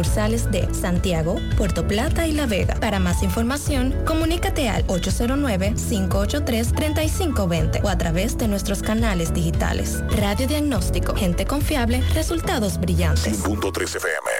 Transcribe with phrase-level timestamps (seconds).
[0.00, 2.74] sucursales de Santiago, Puerto Plata y La Vega.
[2.80, 10.02] Para más información, comunícate al 809-583-3520 o a través de nuestros canales digitales.
[10.16, 13.40] Radio Diagnóstico, gente confiable, resultados brillantes.
[13.40, 14.30] FM.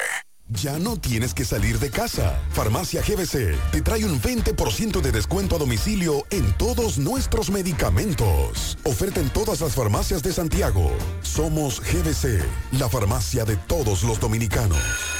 [0.48, 2.40] Ya no tienes que salir de casa.
[2.52, 8.78] Farmacia GBC te trae un 20% de descuento a domicilio en todos nuestros medicamentos.
[8.84, 10.90] Oferta en todas las farmacias de Santiago.
[11.22, 12.42] Somos GBC,
[12.78, 15.19] la farmacia de todos los dominicanos.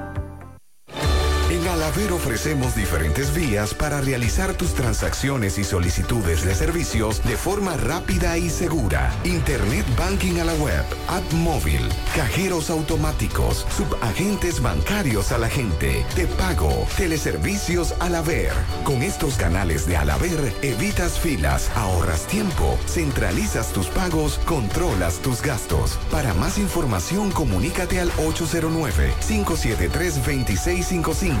[1.51, 7.75] En Alaber ofrecemos diferentes vías para realizar tus transacciones y solicitudes de servicios de forma
[7.75, 9.13] rápida y segura.
[9.25, 11.81] Internet Banking a la web, app móvil,
[12.15, 18.53] cajeros automáticos, subagentes bancarios a la gente, te pago, teleservicios Alaber.
[18.85, 25.99] Con estos canales de Alaber evitas filas, ahorras tiempo, centralizas tus pagos, controlas tus gastos.
[26.11, 31.40] Para más información comunícate al 809 573 2655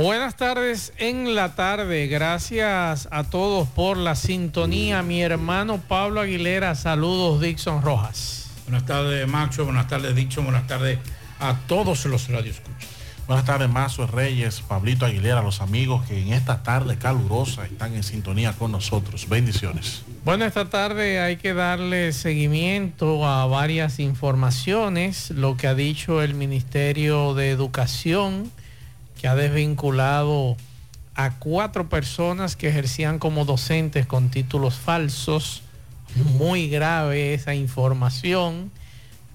[0.00, 2.06] Buenas tardes en la tarde.
[2.06, 5.02] Gracias a todos por la sintonía.
[5.02, 8.48] Mi hermano Pablo Aguilera, saludos Dixon Rojas.
[8.68, 11.00] Buenas tardes Macho, buenas tardes Dixon, buenas tardes
[11.40, 12.86] a todos los radioescuchas.
[13.26, 18.04] Buenas tardes Mazo Reyes, Pablito Aguilera, los amigos que en esta tarde calurosa están en
[18.04, 19.28] sintonía con nosotros.
[19.28, 20.04] Bendiciones.
[20.24, 26.34] Bueno, esta tarde hay que darle seguimiento a varias informaciones, lo que ha dicho el
[26.34, 28.52] Ministerio de Educación
[29.20, 30.56] que ha desvinculado
[31.14, 35.62] a cuatro personas que ejercían como docentes con títulos falsos.
[36.38, 38.70] Muy grave esa información,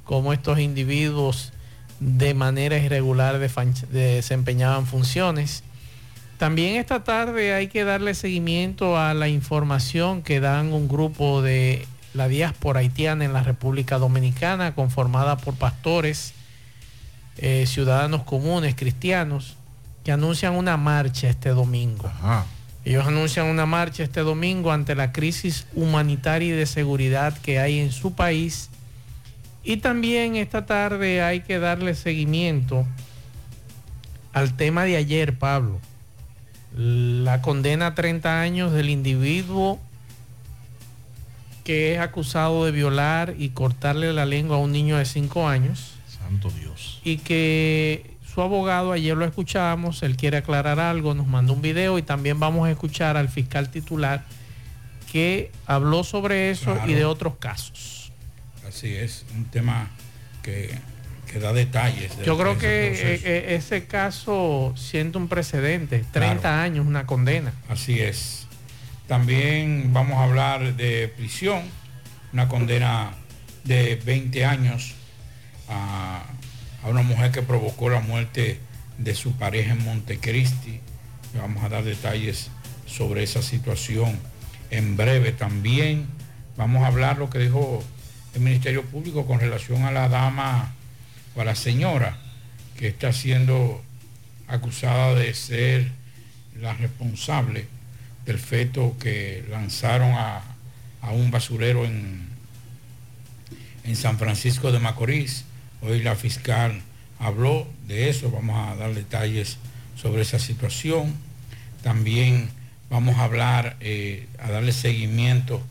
[0.05, 1.51] como estos individuos
[1.99, 5.63] de manera irregular desempeñaban funciones.
[6.37, 11.85] También esta tarde hay que darle seguimiento a la información que dan un grupo de
[12.13, 16.33] la diáspora haitiana en la República Dominicana, conformada por pastores,
[17.37, 19.57] eh, ciudadanos comunes, cristianos,
[20.03, 22.11] que anuncian una marcha este domingo.
[22.85, 27.79] Ellos anuncian una marcha este domingo ante la crisis humanitaria y de seguridad que hay
[27.79, 28.69] en su país.
[29.63, 32.85] Y también esta tarde hay que darle seguimiento
[34.33, 35.79] al tema de ayer, Pablo.
[36.75, 39.79] La condena a 30 años del individuo
[41.63, 45.93] que es acusado de violar y cortarle la lengua a un niño de 5 años.
[46.07, 46.99] Santo Dios.
[47.03, 51.97] Y que su abogado, ayer lo escuchamos, él quiere aclarar algo, nos mandó un video
[51.99, 54.23] y también vamos a escuchar al fiscal titular
[55.11, 56.89] que habló sobre eso Claro.
[56.89, 58.11] y de otros casos.
[58.67, 59.89] Así es, un tema
[60.41, 60.71] que,
[61.31, 62.17] que da detalles.
[62.17, 66.61] de Yo creo que eh, eh, ese caso siente un precedente, 30 Claro.
[66.61, 67.53] años, una condena.
[67.69, 68.47] Así es.
[69.07, 71.61] También vamos a hablar de prisión,
[72.31, 73.11] una condena
[73.63, 74.95] de 20 años
[75.69, 76.23] a,
[76.83, 78.59] a una mujer que provocó la muerte
[78.97, 80.79] de su pareja en Montecristi.
[81.37, 82.49] Vamos a dar detalles
[82.85, 84.19] sobre esa situación
[84.69, 86.07] en breve también.
[86.57, 87.83] Vamos a hablar lo que dijo
[88.35, 90.73] el Ministerio Público con relación a la dama
[91.35, 92.17] o a la señora
[92.77, 93.81] que está siendo
[94.47, 95.91] acusada de ser
[96.59, 97.67] la responsable
[98.25, 100.41] del feto que lanzaron a,
[101.01, 102.27] a un basurero en,
[103.83, 105.45] en San Francisco de Macorís.
[105.85, 106.81] Hoy la fiscal
[107.19, 109.57] habló de eso, vamos a dar detalles
[110.01, 111.13] sobre esa situación.
[111.81, 112.49] También
[112.89, 115.61] vamos a hablar, eh, a darle seguimiento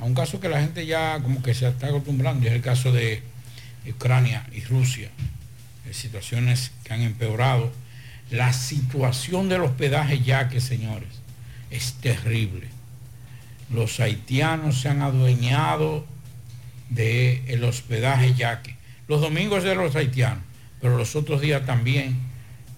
[0.00, 2.90] a un caso que la gente ya como que se está acostumbrando, es el caso
[2.90, 3.22] de
[3.88, 5.08] Ucrania y Rusia.
[5.88, 7.70] Eh, situaciones que han empeorado.
[8.32, 11.20] La situación del hospedaje ya que, señores,
[11.70, 12.66] es terrible.
[13.72, 16.06] Los haitianos se han adueñado
[16.88, 18.79] del hospedaje yaque.
[19.10, 20.38] Los domingos de los haitianos,
[20.80, 22.16] pero los otros días también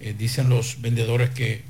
[0.00, 1.60] eh, dicen los vendedores que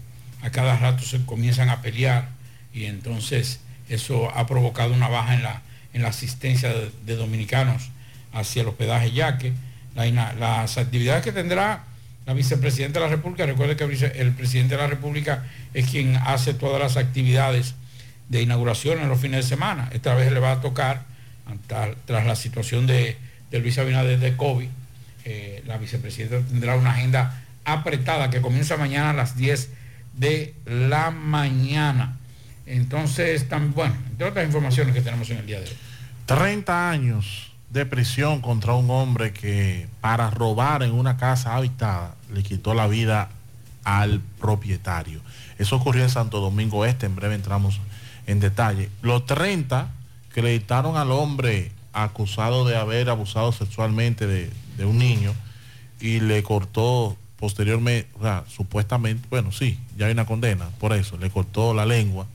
[0.41, 2.29] a cada rato se comienzan a pelear
[2.73, 5.63] y entonces eso ha provocado una baja en la,
[5.95, 7.91] en la asistencia de, dominicanos
[8.33, 9.53] hacia el hospedaje yaque.
[9.97, 11.83] La ina- las actividades que tendrá
[12.25, 15.45] la vicepresidenta de la República, recuerde que el presidente de la República
[15.75, 17.75] es quien hace todas las actividades
[18.29, 19.91] de inauguración en los fines de semana.
[19.93, 21.03] Esta vez le va a tocar,
[22.07, 23.17] tras la situación de,
[23.53, 24.69] del Luis Abinader de COVID,
[25.25, 29.71] eh, la vicepresidenta tendrá una agenda apretada que comienza mañana a las 10
[30.15, 32.17] de la mañana.
[32.67, 35.77] Entonces, tan, bueno, entre otras informaciones que tenemos en el día de hoy.
[36.27, 42.43] 30 años de prisión contra un hombre que para robar en una casa habitada le
[42.43, 43.31] quitó la vida
[43.85, 45.21] al propietario.
[45.59, 47.81] Eso ocurrió en Santo Domingo Este, en breve entramos
[48.27, 48.89] en detalle.
[49.03, 49.89] Los 30
[50.33, 55.35] creditaron al hombre acusado de haber abusado sexualmente de, de un niño
[56.01, 61.17] y le cortó posteriormente, o sea, supuestamente, bueno, sí, ya hay una condena por eso,
[61.19, 62.27] le cortó la lengua.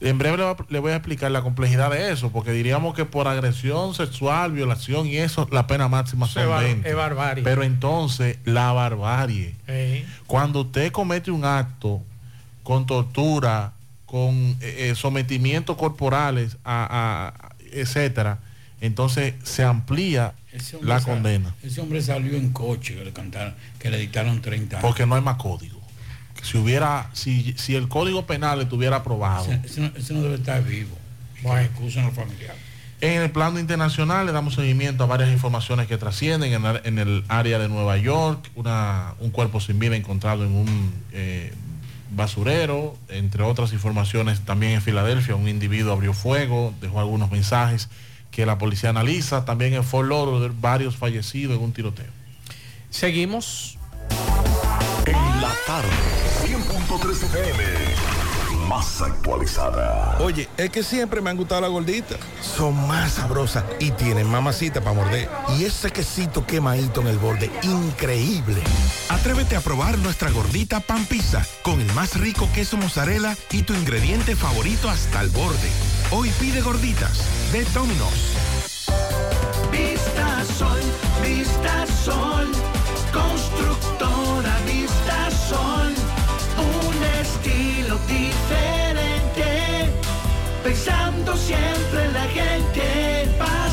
[0.00, 3.04] En breve le, va- le voy a explicar la complejidad de eso, porque diríamos que
[3.04, 6.88] por agresión sexual, violación y eso, la pena máxima son bar- 20.
[6.88, 7.44] es barbarie.
[7.44, 9.54] Pero entonces, la barbarie.
[9.66, 12.00] Eh, Cuando usted comete un acto
[12.62, 13.72] con tortura,
[14.06, 18.38] con eh, eh, sometimientos corporales, a, a- etcétera,
[18.80, 20.34] entonces se amplía
[20.82, 21.54] la sal- condena.
[21.62, 24.86] Ese hombre salió en coche que le cantaron, que le dictaron 30 años.
[24.86, 25.80] Porque no hay más código.
[26.42, 29.44] Si hubiera, si, si el código penal estuviera aprobado.
[29.44, 30.96] Ese, ese no, ese no debe estar vivo.
[31.42, 32.56] Bueno, excusen los familiares.
[33.02, 36.98] En el plano internacional le damos seguimiento a varias informaciones que trascienden en, el- en
[36.98, 41.52] el área de Nueva York, una- un cuerpo sin vida encontrado en un eh,
[42.10, 47.88] basurero, entre otras informaciones también en Filadelfia, un individuo abrió fuego, dejó algunos mensajes
[48.30, 52.06] que la policía analiza, también en Fort Lauderdale varios fallecidos en un tiroteo.
[52.90, 53.78] Seguimos.
[55.06, 55.88] En la tarde,
[56.44, 57.64] 100.3 FM,
[58.68, 60.18] más actualizada.
[60.20, 62.18] Oye, es que siempre me han gustado las gorditas.
[62.42, 65.28] Son más sabrosas y tienen mamacita para morder.
[65.56, 68.60] Y ese quesito quemadito en el borde, increíble.
[69.08, 73.74] Atrévete a probar nuestra gordita pan pizza con el más rico queso mozzarella y tu
[73.74, 75.99] ingrediente favorito hasta el borde.
[76.12, 77.20] Hoy pide gorditas.
[77.52, 78.34] De Domino's.
[79.70, 80.80] Vista Sol,
[81.22, 82.50] Vista Sol,
[83.12, 85.94] constructora Vista Sol,
[86.58, 89.88] un estilo diferente,
[90.64, 92.79] pensando siempre en la gente,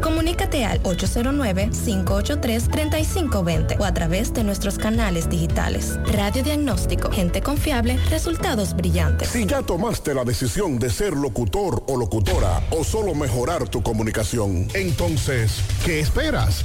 [0.00, 5.98] comunícate al 809-583-3520 o a través de nuestros canales digitales.
[6.06, 9.28] Radiodiagnóstico, gente confiable, resultados brillantes.
[9.28, 14.68] Si ya tomaste la decisión de ser locutor o locutora o solo mejorar tu comunicación,
[14.74, 16.64] entonces, ¿qué esperas?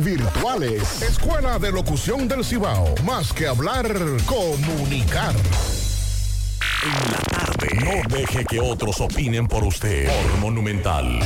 [0.00, 1.00] virtuales.
[1.00, 2.94] Escuela de Locución del Cibao.
[3.06, 3.86] Más que hablar,
[4.26, 5.34] comunicar.
[6.84, 7.68] En la tarde.
[7.80, 10.08] No deje que otros opinen por usted.
[10.08, 11.20] Por Monumental.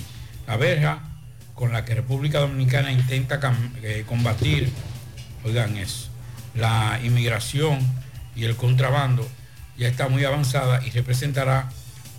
[0.46, 1.00] La verja
[1.56, 3.40] con la que República Dominicana intenta
[3.82, 4.70] eh, combatir,
[5.46, 6.10] oigan eso,
[6.54, 7.80] la inmigración
[8.36, 9.26] y el contrabando
[9.78, 11.70] ya está muy avanzada y representará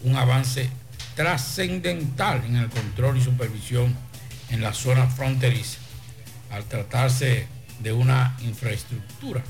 [0.04, 0.68] un avance
[1.14, 3.94] trascendental en el control y supervisión
[4.50, 5.78] en la zona fronteriza,
[6.50, 7.46] al tratarse
[7.80, 9.42] de una infraestructura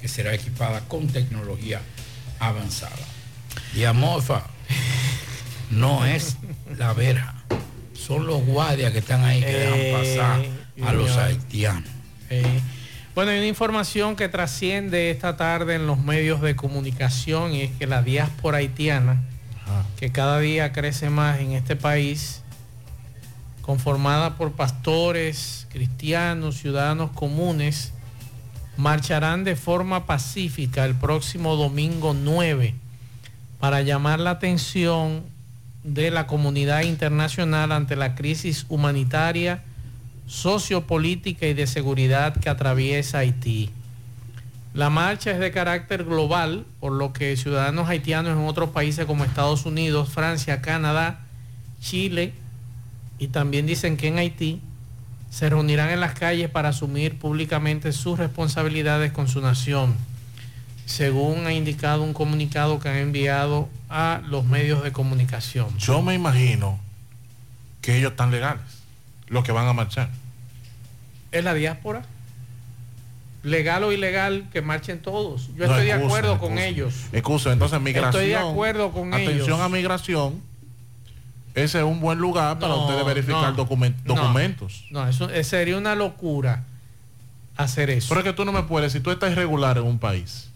[0.00, 1.80] que será equipada con tecnología
[2.38, 2.92] avanzada.
[3.74, 3.84] Y
[5.70, 6.36] no es
[6.78, 7.34] la verja,
[7.94, 11.90] son los guardias que están ahí que dejan Eh, pasar a los haitianos.
[12.30, 12.60] Eh,
[13.14, 17.70] bueno, hay una información que trasciende esta tarde en los medios de comunicación y es
[17.78, 19.22] que la diáspora haitiana,
[19.98, 22.42] que cada día crece más en este país,
[23.62, 27.92] conformada por pastores, cristianos, ciudadanos comunes,
[28.76, 32.74] marcharán de forma pacífica el próximo domingo 9
[33.58, 35.24] para llamar la atención
[35.82, 39.62] de la comunidad internacional ante la crisis humanitaria,
[40.26, 43.70] sociopolítica y de seguridad que atraviesa Haití.
[44.76, 49.24] La marcha es de carácter global, por lo que ciudadanos haitianos en otros países como
[49.24, 51.20] Estados Unidos, Francia, Canadá,
[51.80, 52.34] Chile
[53.18, 54.60] y también dicen que en Haití
[55.30, 59.96] se reunirán en las calles para asumir públicamente sus responsabilidades con su nación,
[60.84, 65.74] según ha indicado un comunicado que han enviado a los medios de comunicación.
[65.78, 66.78] Yo me imagino
[67.80, 68.82] que ellos están legales,
[69.28, 70.10] los que van a marchar.
[71.32, 72.02] ¿Es la diáspora?
[73.46, 75.48] Legal o ilegal, que marchen todos.
[75.56, 76.94] Yo No, estoy de excusa, acuerdo con ellos.
[77.12, 78.10] Excusa, entonces migración.
[78.10, 79.60] Estoy de acuerdo con atención ellos.
[79.60, 80.42] a migración.
[81.54, 84.84] Ese es un buen lugar para No, ustedes verificar no, documentos.
[84.90, 86.64] No, eso eh, sería una locura
[87.56, 88.08] hacer eso.
[88.08, 90.50] Pero es que tú no me puedes, si tú estás irregular en un país,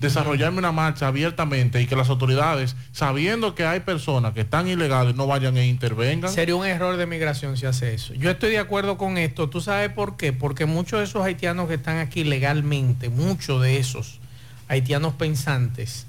[0.00, 5.16] desarrollarme una marcha abiertamente y que las autoridades, sabiendo que hay personas que están ilegales,
[5.16, 6.32] no vayan e intervengan.
[6.32, 8.14] Sería un error de migración si hace eso.
[8.14, 9.48] Yo estoy de acuerdo con esto.
[9.48, 10.32] ¿Tú sabes por qué?
[10.32, 14.20] Porque muchos de esos haitianos que están aquí legalmente, muchos de esos
[14.68, 16.06] haitianos pensantes,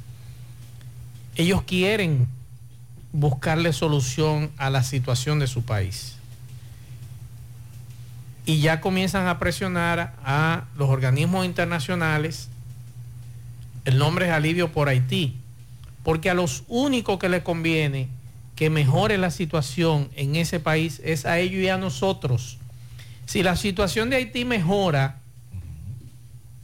[1.36, 2.28] ellos quieren
[3.12, 6.15] buscarle solución a la situación de su país.
[8.45, 12.49] Y ya comienzan a presionar a los organismos internacionales.
[13.89, 15.34] El nombre es alivio por Haití.
[16.04, 18.08] Porque a los únicos que les conviene
[18.56, 22.60] que mejore la situación en ese país es a ellos y a nosotros.
[23.25, 25.18] Si la situación de Haití mejora,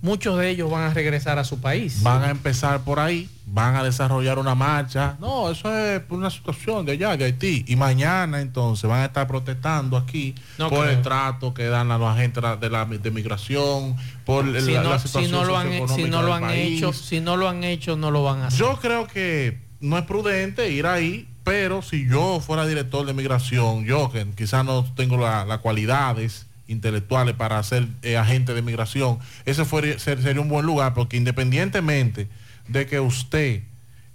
[0.06, 2.02] muchos de ellos van a regresar a su país.
[2.04, 5.18] Van a empezar por ahí, van a desarrollar una marcha.
[5.20, 7.66] No, eso es por una situación de allá, de Haití.
[7.68, 10.92] Y mañana entonces van a estar protestando aquí No por creo.
[10.98, 14.90] el trato que dan a los agentes de la de migración, por si, la, no,
[14.92, 16.78] la si situación no lo han, si no lo del han país.
[16.78, 18.60] hecho, si no lo han hecho, no lo van a hacer.
[18.60, 23.86] Yo creo que no es prudente ir ahí, pero si yo fuera director de migración,
[23.86, 29.20] yo que quizás no tengo la- las cualidades intelectuales para ser eh, agente de migración,
[29.46, 32.28] ese ser- sería un buen lugar, porque independientemente
[32.68, 33.62] de que usted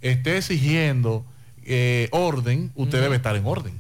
[0.01, 1.25] esté exigiendo
[1.65, 3.75] eh, orden, usted debe estar en orden.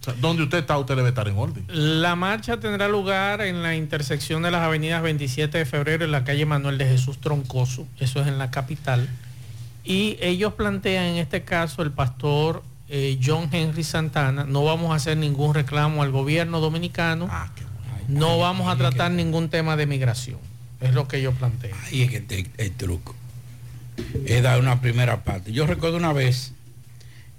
[0.00, 1.64] O sea, donde usted está, usted debe estar en orden.
[1.68, 6.24] La marcha tendrá lugar en la intersección de las avenidas 27 de febrero en la
[6.24, 9.08] calle Manuel de Jesús Troncoso, eso es en la capital.
[9.84, 14.94] Y ellos plantean en este caso el pastor eh, John Henry Santana, no vamos a
[14.94, 17.28] hacer ningún reclamo al gobierno dominicano,
[18.08, 20.38] no vamos a tratar ningún tema de migración,
[20.80, 21.78] es lo que ellos plantean.
[21.86, 23.14] Ahí es que te- el truco.
[24.26, 25.52] Es dar una primera parte.
[25.52, 26.52] Yo recuerdo una vez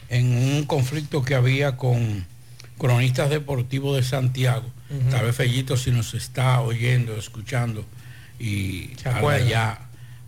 [0.09, 2.25] en un conflicto que había con
[2.77, 4.65] cronistas deportivos de Santiago.
[4.89, 5.09] Ujú.
[5.09, 7.85] Tal vez Fellito si nos está oyendo, escuchando
[8.39, 8.91] y
[9.29, 9.79] allá.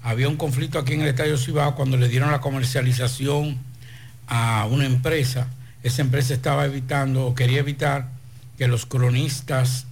[0.03, 3.57] Había un conflicto aquí en el Estadio Cibao cuando le dieron la comercialización
[4.27, 5.47] a una empresa.
[5.83, 8.09] Esa empresa estaba evitando o quería evitar
[8.57, 9.85] que los cronistas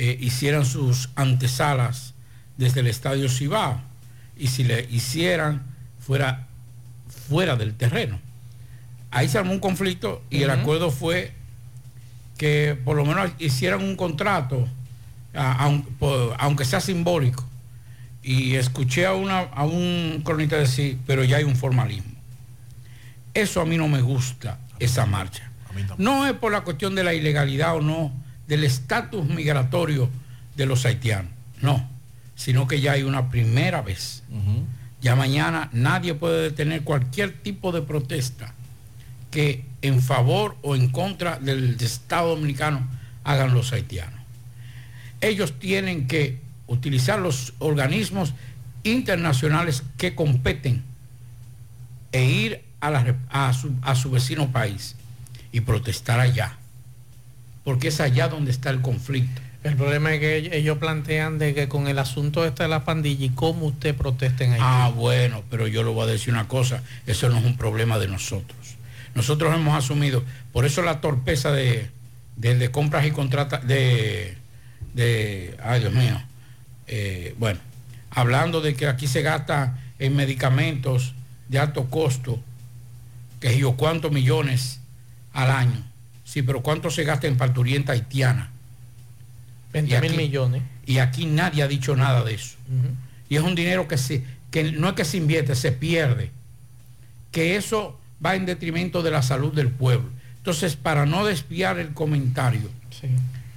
[0.00, 2.14] eh, hicieran sus antesalas
[2.56, 3.80] desde el Estadio Cibao
[4.36, 5.62] y si le hicieran
[5.98, 6.46] fuera
[7.28, 8.18] fuera del terreno.
[9.10, 11.32] Ahí se armó un conflicto y el acuerdo fue
[12.36, 14.68] que por lo menos hicieran un contrato,
[15.34, 17.44] a- aun- por- aunque sea simbólico.
[18.22, 22.12] Y escuché a, una, a un cronista decir, pero ya hay un formalismo.
[23.34, 25.50] Eso a mí no me gusta, esa marcha.
[25.98, 28.12] No es por la cuestión de la ilegalidad o no,
[28.48, 30.08] del estatus migratorio
[30.56, 31.30] de los haitianos,
[31.62, 31.88] no,
[32.34, 34.22] sino que ya hay una primera vez.
[35.00, 38.52] Ya mañana nadie puede detener cualquier tipo de protesta
[39.30, 42.88] que en favor o en contra del Estado dominicano
[43.22, 44.18] hagan los haitianos.
[45.20, 48.34] Ellos tienen que utilizar los organismos
[48.82, 50.82] internacionales que competen
[52.12, 54.94] e ir a, la rep- a su, a su vecino país
[55.52, 56.56] y protestar allá.
[57.68, 59.42] Porque es allá donde está el conflicto.
[59.62, 63.26] El problema es que ellos plantean de que con el asunto este de la pandilla
[63.26, 64.64] y cómo usted protesta en Haití.
[64.66, 67.98] Ah, bueno, pero yo le voy a decir una cosa, eso no es un problema
[67.98, 68.76] de nosotros.
[69.14, 71.90] Nosotros hemos asumido, por eso la torpeza de,
[72.36, 74.38] de, de compras y contratas, de,
[74.94, 76.22] de, ay Dios mío,
[76.86, 77.60] eh, bueno,
[78.08, 81.12] hablando de que aquí se gasta en medicamentos
[81.50, 82.40] de alto costo,
[83.40, 84.80] que yo cuántos millones
[85.34, 85.87] al año.
[86.28, 88.50] Sí, pero cuánto se gasta en parturienta haitiana.
[89.72, 90.62] 20 mil millones.
[90.84, 92.58] Y aquí nadie ha dicho nada de eso.
[93.30, 96.30] Y es un dinero que, se, que no es que se invierte, se pierde.
[97.32, 100.10] Que eso va en detrimento de la salud del pueblo.
[100.36, 102.68] Entonces, para no desviar el comentario,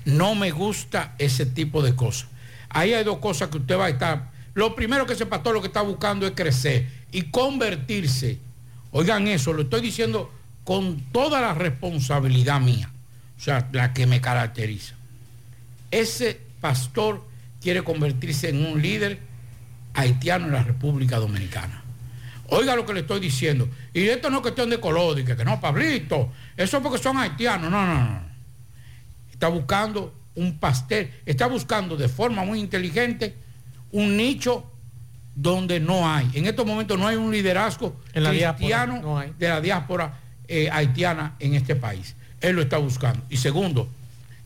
[0.05, 2.29] no me gusta ese tipo de cosas.
[2.69, 4.31] Ahí hay dos cosas que usted va a estar.
[4.53, 8.39] Lo primero que ese pastor lo que está buscando es crecer y convertirse.
[8.91, 10.31] Oigan eso, lo estoy diciendo
[10.63, 12.89] con toda la responsabilidad mía,
[13.37, 14.95] o sea, la que me caracteriza.
[15.89, 17.25] Ese pastor
[17.61, 19.19] quiere convertirse en un líder
[19.93, 21.83] haitiano en la República Dominicana.
[22.49, 23.69] Oiga lo que le estoy diciendo.
[23.93, 27.17] Y esto no es cuestión de color, que, que no, Pablito, eso es porque son
[27.17, 27.71] haitianos.
[27.71, 28.21] No, no, no.
[29.31, 33.35] Está buscando un pastel, está buscando de forma muy inteligente
[33.91, 34.65] un nicho
[35.35, 36.29] donde no hay.
[36.33, 39.33] En estos momentos no hay un liderazgo En la cristiano diáspora, no hay.
[39.37, 40.19] de la diáspora
[40.53, 42.13] eh, haitiana en este país.
[42.41, 43.23] Él lo está buscando.
[43.29, 43.89] Y segundo,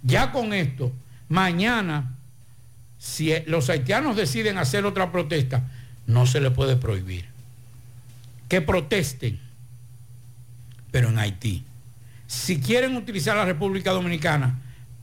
[0.04, 0.92] ya con esto,
[1.30, 2.14] mañana,
[3.00, 5.64] si los haitianos deciden hacer otra protesta,
[6.06, 7.26] no se le puede prohibir.
[8.48, 9.40] Que protesten,
[10.92, 11.64] pero en Haití.
[12.28, 14.60] Si quieren utilizar la República Dominicana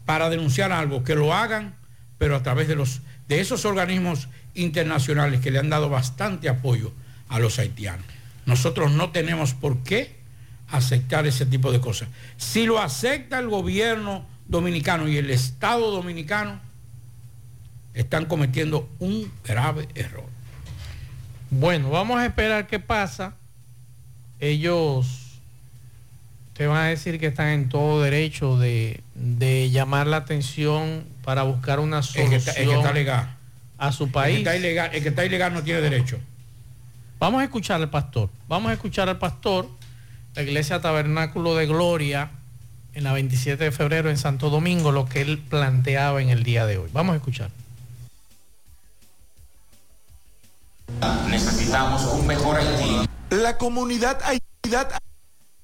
[0.06, 1.74] para denunciar algo, que lo hagan,
[2.16, 6.92] pero a través de, los, de esos organismos internacionales que le han dado bastante apoyo
[7.28, 8.06] a los haitianos.
[8.46, 10.21] Nosotros no tenemos por qué
[10.72, 12.08] aceptar ese tipo de cosas.
[12.36, 16.60] Si lo acepta el gobierno dominicano y el Estado dominicano,
[17.94, 20.24] están cometiendo un grave error.
[21.50, 23.34] Bueno, vamos a esperar qué pasa.
[24.40, 25.38] Ellos
[26.54, 31.42] te van a decir que están en todo derecho de, de llamar la atención para
[31.44, 33.36] buscar una solución que está, el que está legal.
[33.78, 34.38] a su El que país.
[34.38, 36.18] está ilegal, el que está ilegal no tiene derecho.
[37.18, 38.30] Vamos a escuchar al pastor.
[38.48, 39.68] Vamos a escuchar al pastor,
[40.34, 42.30] la iglesia Tabernáculo de Gloria,
[42.94, 46.66] en la 27 de febrero en Santo Domingo, lo que él planteaba en el día
[46.66, 46.90] de hoy.
[46.92, 47.50] Vamos a escuchar.
[51.28, 53.08] Necesitamos un mejor Haití.
[53.30, 54.98] La comunidad haitiana,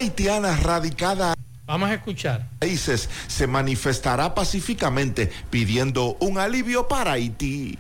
[0.00, 1.35] haitiana radicada
[1.66, 2.48] Vamos a escuchar.
[2.61, 7.78] países se manifestará pacíficamente pidiendo un alivio para Haití.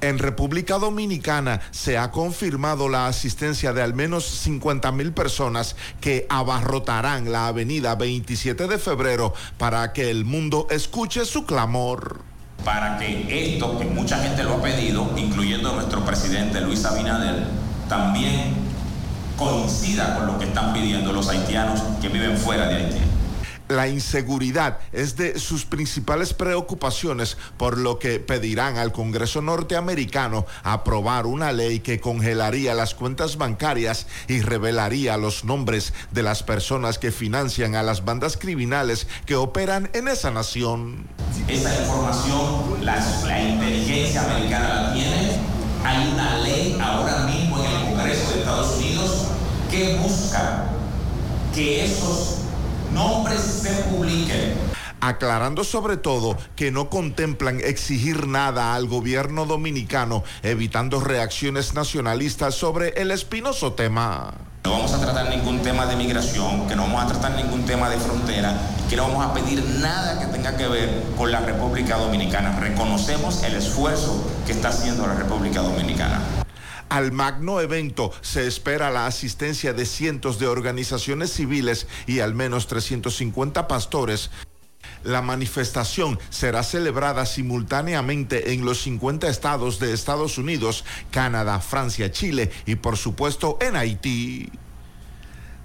[0.00, 6.24] En República Dominicana se ha confirmado la asistencia de al menos 50 mil personas que
[6.28, 12.20] abarrotarán la avenida 27 de febrero para que el mundo escuche su clamor.
[12.64, 17.44] Para que esto, que mucha gente lo ha pedido, incluyendo nuestro presidente Luis Abinader,
[17.88, 18.54] también
[19.36, 22.98] coincida con lo que están pidiendo los haitianos que viven fuera de Haití.
[23.68, 31.26] La inseguridad es de sus principales preocupaciones, por lo que pedirán al Congreso norteamericano aprobar
[31.26, 37.12] una ley que congelaría las cuentas bancarias y revelaría los nombres de las personas que
[37.12, 41.06] financian a las bandas criminales que operan en esa nación.
[41.46, 45.32] Esa información la, inteligencia americana la tiene.
[45.84, 49.24] Hay una ley ahora mismo en el Congreso de Estados Unidos
[49.70, 50.64] que busca
[51.54, 52.38] que esos
[52.92, 54.54] nombres se publiquen.
[55.00, 62.88] aclarando sobre todo que no contemplan exigir nada al gobierno dominicano, evitando reacciones nacionalistas sobre
[63.00, 64.34] el espinoso tema.
[64.64, 67.88] No vamos a tratar ningún tema de migración, que no vamos a tratar ningún tema
[67.88, 68.54] de frontera,
[68.90, 72.58] que no vamos a pedir nada que tenga que ver con la República Dominicana.
[72.58, 76.20] Reconocemos el esfuerzo que está haciendo la República Dominicana.
[76.88, 82.66] Al magno evento se espera la asistencia de cientos de organizaciones civiles y al menos
[82.66, 84.30] 350 pastores.
[85.04, 92.50] La manifestación será celebrada simultáneamente en los 50 estados de Estados Unidos, Canadá, Francia, Chile
[92.66, 94.50] y por supuesto en Haití.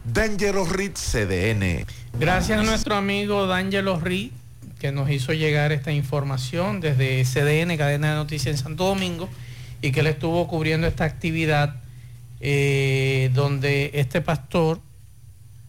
[0.06, 1.86] Dangerous Reed CDN.
[2.20, 4.34] Gracias a nuestro amigo D'Angelo Ri,
[4.80, 9.30] que nos hizo llegar esta información desde CDN, Cadena de Noticias en Santo Domingo,
[9.84, 11.76] y que él estuvo cubriendo esta actividad
[12.39, 14.80] eh, donde este pastor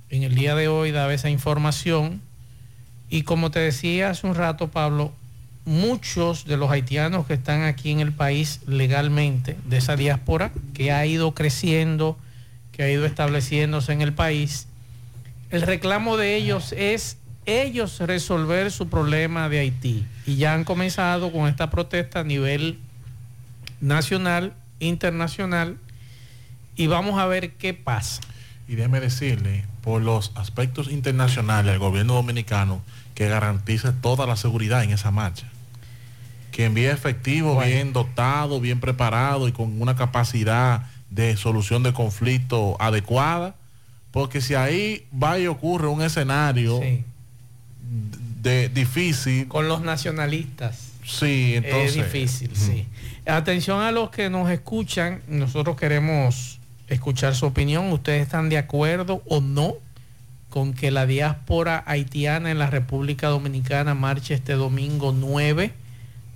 [0.09, 2.23] en el día de hoy daba esa información.
[3.11, 5.13] Y como te decía hace un rato, Pablo,
[5.65, 10.93] muchos de los haitianos que están aquí en el país legalmente, de esa diáspora, que
[10.93, 12.17] ha ido creciendo,
[12.71, 14.69] que ha ido estableciéndose en el país,
[15.51, 20.07] el reclamo de ellos es ellos resolver su problema de Haití.
[20.25, 22.79] Y ya han comenzado con esta protesta a nivel
[23.85, 25.77] nacional, internacional,
[26.77, 28.21] y vamos a ver qué pasa.
[28.67, 32.83] Y déjeme decirle, por los aspectos internacionales, al gobierno dominicano
[33.15, 35.47] que garantice toda la seguridad en esa marcha.
[36.51, 37.71] Que envíe efectivo, Bueno.
[37.71, 43.55] bien dotado, bien preparado y con una capacidad de solución de conflicto adecuada.
[44.11, 46.81] Porque si ahí va y ocurre un escenario
[48.43, 49.49] de difícil.
[49.49, 50.94] Con los nacionalistas.
[51.05, 51.97] Sí, entonces.
[51.97, 52.87] es difícil, sí.
[53.27, 57.93] Atención a los que nos escuchan, nosotros queremos escuchar su opinión.
[57.93, 59.77] ¿Ustedes están de acuerdo o no
[60.51, 65.73] con que la diáspora haitiana en la República Dominicana marche este domingo 9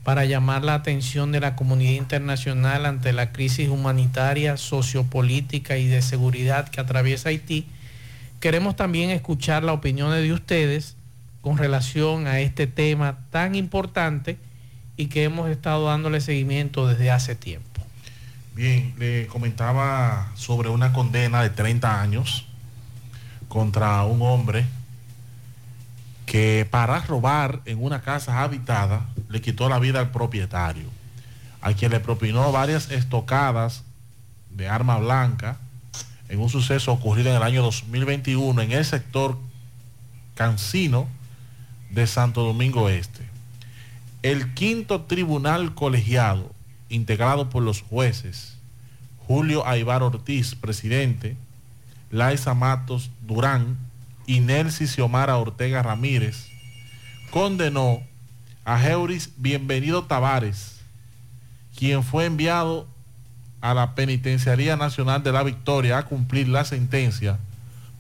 [0.03, 6.03] para llamar la atención de la comunidad internacional ante la crisis humanitaria, sociopolítica y de
[6.03, 7.67] seguridad que atraviesa Haití?
[8.41, 10.97] Queremos también escuchar las opiniones de ustedes
[11.41, 14.39] con relación a este tema tan importante
[14.99, 17.81] y que hemos estado dándole seguimiento desde hace tiempo.
[18.55, 22.47] Bien, le comentaba sobre una condena de 30 años
[23.49, 24.67] contra un hombre
[26.27, 30.89] que para robar en una casa habitada le quitó la vida al propietario,
[31.61, 33.85] a quien le propinó varias estocadas
[34.51, 35.59] de arma blanca
[36.29, 39.39] en un suceso ocurrido en el año 2021 en el sector
[40.35, 41.07] Cancino
[41.91, 43.28] de Santo Domingo Este.
[44.23, 46.53] El quinto tribunal colegiado,
[46.89, 48.59] integrado por los jueces
[49.29, 51.37] Julio Aibar Ortiz, presidente,
[52.11, 53.77] Laisa Matos Durán
[54.27, 56.49] y Nelsi Xiomara Ortega Ramírez,
[57.31, 58.03] condenó
[58.65, 60.81] a Heuris Bienvenido Tavares,
[61.77, 62.89] quien fue enviado
[63.61, 67.39] a la Penitenciaría Nacional de la Victoria a cumplir la sentencia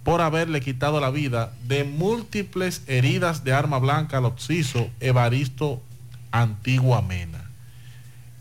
[0.02, 5.82] por haberle quitado la vida de múltiples heridas de arma blanca al occiso Evaristo
[6.30, 7.50] Antigua Mena.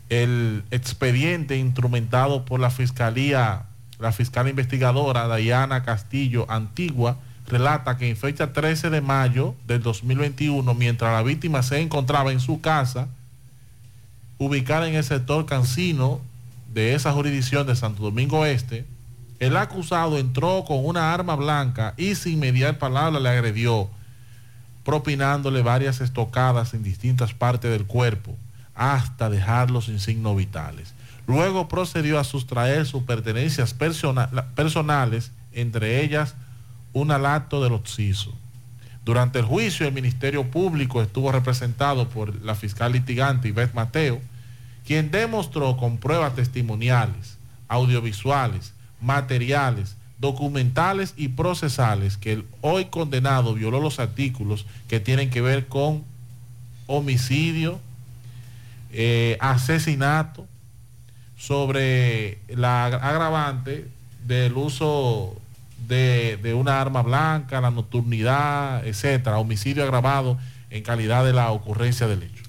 [0.08, 3.64] El expediente instrumentado por la Fiscalía,
[3.98, 10.74] la fiscal investigadora Dayana Castillo Antigua, relata que en fecha 13 de mayo del 2021,
[10.74, 13.08] mientras la víctima se encontraba en su casa,
[14.38, 16.20] ubicada en el sector Cancino
[16.72, 18.86] de esa jurisdicción de Santo Domingo Este,
[19.40, 23.88] el acusado entró con una arma blanca y sin mediar palabra le agredió,
[24.88, 28.34] propinándole varias estocadas en distintas partes del cuerpo,
[28.74, 30.94] hasta dejarlo sin signos vitales.
[31.26, 36.36] Luego procedió a sustraer sus pertenencias persona- personales, entre ellas
[36.94, 38.34] un lacto del occiso.
[39.04, 44.22] Durante el juicio, el Ministerio Público estuvo representado por la fiscal litigante Ivette Mateo,
[44.86, 47.36] quien demostró con pruebas testimoniales,
[47.68, 48.72] audiovisuales,
[49.02, 55.68] materiales, documentales y procesales que el hoy condenado violó los artículos que tienen que ver
[55.68, 56.04] con
[56.86, 57.78] homicidio,
[58.92, 60.46] eh, asesinato,
[61.36, 63.86] sobre la agravante
[64.26, 65.36] del uso
[65.86, 70.38] de, de una arma blanca, la nocturnidad, etcétera, homicidio agravado
[70.70, 72.42] en calidad de la ocurrencia del hecho.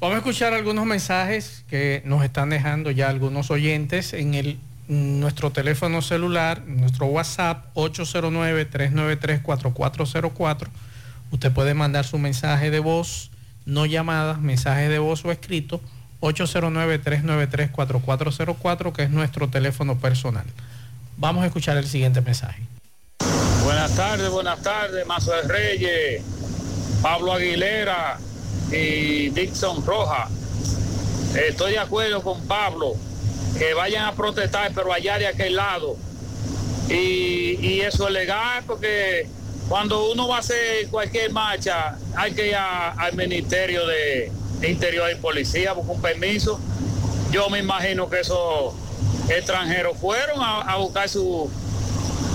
[0.00, 4.58] Vamos a escuchar algunos mensajes que nos están dejando ya algunos oyentes en el
[4.90, 10.66] nuestro teléfono celular, nuestro WhatsApp 809-393-4404.
[11.30, 13.30] Usted puede mandar su mensaje de voz,
[13.66, 15.80] no llamadas, mensaje de voz o escrito
[16.20, 20.46] 809-393-4404, que es nuestro teléfono personal.
[21.16, 22.64] Vamos a escuchar el siguiente mensaje.
[23.62, 26.24] Buenas tardes, buenas tardes, Mazo de Reyes,
[27.00, 28.18] Pablo Aguilera
[28.72, 30.28] y Dixon Roja.
[31.36, 32.96] Estoy de acuerdo con Pablo,
[33.58, 35.96] que vayan a protestar, pero allá de aquel lado.
[36.88, 39.28] Y, y eso es legal, porque
[39.68, 44.32] cuando uno va a hacer cualquier marcha, hay que ir al Ministerio de
[44.62, 46.60] Interior y Policía, buscar un permiso.
[47.30, 48.74] Yo me imagino que esos
[49.28, 51.48] extranjeros fueron a, buscar su,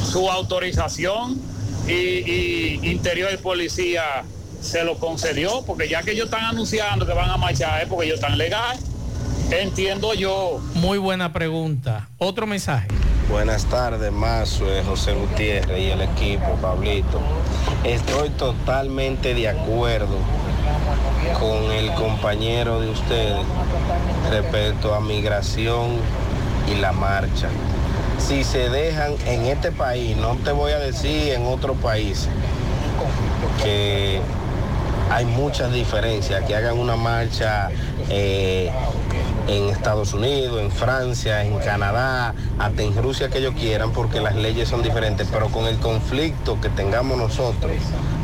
[0.09, 1.41] su autorización
[1.87, 4.23] y, Interior y Policía
[4.61, 8.05] se lo concedió, porque ya que ellos están anunciando que van a marchar es porque
[8.05, 8.79] ellos están legal.
[9.51, 10.59] Entiendo yo.
[10.73, 12.07] Muy buena pregunta.
[12.17, 12.87] Otro mensaje.
[13.29, 17.19] Buenas tardes, Mazo, José Gutiérrez y el equipo, Pablito.
[17.83, 20.17] Estoy totalmente de acuerdo
[21.39, 23.45] con el compañero de ustedes
[24.29, 25.97] respecto a migración
[26.71, 27.49] y la marcha.
[28.17, 32.27] Si se dejan en este país, no te voy a decir en otro país,
[33.61, 34.21] que
[35.11, 37.69] hay muchas diferencias, que hagan una marcha
[38.09, 38.71] eh,
[39.47, 44.35] en Estados Unidos, en Francia, en Canadá, hasta en Rusia que ellos quieran, porque las
[44.35, 47.71] leyes son diferentes, pero con el conflicto que tengamos nosotros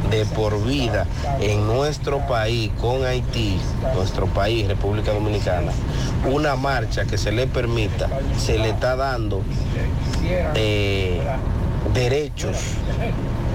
[0.10, 1.06] de por vida
[1.40, 3.60] en nuestro país con Haití,
[3.96, 5.72] nuestro país, República Dominicana,
[6.30, 9.42] una marcha que se le permita, se le está dando
[10.56, 11.22] eh,
[11.94, 12.58] derechos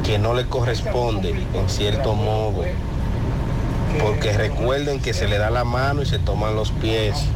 [0.05, 2.63] que no le corresponden en cierto modo.
[4.01, 7.27] Porque recuerden que se le da la mano y se toman los pies.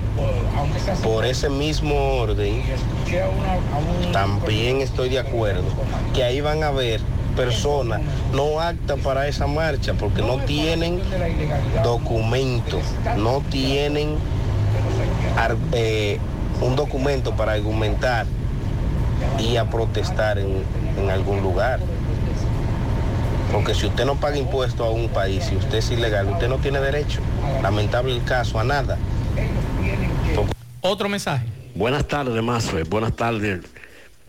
[1.03, 2.63] Por ese mismo orden,
[4.13, 5.65] también estoy de acuerdo
[6.15, 7.01] que ahí van a ver
[7.37, 8.01] personas
[8.35, 11.01] no aptas para esa marcha porque no tienen
[11.83, 12.79] documento,
[13.17, 14.17] no tienen
[15.73, 16.19] eh,
[16.61, 18.27] un documento para argumentar
[19.39, 20.65] y a protestar en,
[20.99, 21.81] en algún lugar.
[23.53, 26.59] Porque si usted no paga impuestos a un país, si usted es ilegal, usted no
[26.59, 27.21] tiene derecho,
[27.63, 28.97] lamentable el caso, a nada.
[30.83, 31.47] Otro mensaje.
[31.75, 32.85] Buenas tardes, Mazue.
[32.85, 33.61] Buenas tardes,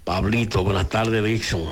[0.03, 0.63] Pablito.
[0.65, 1.63] Buenas tardes, Dixon.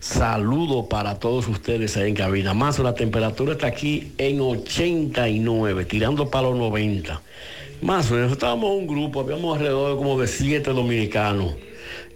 [0.00, 2.52] Saludo para todos ustedes ahí en cabina.
[2.52, 7.20] Más la temperatura está aquí en 89, tirando para los 90.
[7.80, 11.54] Más nosotros estábamos un grupo, habíamos alrededor como de siete dominicanos.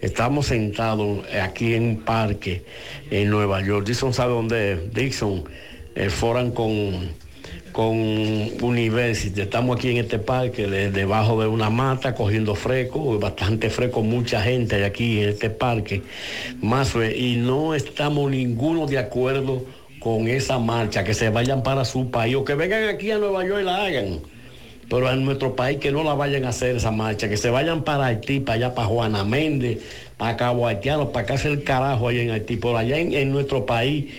[0.01, 2.65] Estamos sentados aquí en un parque
[3.11, 3.87] en Nueva York.
[3.87, 4.93] Dixon sabe dónde es.
[4.93, 5.45] Dixon,
[5.95, 7.11] el foran con,
[7.73, 7.97] con
[8.61, 9.41] University.
[9.41, 14.41] Estamos aquí en este parque, de- debajo de una mata, cogiendo fresco, bastante fresco, mucha
[14.41, 16.03] gente aquí en este parque.
[16.61, 19.63] Más, y no estamos ninguno de acuerdo
[19.99, 23.45] con esa marcha, que se vayan para su país o que vengan aquí a Nueva
[23.45, 24.19] York y la hagan.
[24.89, 27.83] Pero en nuestro país que no la vayan a hacer esa marcha, que se vayan
[27.83, 29.79] para Haití, para allá, para Juana Méndez,
[30.17, 32.57] para Cabo Haitiano, para acá hacer el carajo ahí en Haití.
[32.57, 34.13] Por allá en, en nuestro país,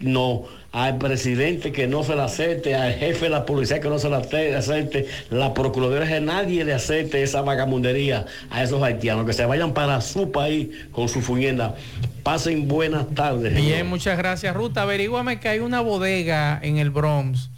[0.00, 0.44] no.
[0.78, 4.08] Al presidente que no se la acepte, al jefe de la policía que no se
[4.08, 9.32] la te- acepte, la procuraduría que nadie le acepte esa vagamundería a esos haitianos, que
[9.32, 11.74] se vayan para su país con su fuñenda.
[12.22, 13.54] Pasen buenas tardes.
[13.54, 13.84] Bien, señor.
[13.86, 14.82] muchas gracias, Ruta.
[14.82, 17.50] Averíguame que hay una bodega en el Bronx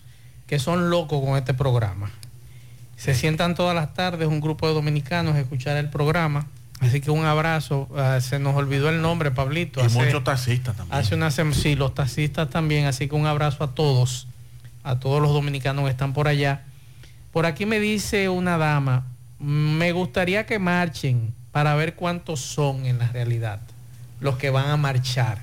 [0.46, 2.10] que son locos con este programa.
[2.96, 6.46] Se sientan todas las tardes un grupo de dominicanos a escuchar el programa.
[6.80, 7.88] Así que un abrazo.
[7.96, 9.80] Ah, se nos olvidó el nombre, Pablito.
[9.80, 10.98] Y Hace- muchos taxistas también.
[10.98, 14.26] Hace una sí, los taxistas también, así que un abrazo a todos,
[14.82, 16.62] a todos los dominicanos que están por allá.
[17.32, 19.04] Por aquí me dice una dama,
[19.38, 23.60] me gustaría que marchen para ver cuántos son en la realidad
[24.20, 25.38] los que van a marchar.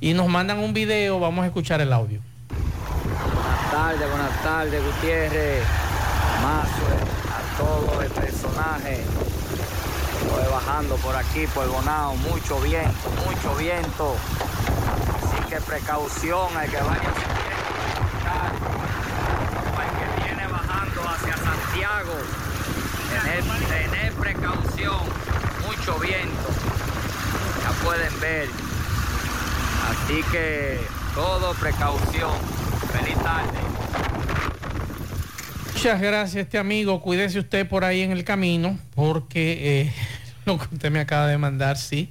[0.00, 2.20] Y nos mandan un video, vamos a escuchar el audio.
[2.48, 5.64] Buenas tardes, buenas tardes, Gutiérrez,
[6.42, 6.94] Mazue,
[7.30, 9.04] a todo el personaje.
[10.46, 14.16] Bajando por aquí, por Bonao, mucho viento, mucho viento.
[15.16, 17.12] Así que precaución, hay que vaya
[19.82, 22.12] el que viene bajando hacia Santiago.
[23.10, 25.00] Tener, tener precaución,
[25.66, 26.48] mucho viento.
[27.62, 28.48] Ya pueden ver.
[29.90, 30.80] Así que
[31.14, 32.32] todo precaución.
[32.92, 33.58] Feliz tarde.
[35.72, 37.00] Muchas gracias, este amigo.
[37.00, 39.92] Cuídese usted por ahí en el camino, porque eh,
[40.68, 42.08] que usted me acaba de mandar, sí,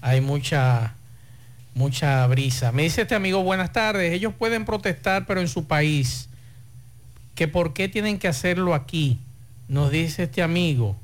[0.00, 0.94] hay mucha,
[1.74, 2.72] mucha brisa.
[2.72, 4.12] Me dice este amigo, buenas tardes.
[4.12, 6.28] Ellos pueden protestar, pero en su país.
[7.34, 9.18] Que por qué tienen que hacerlo aquí,
[9.68, 10.96] nos dice este amigo.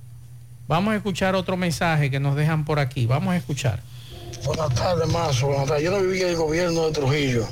[0.69, 3.07] Vamos a escuchar otro mensaje que nos dejan por aquí.
[3.07, 3.81] Vamos a escuchar.
[4.45, 5.47] Buenas tardes, Mazo.
[5.47, 5.85] Buenas tardes.
[5.85, 7.49] Yo no viví el gobierno de Trujillo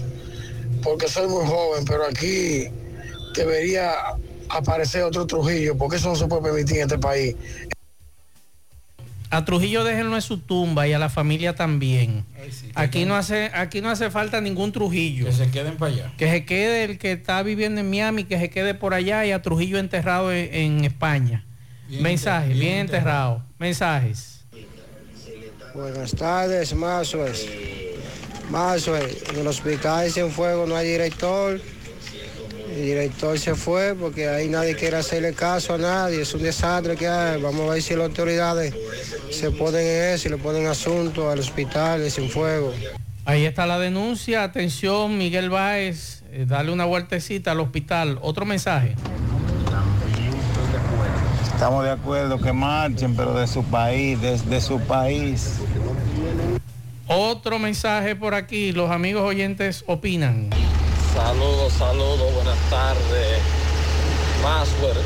[0.85, 2.69] porque soy muy joven, pero aquí
[3.35, 3.93] debería
[4.51, 7.35] aparecer otro Trujillo porque eso no se puede permitir en este país.
[9.35, 12.25] A Trujillo déjenlo en su tumba y a la familia también.
[12.75, 15.27] Aquí no hace, aquí no hace falta ningún Trujillo.
[15.27, 16.13] Que se queden para allá.
[16.17, 19.33] Que se quede el que está viviendo en Miami, que se quede por allá y
[19.33, 21.45] a Trujillo enterrado en, en España.
[21.89, 23.45] Bien Mensajes, enter- bien, bien enterrado.
[23.59, 24.45] Mensajes.
[25.75, 27.47] Buenas tardes, Mazos.
[28.51, 29.01] Mazos,
[29.33, 31.61] en el hospital Cienfuegos no hay director.
[32.75, 36.23] El director se fue porque ahí nadie quiere hacerle caso a nadie.
[36.23, 37.41] Es un desastre que hay.
[37.41, 38.75] Vamos a ver si las autoridades
[39.31, 42.75] se ponen en eso y le ponen asunto al hospital de Cienfuegos.
[43.25, 44.43] Ahí está la denuncia.
[44.43, 48.19] Atención, Miguel Báez, eh, dale una vueltecita al hospital.
[48.23, 48.97] Otro mensaje.
[51.45, 55.61] Estamos de acuerdo que marchen, pero de su país, desde su país.
[57.07, 58.73] Otro mensaje por aquí.
[58.73, 60.51] Los amigos oyentes opinan.
[61.15, 63.39] Saludos, saludos, buenas tardes.
[64.43, 64.97] Maswer,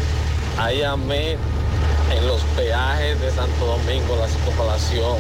[0.58, 5.16] ahí amé en los peajes de Santo Domingo la circunvalación,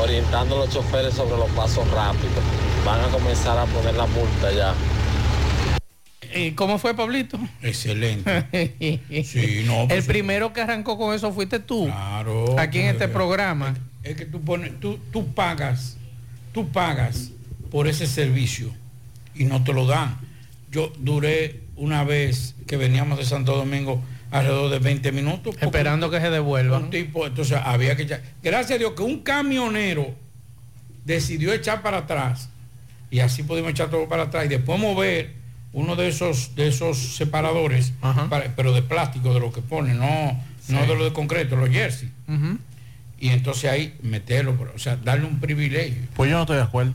[0.00, 2.32] orientando a los choferes sobre los pasos rápidos.
[2.86, 4.74] Van a comenzar a poner la multa ya.
[6.56, 7.38] ¿Cómo fue, Pablito?
[7.62, 9.00] Excelente.
[9.24, 11.86] Sí, no, El pues- primero que arrancó con eso fuiste tú.
[11.86, 12.58] Claro.
[12.58, 13.74] Aquí en este programa.
[14.02, 15.96] Es, es que tú pones, tú, tú pagas,
[16.52, 17.30] tú pagas
[17.70, 18.72] por ese servicio.
[19.34, 20.16] Y no te lo dan.
[20.70, 25.56] Yo duré una vez que veníamos de Santo Domingo alrededor de 20 minutos.
[25.60, 26.78] Esperando que se devuelva.
[26.78, 28.22] Un tipo, entonces había que echar.
[28.42, 30.14] Gracias a Dios que un camionero
[31.04, 32.48] decidió echar para atrás
[33.10, 35.32] y así pudimos echar todo para atrás y después mover
[35.72, 37.92] uno de esos de esos separadores,
[38.28, 41.68] para- pero de plástico de lo que pone, no, no de lo de concreto, los
[41.68, 42.10] jersey.
[43.20, 46.02] Y entonces ahí meterlo, o sea, darle un privilegio.
[46.14, 46.94] Pues yo no estoy de acuerdo.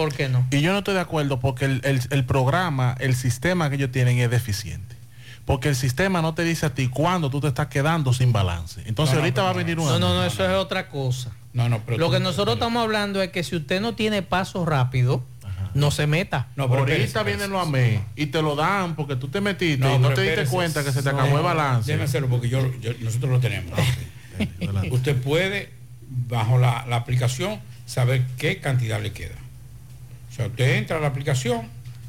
[0.00, 0.46] ¿Por qué no?
[0.50, 3.90] Y yo no estoy de acuerdo porque el, el- el programa, el sistema que ellos
[3.92, 4.96] tienen es deficiente.
[5.44, 8.82] Porque el sistema no te dice a ti cuándo tú te estás quedando sin balance.
[8.86, 11.32] Entonces No, ahorita va a venir un No, no, no, eso es otra cosa.
[11.52, 14.64] No, no, pero Lo que nosotros estamos hablando es que si usted no tiene paso
[14.64, 15.24] rápido,
[15.74, 16.48] no se meta.
[16.56, 19.98] No, pero ahorita vienen los AME y te lo dan porque tú te metiste y
[19.98, 21.86] no te diste cuenta que se te No, acabó el balance.
[21.90, 23.78] Déjeme hacerlo porque yo, yo- nosotros lo tenemos.
[24.90, 25.70] Usted puede,
[26.08, 29.34] bajo la, la aplicación, saber qué cantidad le queda.
[30.40, 31.62] Sea, usted entra a la aplicación,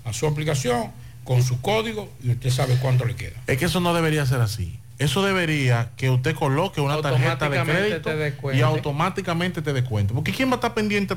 [0.05, 0.91] a su aplicación,
[1.23, 3.35] con su código y usted sabe cuánto le queda.
[3.47, 4.77] Es que eso no debería ser así.
[4.99, 8.11] Eso debería que usted coloque una tarjeta de crédito
[8.53, 10.13] y automáticamente te descuente.
[10.13, 11.15] Porque ¿quién va a estar pendiente?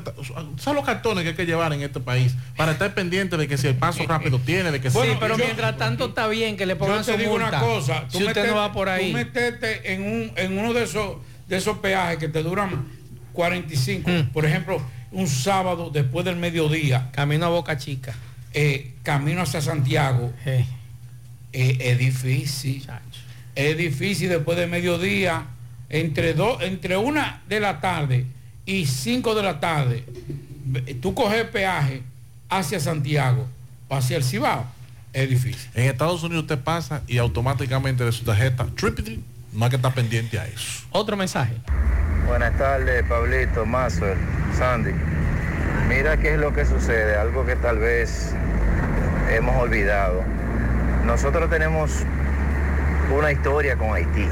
[0.57, 3.57] ¿Sabes los cartones que hay que llevar en este país para estar pendiente de que
[3.59, 6.57] si el paso rápido tiene, de que sí, si- pero yo- mientras tanto está bien
[6.57, 7.49] que le pongan Yo te su digo multa.
[7.49, 9.11] una cosa, si usted no va por ahí.
[9.11, 12.85] Tú metete en, un, en uno de esos, de esos peajes que te duran
[13.33, 14.21] 45, Mm.
[14.33, 14.81] por ejemplo,
[15.15, 17.09] un sábado después del mediodía.
[17.11, 18.13] Camino a Boca Chica.
[18.53, 20.31] eh, camino hacia Santiago.
[20.45, 22.85] eh, es difícil.
[23.55, 25.45] Es difícil después del mediodía,
[25.89, 28.25] entre, dos entre una de la tarde
[28.65, 30.03] y cinco de la tarde,
[31.01, 32.01] tú coges peaje
[32.49, 33.47] hacia Santiago
[33.87, 34.65] o hacia el Cibao.
[35.13, 35.69] Es difícil.
[35.75, 39.23] En Estados Unidos usted pasa y automáticamente de su tarjeta, tripity,
[39.55, 40.85] no hay que estar pendiente a eso.
[40.91, 41.53] Otro mensaje.
[42.27, 44.17] Buenas tardes, Pablito, Mazuel,
[44.57, 44.91] Sandy.
[45.87, 48.33] Mira qué es lo que sucede, algo que tal vez
[49.31, 50.23] hemos olvidado.
[51.05, 52.03] Nosotros tenemos
[53.15, 54.27] una historia con Haití.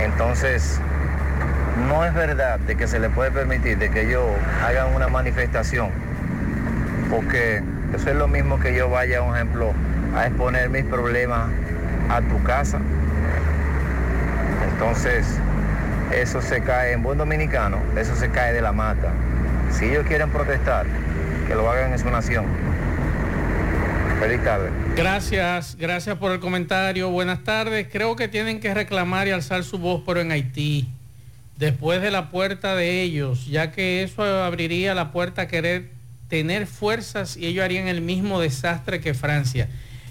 [0.00, 0.80] Entonces,
[1.88, 4.24] no es verdad de que se le puede permitir de que ellos
[4.64, 5.90] hagan una manifestación,
[7.10, 7.62] porque
[7.94, 9.72] eso es lo mismo que yo vaya, por ejemplo,
[10.16, 11.48] a exponer mis problemas
[12.10, 12.80] a tu casa.
[14.78, 15.26] Entonces,
[16.14, 19.10] eso se cae, en buen dominicano, eso se cae de la mata.
[19.72, 20.84] Si ellos quieren protestar,
[21.48, 22.44] que lo hagan en su nación.
[24.20, 24.68] Feliz tarde.
[24.94, 27.08] Gracias, gracias por el comentario.
[27.08, 27.88] Buenas tardes.
[27.90, 30.88] Creo que tienen que reclamar y alzar su voz, pero en Haití,
[31.56, 35.88] después de la puerta de ellos, ya que eso abriría la puerta a querer
[36.28, 39.68] tener fuerzas y ellos harían el mismo desastre que Francia.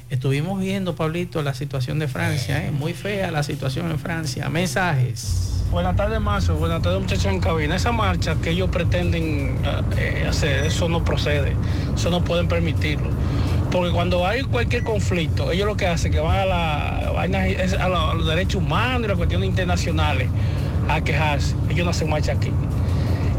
[0.09, 2.71] Estuvimos viendo, Pablito, la situación de Francia, ¿eh?
[2.71, 4.49] muy fea la situación en Francia.
[4.49, 5.63] Mensajes.
[5.71, 6.55] Buenas tardes, Mazo.
[6.55, 7.75] Buenas tardes, muchachos en cabina.
[7.75, 9.57] Esa marcha que ellos pretenden
[9.97, 11.53] eh, hacer, eso no procede.
[11.95, 13.09] Eso no pueden permitirlo.
[13.71, 17.27] Porque cuando hay cualquier conflicto, ellos lo que hacen es que van a, la, a,
[17.89, 20.29] la- a los derechos humanos y las cuestiones internacionales
[20.87, 21.55] a quejarse.
[21.71, 22.51] Ellos no hacen marcha aquí.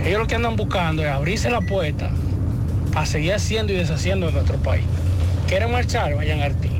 [0.05, 2.11] Ellos lo que andan buscando es abrirse la puerta
[2.93, 4.85] para seguir haciendo y deshaciendo en nuestro país.
[5.49, 6.71] Quieren marchar, vayan a Haití.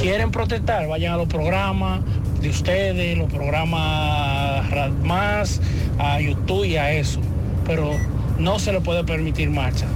[0.00, 2.00] Quieren protestar, vayan a los programas
[2.40, 5.60] de ustedes, los programas Ra- más,
[5.98, 7.20] a YouTube y a eso.
[7.66, 7.90] Pero
[8.38, 9.86] no se le puede permitir marcha.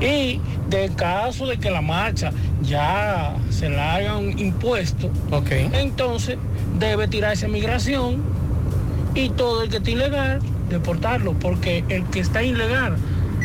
[0.00, 2.32] Y del caso de que la marcha
[2.62, 5.10] ya se le haga un impuesto,
[5.72, 6.38] entonces
[6.78, 8.22] debe tirarse migración
[9.14, 12.96] y todo el que está ilegal, deportarlo, porque el que está ilegal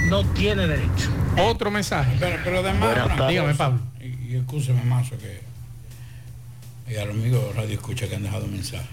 [0.10, 1.10] no tiene derecho.
[1.42, 2.16] Otro mensaje.
[2.20, 3.30] Pero, pero además, Buenas.
[3.30, 3.80] Dígame, Pablo.
[4.00, 5.50] Y, y excúseme, Mazo, que
[6.90, 8.88] y a los amigos de Radio Escucha que han dejado mensajes.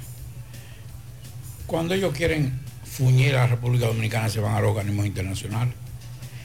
[1.66, 5.74] Cuando ellos quieren fuñir a la República Dominicana, se van a los organismos internacionales.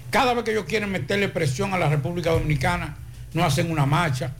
[0.09, 2.95] Cada vez que ellos quieren meterle presión a la República Dominicana,
[3.33, 4.33] no hacen una marcha.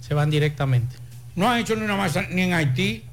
[0.00, 0.96] Se van directamente.
[1.34, 3.04] No han hecho ni una marcha ni en Haití.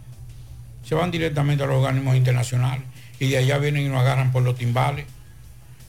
[0.86, 2.84] Se van directamente a los organismos internacionales.
[3.20, 5.06] Y de allá vienen y nos agarran por los timbales.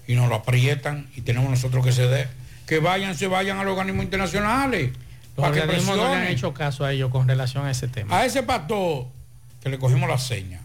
[0.06, 1.08] Y nos lo aprietan.
[1.16, 2.28] Y tenemos nosotros que ceder.
[2.66, 4.90] Que vayan, se vayan a los organismos internacionales.
[5.36, 7.88] Los para que organismos no le han hecho caso a ellos con relación a ese
[7.88, 8.16] tema.
[8.18, 9.06] A ese pastor
[9.62, 10.60] que le cogimos la seña.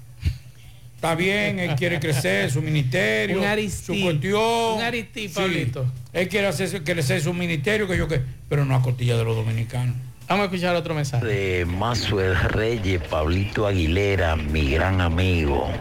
[0.96, 4.02] Está bien, él quiere crecer su ministerio, Un su Aristí.
[4.04, 4.42] cuestión.
[4.78, 5.34] Un Aristí, Sí.
[5.34, 5.86] Pablito.
[6.12, 9.34] Él quiere hacer crecer su ministerio, que yo que, pero no a costilla de los
[9.36, 9.96] dominicanos.
[10.28, 11.26] Vamos a escuchar otro mensaje.
[11.26, 15.72] De Mazuel Reyes, Pablito Aguilera, mi gran amigo,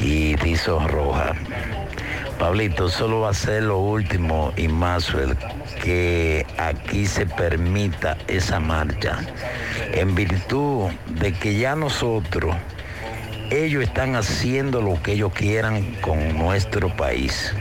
[0.00, 1.34] y Rizzo Roja.
[2.38, 5.36] Pablito, solo va a ser lo último y Mazuel
[5.82, 9.18] que aquí se permita esa marcha.
[9.92, 12.56] En virtud de que ya nosotros,
[13.50, 17.54] ellos están haciendo lo que ellos quieran con nuestro país.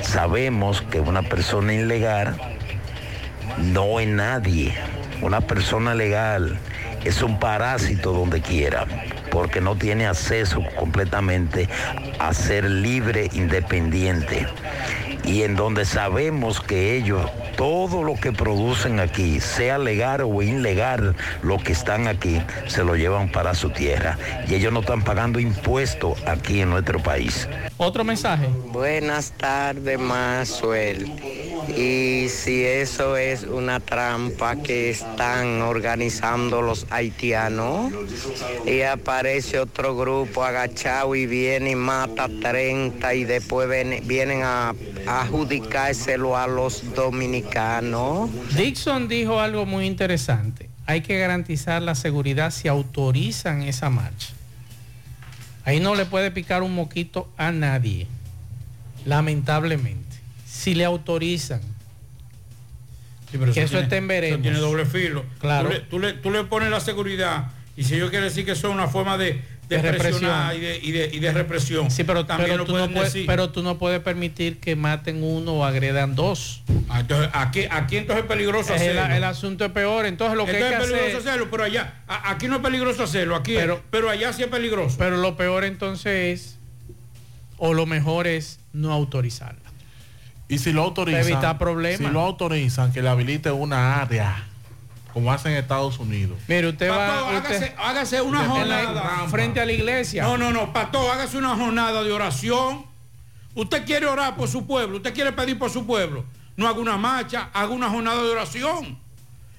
[0.00, 2.36] sabemos que una persona ilegal
[3.58, 4.74] no es nadie.
[5.22, 6.58] Una persona legal
[7.04, 8.86] es un parásito donde quiera,
[9.30, 11.68] porque no tiene acceso completamente
[12.18, 14.46] a ser libre, independiente.
[15.28, 21.14] Y en donde sabemos que ellos, todo lo que producen aquí, sea legal o ilegal,
[21.42, 24.16] lo que están aquí, se lo llevan para su tierra.
[24.48, 27.46] Y ellos no están pagando impuestos aquí en nuestro país.
[27.76, 28.48] Otro mensaje.
[28.72, 31.12] Buenas tardes, Masuel.
[31.76, 37.92] Y si eso es una trampa que están organizando los haitianos,
[38.64, 44.74] y aparece otro grupo agachado y viene y mata 30 y después ven- vienen a,
[45.06, 48.30] a adjudicárselo a los dominicanos.
[48.56, 50.68] Dixon dijo algo muy interesante.
[50.86, 54.28] Hay que garantizar la seguridad si autorizan esa marcha.
[55.64, 58.06] Ahí no le puede picar un moquito a nadie,
[59.04, 60.16] lamentablemente.
[60.46, 61.60] Si le autorizan,
[63.30, 64.34] Sí, pero que eso tiene- esté en veremos.
[64.38, 65.24] eso tiene doble filo.
[65.38, 65.68] Claro.
[65.68, 68.52] Tú le, tú le- tú le pones la seguridad y si ellos quieren decir que
[68.52, 70.56] eso es una forma de, de, De presionar represión.
[70.56, 71.90] y de, y de- y de represión.
[71.90, 73.26] Sí, pero, también pero lo tú no puedes, decir.
[73.26, 76.62] pero tú no puedes permitir que maten uno o agredan dos.
[76.88, 79.14] Ah, entonces, aquí, aquí entonces es peligroso Es hacerlo.
[79.14, 80.06] el asunto es peor.
[80.06, 81.28] Entonces lo que Entonces hay que es peligroso hacer...
[81.30, 84.42] hacerlo, pero allá, a- aquí no es peligroso hacerlo, aquí es- Pero- pero, allá sí
[84.42, 84.96] es peligroso.
[84.98, 86.58] Pero lo peor entonces es,
[87.58, 89.60] o lo mejor es no autorizarla.
[90.48, 91.98] Y si lo autorizan, evitar problemas.
[91.98, 94.47] si lo autorizan, que le habilite una área,
[95.18, 96.38] como hacen en Estados Unidos.
[96.46, 97.28] Mire, usted Pato, va...
[97.38, 99.26] hágase, usted- hágase una jornada.
[99.28, 100.22] frente a la iglesia.
[100.22, 102.86] No, no, no, Pato, hágase una jornada de oración.
[103.56, 106.24] Usted quiere orar por su pueblo, usted quiere pedir por su pueblo.
[106.56, 108.96] No haga una marcha, haga una jornada de oración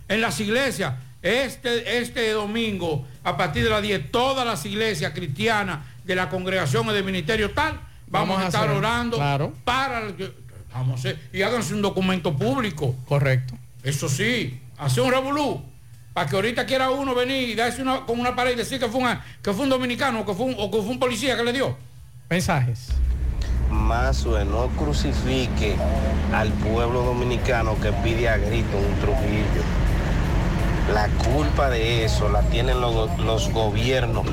[0.07, 0.93] en las iglesias.
[1.21, 6.87] Este, este domingo, a partir de las 10, todas las iglesias cristianas de la congregación
[6.87, 7.73] o del ministerio tal,
[8.07, 9.53] vamos, Vamos a estar hacer, orando claro.
[9.65, 10.03] para
[10.73, 12.95] vamos a hacer, y háganse un documento público.
[13.05, 13.55] Correcto.
[13.83, 15.61] Eso sí, hace un revolú.
[16.13, 18.87] Para que ahorita quiera uno venir y darse una, con una pared y decir que
[18.87, 21.43] fue, una- que fue un dominicano que fue un- o que fue un policía que
[21.43, 21.77] le dio.
[22.29, 22.89] Mensajes.
[23.69, 25.75] Mazue, no crucifique
[26.33, 29.63] al pueblo dominicano que pide a grito un Trujillo.
[30.93, 34.25] La culpa de eso la tienen los, los gobiernos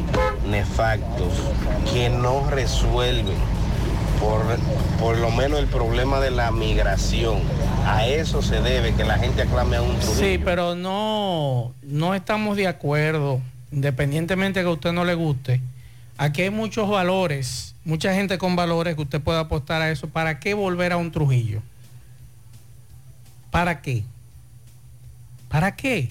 [0.49, 1.35] nefactos
[1.93, 3.37] que no resuelven
[4.21, 4.43] por,
[4.99, 7.41] por lo menos el problema de la migración.
[7.85, 10.15] A eso se debe que la gente aclame a un Trujillo.
[10.15, 13.41] Sí, pero no, no estamos de acuerdo,
[13.71, 15.61] independientemente que a usted no le guste.
[16.19, 20.09] Aquí hay muchos valores, mucha gente con valores que usted puede apostar a eso.
[20.09, 21.63] ¿Para qué volver a un Trujillo?
[23.51, 24.03] ¿Para qué?
[25.49, 26.11] ¿Para qué?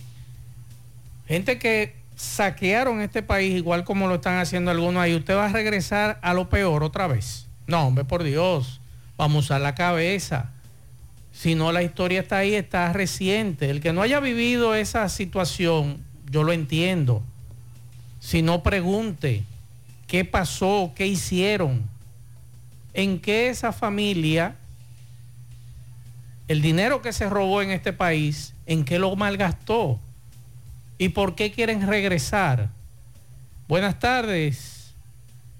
[1.27, 5.15] Gente que saquearon este país igual como lo están haciendo algunos ahí.
[5.15, 7.44] ¿Usted va a regresar a lo peor otra vez?
[7.67, 8.79] No, hombre, por Dios.
[9.17, 10.51] Vamos a la cabeza.
[11.31, 13.69] Si no, la historia está ahí, está reciente.
[13.69, 17.23] El que no haya vivido esa situación, yo lo entiendo.
[18.19, 19.43] Si no, pregunte
[20.07, 21.83] qué pasó, qué hicieron,
[22.93, 24.55] en qué esa familia,
[26.47, 29.99] el dinero que se robó en este país, en qué lo malgastó
[30.97, 32.69] y por qué quieren regresar.
[33.67, 34.74] Buenas tardes.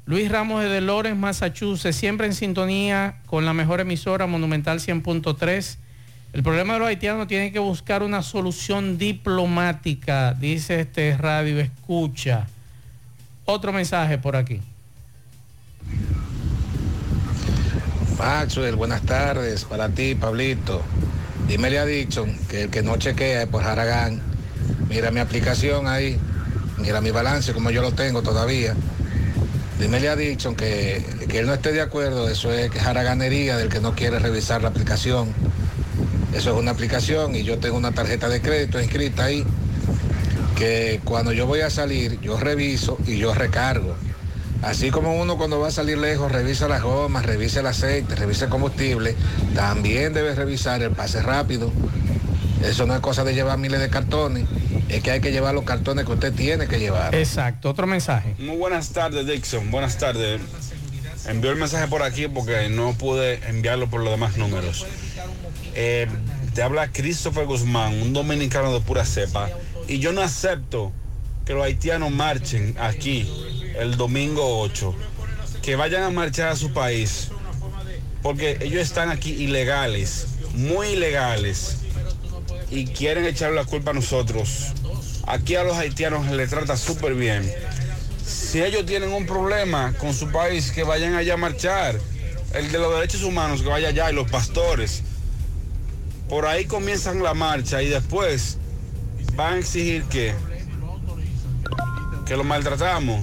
[0.08, 5.78] Luis Ramos de Dolores, Massachusetts, siempre en sintonía con la mejor emisora Monumental 100.3.
[6.34, 12.46] El problema de los haitianos tiene que buscar una solución diplomática, dice este radio escucha.
[13.46, 14.62] Otro mensaje por aquí.
[18.20, 20.84] Maxwell, buenas tardes para ti, Pablito.
[21.48, 24.22] Dímele a Dixon que el que no chequea es por Haragán.
[24.88, 26.20] Mira mi aplicación ahí,
[26.78, 28.76] mira mi balance como yo lo tengo todavía.
[29.80, 33.82] Dímele a Dixon que, que él no esté de acuerdo, eso es haraganería del que
[33.82, 35.34] no quiere revisar la aplicación.
[36.34, 39.46] Eso es una aplicación y yo tengo una tarjeta de crédito inscrita ahí
[40.56, 43.96] que cuando yo voy a salir yo reviso y yo recargo.
[44.62, 48.46] Así como uno cuando va a salir lejos revisa las gomas, revisa el aceite, revisa
[48.46, 49.16] el combustible,
[49.54, 51.72] también debe revisar el pase rápido.
[52.64, 54.46] Eso no es cosa de llevar miles de cartones,
[54.90, 57.16] es que hay que llevar los cartones que usted tiene que llevar.
[57.16, 58.36] Exacto, otro mensaje.
[58.40, 59.72] Muy buenas tardes, Dixon.
[59.72, 60.42] Buenas tardes.
[61.28, 64.86] Envió el mensaje por aquí porque no pude enviarlo por los demás números.
[65.74, 66.08] Eh,
[66.54, 69.50] te habla Christopher Guzmán, un dominicano de pura cepa.
[69.88, 70.92] Y yo no acepto
[71.46, 73.30] que los haitianos marchen aquí
[73.80, 74.96] el domingo 8.
[75.64, 77.30] Que vayan a marchar a su país.
[78.22, 81.85] Porque ellos están aquí ilegales, muy ilegales.
[82.70, 84.74] Y quieren echar la culpa a nosotros.
[85.28, 87.52] Aquí a los haitianos les trata súper bien.
[88.26, 92.00] Si ellos tienen un problema con su país, que vayan allá a marchar.
[92.54, 95.04] el de los derechos humanos que vaya allá y los pastores.
[96.30, 98.58] Por ahí comienzan la marcha y después
[99.36, 100.34] van a exigir que,
[102.26, 103.22] que lo maltratamos,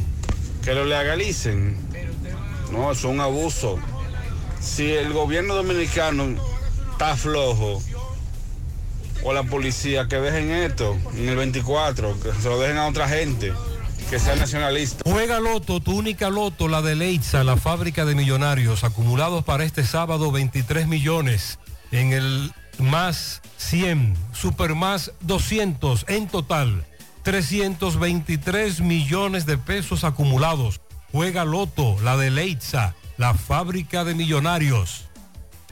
[0.64, 1.76] que lo legalicen.
[2.70, 3.78] No, es un abuso.
[4.60, 6.36] Si el gobierno dominicano
[6.92, 7.82] está flojo,
[9.24, 13.08] o la policía, que dejen esto en el 24, que se lo dejen a otra
[13.08, 13.52] gente,
[14.10, 15.02] que sea nacionalista.
[15.04, 19.84] Juega Loto, tu única Loto, la de Leitza, la fábrica de millonarios, acumulados para este
[19.84, 21.58] sábado 23 millones
[21.90, 26.84] en el más 100, super más 200 en total.
[27.22, 30.80] 323 millones de pesos acumulados.
[31.12, 35.04] Juega Loto, la de Leitza, la fábrica de millonarios.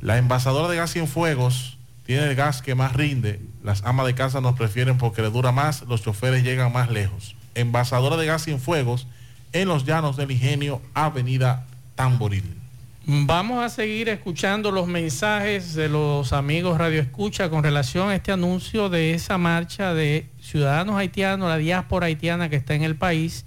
[0.00, 3.40] La envasadora de gas fuegos tiene el gas que más rinde.
[3.62, 7.36] Las amas de casa nos prefieren porque le dura más, los choferes llegan más lejos.
[7.54, 9.06] Envasadora de gas fuegos
[9.52, 12.61] en los llanos del ingenio, Avenida Tamboril.
[13.04, 18.30] Vamos a seguir escuchando los mensajes de los amigos Radio Escucha con relación a este
[18.30, 23.44] anuncio de esa marcha de ciudadanos haitianos, la diáspora haitiana que está en el país,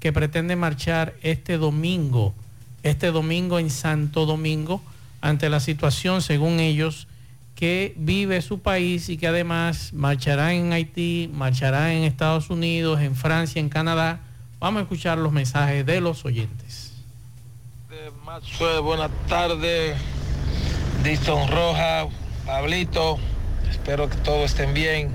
[0.00, 2.34] que pretende marchar este domingo
[2.84, 4.80] este domingo en Santo Domingo
[5.20, 7.08] ante la situación, según ellos,
[7.56, 13.16] que vive su país y que además marchará en Haití, marchará en Estados Unidos, en
[13.16, 14.20] Francia, en Canadá.
[14.60, 16.93] Vamos a escuchar los mensajes de los oyentes.
[18.10, 19.96] Maxwell, buenas tardes.
[21.02, 22.06] Diston Roja,
[22.44, 23.18] Pablito,
[23.70, 25.10] espero que todos estén bien.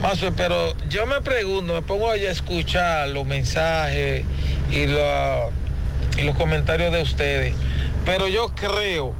[0.00, 4.24] Maxwell, pero yo me pregunto, me pongo a escuchar los mensajes
[4.70, 7.54] y, y los comentarios de ustedes,
[8.06, 9.14] pero yo creo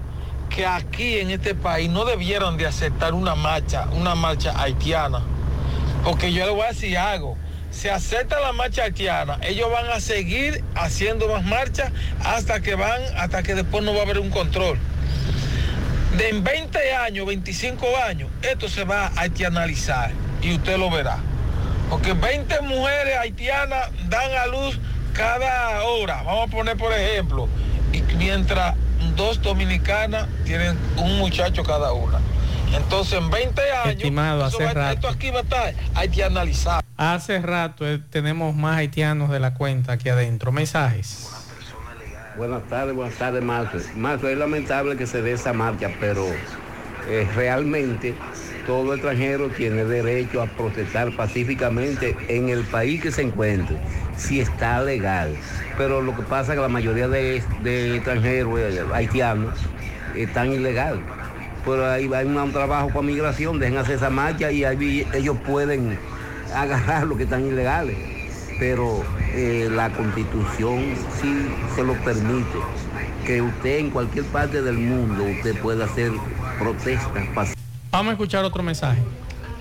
[0.49, 5.21] que aquí en este país no debieron de aceptar una marcha, una marcha haitiana,
[6.03, 7.37] porque yo le voy a decir algo.
[7.73, 11.91] Si acepta la marcha haitiana, ellos van a seguir haciendo más marchas
[12.23, 14.79] hasta que van, hasta que después no va a haber un control.
[16.17, 20.13] De en 20 años, 25 años, esto se va a haitianalizar
[20.43, 21.19] y usted lo verá.
[21.89, 24.79] Porque 20 mujeres haitianas dan a luz
[25.15, 26.23] cada hora.
[26.23, 27.49] Vamos a poner por ejemplo.
[27.93, 28.75] Y mientras
[29.17, 32.21] dos dominicanas tienen un muchacho cada una.
[32.75, 34.95] Entonces en 20 años, Estimado, hace va rato.
[34.95, 36.83] esto aquí va a estar haitianalizado.
[36.97, 40.53] Hace rato eh, tenemos más haitianos de la cuenta aquí adentro.
[40.53, 41.29] Mensajes.
[42.37, 43.77] Buenas tardes, buenas tardes, Marco.
[43.95, 46.27] Marco, es lamentable que se dé esa marcha, pero
[47.09, 48.15] eh, realmente
[48.67, 53.77] todo extranjero tiene derecho a protestar pacíficamente en el país que se encuentre,
[54.17, 55.37] si está legal.
[55.77, 59.59] Pero lo que pasa es que la mayoría de, de extranjeros eh, haitianos
[60.17, 61.03] están ilegal.
[61.65, 65.99] Pero ahí va un trabajo para migración, dejen hacer esa marcha y ahí ellos pueden
[66.55, 67.97] agarrar los que están ilegales
[68.63, 69.03] pero
[69.35, 72.59] eh, la constitución sí se lo permite,
[73.27, 76.13] que usted en cualquier parte del mundo usted pueda hacer
[76.61, 77.65] protestas pacíficas.
[77.91, 79.01] Vamos a escuchar otro mensaje.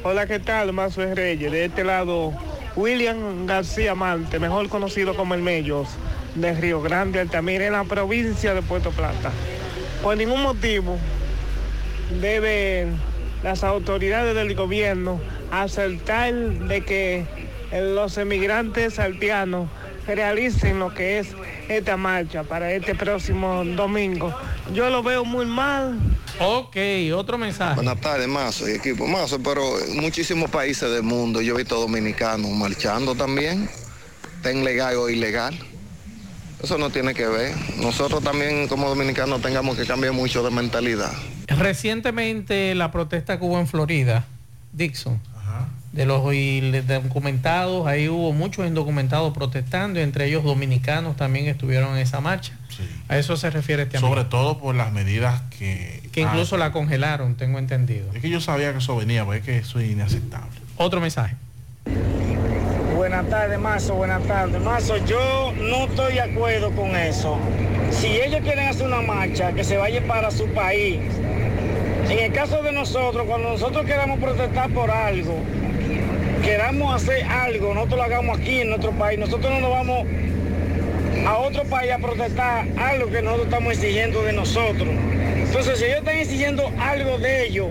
[0.03, 0.71] Hola, ¿qué tal?
[0.73, 1.51] Mazo Reyes.
[1.51, 2.31] De este lado,
[2.75, 5.87] William García Mante, mejor conocido como el Mellos,
[6.35, 9.31] de Río Grande, Altamira, en la provincia de Puerto Plata.
[10.03, 10.99] Por ningún motivo
[12.19, 12.99] deben
[13.43, 15.19] las autoridades del gobierno
[15.51, 17.25] aceptar de que
[17.71, 19.69] los emigrantes haitianos
[20.07, 21.29] realicen lo que es
[21.69, 24.33] esta marcha para este próximo domingo.
[24.73, 25.99] Yo lo veo muy mal.
[26.39, 26.77] Ok,
[27.15, 27.75] otro mensaje.
[27.75, 31.79] Buenas tardes, Mazo y equipo Mazo, pero en muchísimos países del mundo yo he visto
[31.79, 33.69] dominicanos marchando también,
[34.41, 35.57] ten legal o ilegal.
[36.61, 37.55] Eso no tiene que ver.
[37.77, 41.11] Nosotros también como dominicanos tengamos que cambiar mucho de mentalidad.
[41.57, 44.25] Recientemente la protesta que hubo en Florida,
[44.73, 45.19] Dixon,
[45.91, 51.97] de los indocumentados, ahí hubo muchos indocumentados protestando, y entre ellos dominicanos también estuvieron en
[51.97, 52.57] esa marcha.
[53.09, 54.09] A eso se refiere este amigo.
[54.09, 56.01] Sobre todo por las medidas que...
[56.11, 58.09] Que incluso la congelaron, tengo entendido.
[58.13, 60.59] Es que yo sabía que eso venía, porque es que eso es inaceptable.
[60.77, 61.35] Otro mensaje.
[62.95, 64.61] Buenas tardes, Mazo, buenas tardes.
[64.61, 67.37] Mazo, yo no estoy de acuerdo con eso.
[67.91, 70.99] Si ellos quieren hacer una marcha, que se vayan para su país.
[72.09, 75.37] En el caso de nosotros, cuando nosotros queramos protestar por algo,
[76.43, 79.19] queramos hacer algo, nosotros lo hagamos aquí en nuestro país.
[79.19, 80.05] Nosotros no nos vamos
[81.25, 84.89] a otro país a protestar algo que nosotros estamos exigiendo de nosotros.
[84.89, 87.67] Entonces, si ellos están exigiendo algo de ellos,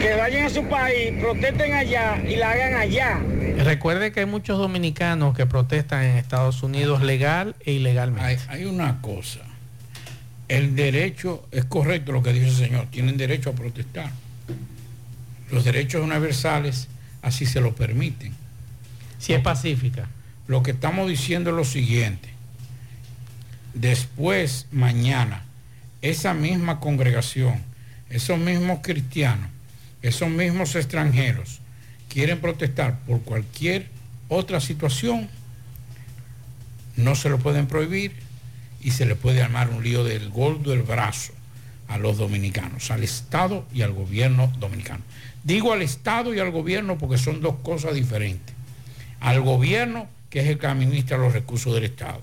[0.00, 3.20] que vayan a su país, protesten allá y la hagan allá.
[3.64, 8.24] Recuerde que hay muchos dominicanos que protestan en Estados Unidos legal e ilegalmente.
[8.24, 9.40] Hay, hay una cosa.
[10.48, 14.10] El derecho, es correcto lo que dice el señor, tienen derecho a protestar.
[15.50, 16.88] Los derechos universales
[17.22, 18.34] así se lo permiten.
[19.18, 20.08] Si es pacífica.
[20.46, 22.28] Lo que estamos diciendo es lo siguiente.
[23.72, 25.42] Después, mañana,
[26.02, 27.62] esa misma congregación,
[28.10, 29.48] esos mismos cristianos,
[30.02, 31.60] esos mismos extranjeros,
[32.10, 33.88] quieren protestar por cualquier
[34.28, 35.28] otra situación,
[36.96, 38.12] no se lo pueden prohibir
[38.84, 41.32] y se le puede armar un lío del gordo del brazo
[41.88, 45.02] a los dominicanos, al Estado y al gobierno dominicano.
[45.42, 48.54] Digo al Estado y al gobierno porque son dos cosas diferentes.
[49.20, 52.20] Al gobierno, que es el que administra los recursos del Estado.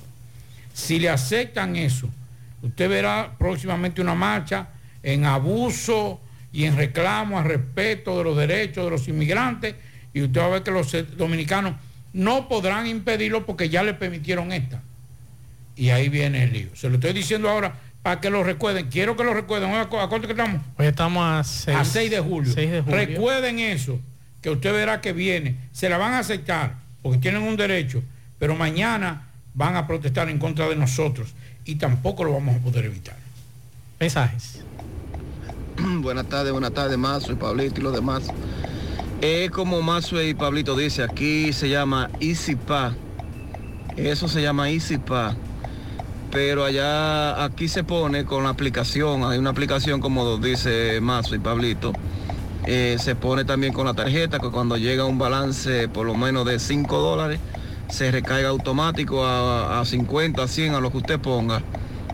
[0.73, 2.09] Si le aceptan eso,
[2.61, 4.69] usted verá próximamente una marcha
[5.01, 6.21] en abuso
[6.53, 9.75] y en reclamo al respeto de los derechos de los inmigrantes
[10.13, 11.73] y usted va a ver que los dominicanos
[12.13, 14.81] no podrán impedirlo porque ya le permitieron esta.
[15.81, 16.67] Y ahí viene el lío.
[16.75, 17.73] Se lo estoy diciendo ahora
[18.03, 18.87] para que lo recuerden.
[18.89, 19.73] Quiero que lo recuerden.
[19.73, 20.61] ¿A cuánto que estamos?
[20.77, 22.53] Hoy estamos a 6, a 6 de julio.
[22.53, 22.97] 6 de julio.
[22.97, 23.99] Recuerden eso,
[24.43, 25.55] que usted verá que viene.
[25.71, 28.03] Se la van a aceptar porque tienen un derecho,
[28.37, 31.33] pero mañana van a protestar en contra de nosotros
[31.65, 33.17] y tampoco lo vamos a poder evitar.
[33.99, 34.61] Mensajes.
[36.03, 38.27] buenas tardes, buenas tardes, Mazo y Pablito y los demás.
[39.19, 42.93] Es como Mazo y Pablito dice, aquí se llama Easy Pa.
[43.97, 45.35] Eso se llama Easy Pa.
[46.31, 51.39] Pero allá aquí se pone con la aplicación, hay una aplicación como dice Mazo y
[51.39, 51.93] Pablito,
[52.65, 56.45] eh, se pone también con la tarjeta que cuando llega un balance por lo menos
[56.45, 57.39] de 5 dólares,
[57.89, 61.61] se recarga automático a, a 50, a 100, a lo que usted ponga.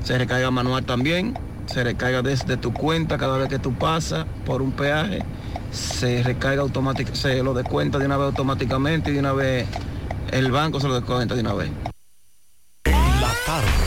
[0.04, 1.38] Se recarga manual también,
[1.68, 5.24] se recarga desde tu cuenta cada vez que tú pasas por un peaje,
[5.72, 9.68] se recarga automáticamente, se lo descuenta de una vez automáticamente y de una vez
[10.32, 11.70] el banco se lo descuenta de una vez.
[12.86, 13.87] La tarde, 100.3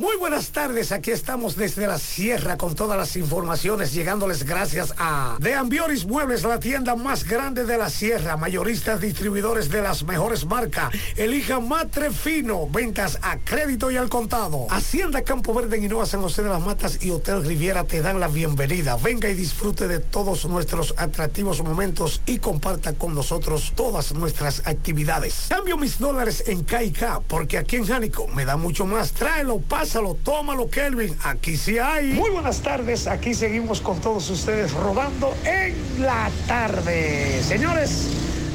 [0.00, 5.36] Muy buenas tardes, aquí estamos desde la sierra con todas las informaciones llegándoles gracias a
[5.40, 10.46] De Ambioris Muebles, la tienda más grande de la sierra, mayoristas distribuidores de las mejores
[10.46, 10.90] marcas.
[11.16, 14.68] Elija Matre Fino, ventas a crédito y al contado.
[14.70, 18.20] Hacienda Campo Verde en Hinoa, San José de las Matas y Hotel Riviera te dan
[18.20, 18.96] la bienvenida.
[18.96, 25.48] Venga y disfrute de todos nuestros atractivos momentos y comparta con nosotros todas nuestras actividades.
[25.50, 29.12] Cambio mis dólares en KK porque aquí en Jánico me da mucho más.
[29.12, 31.16] Tráelo, pasa Pásalo, tómalo, Kelvin.
[31.24, 32.12] Aquí sí hay.
[32.12, 33.08] Muy buenas tardes.
[33.08, 37.42] Aquí seguimos con todos ustedes rodando en la tarde.
[37.42, 38.06] Señores.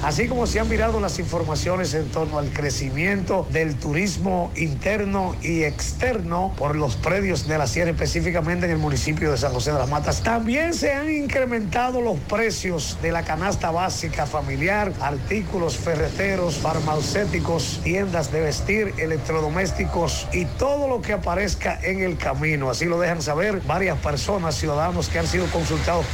[0.06, 5.64] Así como se han mirado las informaciones en torno al crecimiento del turismo interno y
[5.64, 9.80] externo por los predios de la sierra, específicamente en el municipio de San José de
[9.80, 16.58] las Matas, también se han incrementado los precios de la canasta básica familiar, artículos ferreteros,
[16.58, 22.70] farmacéuticos, tiendas de vestir, electrodomésticos y todo lo que aparezca en el camino.
[22.70, 26.06] Así lo dejan saber varias personas, ciudadanos que han sido consultados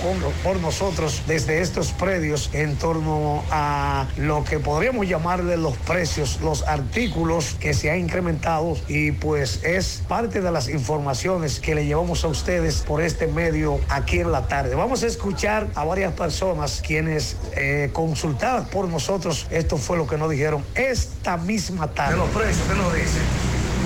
[0.46, 3.81] por nosotros desde estos predios en torno a
[4.18, 10.04] lo que podríamos llamarle los precios, los artículos que se han incrementado y pues es
[10.08, 14.48] parte de las informaciones que le llevamos a ustedes por este medio aquí en la
[14.48, 14.76] tarde.
[14.76, 20.18] Vamos a escuchar a varias personas quienes eh, consultadas por nosotros, esto fue lo que
[20.18, 22.14] nos dijeron esta misma tarde.
[22.14, 23.22] De los precios, ¿qué nos dicen?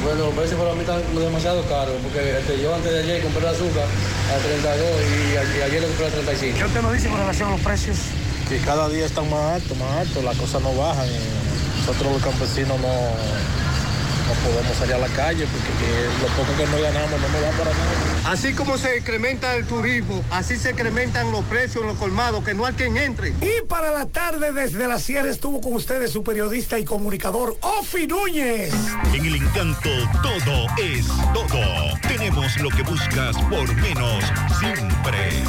[0.04, 3.42] Bueno, los precios para mí están demasiado caros, porque este, yo antes de ayer compré
[3.42, 4.86] el azúcar a 32
[5.34, 6.58] y, ayer, ayer le compré a 35.
[6.58, 7.98] ¿Qué usted nos dice con relación a los precios?
[8.48, 11.08] Que cada día están más altos, más altos, las cosas no bajan.
[11.08, 15.88] Y nosotros los campesinos no, no podemos salir a la calle porque
[16.22, 18.32] lo poco que no ganamos no nos da para nada.
[18.32, 22.54] Así como se incrementa el turismo, así se incrementan los precios en los colmados, que
[22.54, 23.30] no hay quien entre.
[23.30, 28.08] Y para la tarde desde la sierra estuvo con ustedes su periodista y comunicador Ofi
[28.08, 28.74] Núñez.
[29.14, 29.90] En el encanto
[30.24, 32.00] todo es todo.
[32.08, 34.24] Tenemos lo que buscas por menos
[34.60, 35.44] siempre.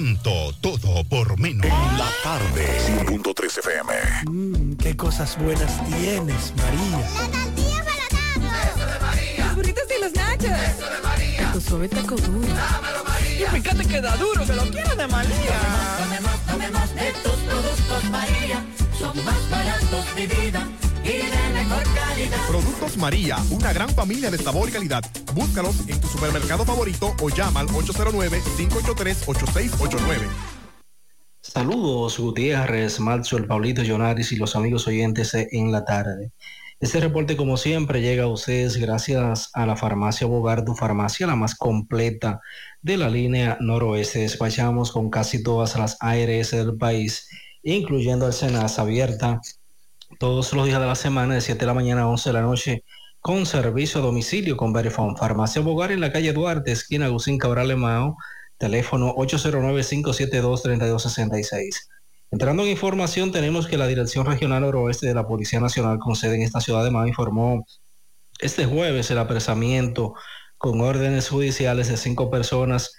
[0.00, 1.66] Encanto, todo por menos.
[1.66, 2.66] En la tarde,
[3.06, 3.92] 100.3 FM.
[4.26, 6.98] Mmm, qué cosas buenas tienes, María.
[7.18, 9.46] La tortilla para Eso de María.
[9.46, 10.44] Los burritos y los nachos.
[10.44, 11.52] Eso de María.
[11.52, 12.48] Tu suave taco duro.
[12.48, 13.48] Dámelo, María.
[13.48, 15.60] Y fíjate que da duro, que lo quiero de María.
[15.98, 18.64] Tomemos, tomemos, tomemos de tus productos, María.
[18.98, 20.79] Son más baratos de vida
[22.48, 25.02] Productos María, una gran familia de sabor y calidad.
[25.34, 30.26] Búscalos en tu supermercado favorito o llama al 809-583-8689.
[31.40, 36.32] Saludos Gutiérrez, Marzo, el Pablito Llonaris y los amigos oyentes en la tarde.
[36.80, 41.36] Este reporte, como siempre, llega a ustedes gracias a la farmacia Bogar, tu farmacia, la
[41.36, 42.40] más completa
[42.82, 44.20] de la línea noroeste.
[44.20, 47.28] Despachamos con casi todas las ARS del país,
[47.62, 49.40] incluyendo el Senas abierta
[50.18, 52.42] todos los días de la semana, de 7 de la mañana a 11 de la
[52.42, 52.84] noche,
[53.20, 55.16] con servicio a domicilio con Verifone.
[55.16, 58.16] Farmacia Bogar en la calle Duarte, esquina Agustín Cabral Mao,
[58.58, 61.88] teléfono 809-572-3266.
[62.30, 66.36] Entrando en información, tenemos que la Dirección Regional Noroeste de la Policía Nacional con sede
[66.36, 67.66] en esta ciudad de Mao informó
[68.38, 70.14] este jueves el apresamiento
[70.56, 72.94] con órdenes judiciales de cinco personas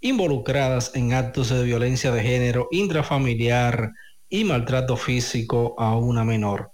[0.00, 3.92] involucradas en actos de violencia de género intrafamiliar
[4.28, 6.72] y maltrato físico a una menor.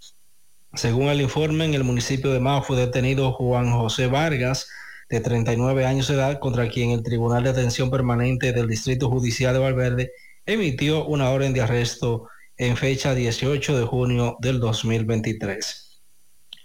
[0.75, 4.69] Según el informe, en el municipio de Mao fue detenido Juan José Vargas,
[5.11, 9.53] de 39 años de edad, contra quien el Tribunal de Atención Permanente del Distrito Judicial
[9.53, 10.13] de Valverde
[10.47, 16.01] emitió una orden de arresto en fecha 18 de junio del 2023.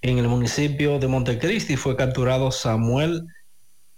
[0.01, 3.27] En el municipio de Montecristi fue capturado Samuel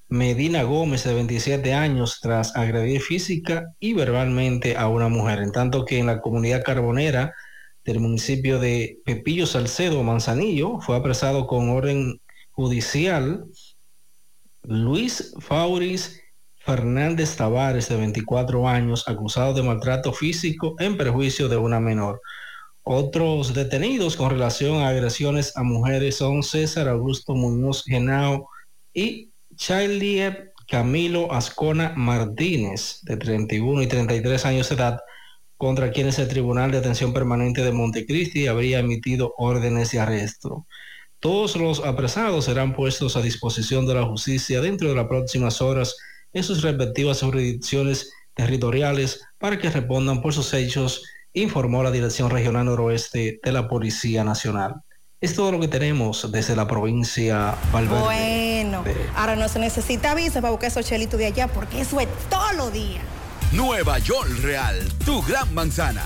[0.10, 5.86] Medina Gómez, de 27 años, tras agredir física y verbalmente a una mujer, en tanto
[5.86, 7.36] que en la comunidad carbonera
[7.86, 12.20] del municipio de Pepillo Salcedo, Manzanillo, fue apresado con orden
[12.51, 13.45] judicial
[14.64, 16.22] Luis Fauris
[16.57, 22.20] Fernández Tavares, de 24 años, acusado de maltrato físico en perjuicio de una menor.
[22.84, 28.49] Otros detenidos con relación a agresiones a mujeres son César Augusto Muñoz Genao
[28.93, 29.28] y
[29.60, 34.99] Charlie Camilo Ascona Martínez, de 31 y 33 años de edad,
[35.57, 40.66] contra quienes el Tribunal de Atención Permanente de Montecristi habría emitido órdenes de arresto.
[41.20, 45.97] Todos los apresados serán puestos a disposición de la justicia dentro de las próximas horas
[46.32, 51.03] en sus respectivas jurisdicciones territoriales para que respondan por sus hechos,
[51.34, 54.76] informó la Dirección Regional Noroeste de la Policía Nacional.
[55.22, 58.03] Es todo lo que tenemos desde la provincia Valverde.
[58.03, 58.86] Bueno,
[59.17, 62.53] ahora no se necesita visa para buscar esos chelitos de allá porque eso es todo
[62.53, 63.01] lo día.
[63.51, 66.05] Nueva York Real, tu gran manzana.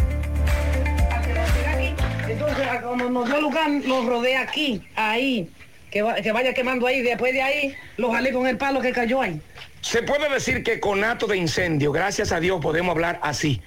[2.28, 5.50] Entonces, como nos dio lugar, los rodea aquí, ahí,
[5.90, 8.92] que, va- que vaya quemando ahí, después de ahí, lo jalé con el palo que
[8.92, 9.40] cayó ahí.
[9.82, 13.60] Se puede decir que con acto de incendio, gracias a Dios podemos hablar así.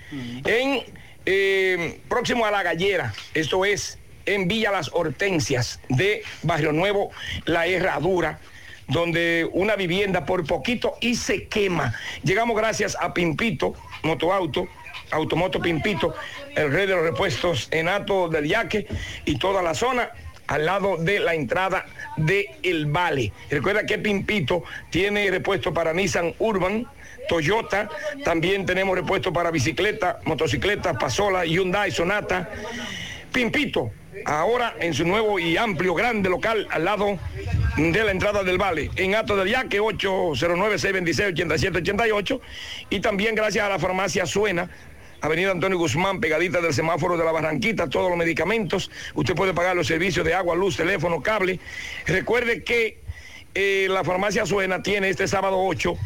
[0.46, 0.82] En
[1.26, 7.12] eh, próximo a la gallera, esto es en Villa Las Hortensias de Barrio Nuevo,
[7.46, 8.40] La Herradura,
[8.88, 11.96] donde una vivienda por poquito y se quema.
[12.24, 14.68] Llegamos gracias a Pimpito, Motoauto,
[15.12, 16.16] Automoto Pimpito,
[16.56, 18.88] el rey de los repuestos en Ato del Yaque
[19.26, 20.12] y toda la zona
[20.48, 21.86] al lado de la entrada
[22.18, 23.32] de El Vale.
[23.50, 26.88] Recuerda que Pimpito tiene repuesto para Nissan Urban,
[27.28, 27.90] Toyota,
[28.24, 32.50] también tenemos repuesto para bicicleta, motocicleta, Pasola, Hyundai, Sonata.
[33.32, 33.92] Pimpito,
[34.24, 37.20] ahora en su nuevo y amplio, grande local al lado
[37.76, 42.40] de la entrada del Vale, en Ato del Yaque, 809-626-8788.
[42.92, 44.70] Y también gracias a la farmacia Suena,
[45.20, 48.90] Avenida Antonio Guzmán, pegadita del semáforo de la Barranquita, todos los medicamentos.
[49.16, 51.60] Usted puede pagar los servicios de agua, luz, teléfono, cable.
[52.06, 53.02] Recuerde que
[53.54, 55.98] eh, la farmacia Suena tiene este sábado 8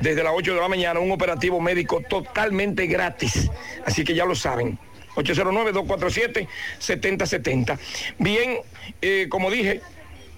[0.00, 3.50] desde las 8 de la mañana un operativo médico totalmente gratis.
[3.84, 4.78] Así que ya lo saben.
[5.16, 7.78] 809-247-7070.
[8.18, 8.58] Bien,
[9.00, 9.80] eh, como dije,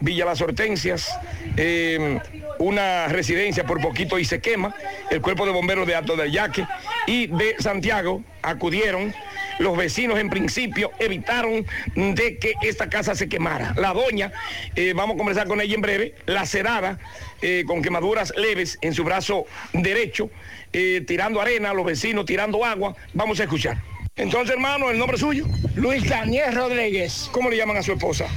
[0.00, 1.16] Villa Las Hortensias,
[1.56, 2.18] eh,
[2.58, 4.74] una residencia por poquito y se quema.
[5.10, 6.66] El cuerpo de bomberos de Alto del Yaque
[7.06, 9.14] y de Santiago acudieron
[9.60, 11.64] Los vecinos en principio evitaron
[11.94, 13.72] de que esta casa se quemara.
[13.76, 14.32] La doña,
[14.74, 16.98] eh, vamos a conversar con ella en breve, lacerada,
[17.46, 20.30] eh, con quemaduras leves en su brazo derecho,
[20.72, 22.96] eh, tirando arena, los vecinos tirando agua.
[23.12, 23.82] Vamos a escuchar.
[24.16, 25.44] Entonces, hermano, ¿el nombre suyo?
[25.74, 27.28] Luis Daniel Rodríguez.
[27.32, 28.28] ¿Cómo le llaman a su esposa?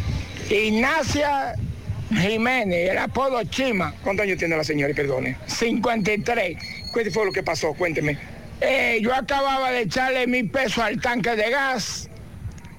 [0.50, 1.56] Ignacia
[2.10, 3.96] Jiménez, el apodo Chima.
[4.04, 4.92] ¿Cuántos años tiene la señora?
[4.92, 5.38] Y perdone.
[5.46, 6.58] 53.
[6.94, 7.74] ¿Qué fue lo que pasó?
[7.76, 8.18] Cuénteme.
[8.60, 12.10] Eh, yo acababa de echarle mil pesos al tanque de gas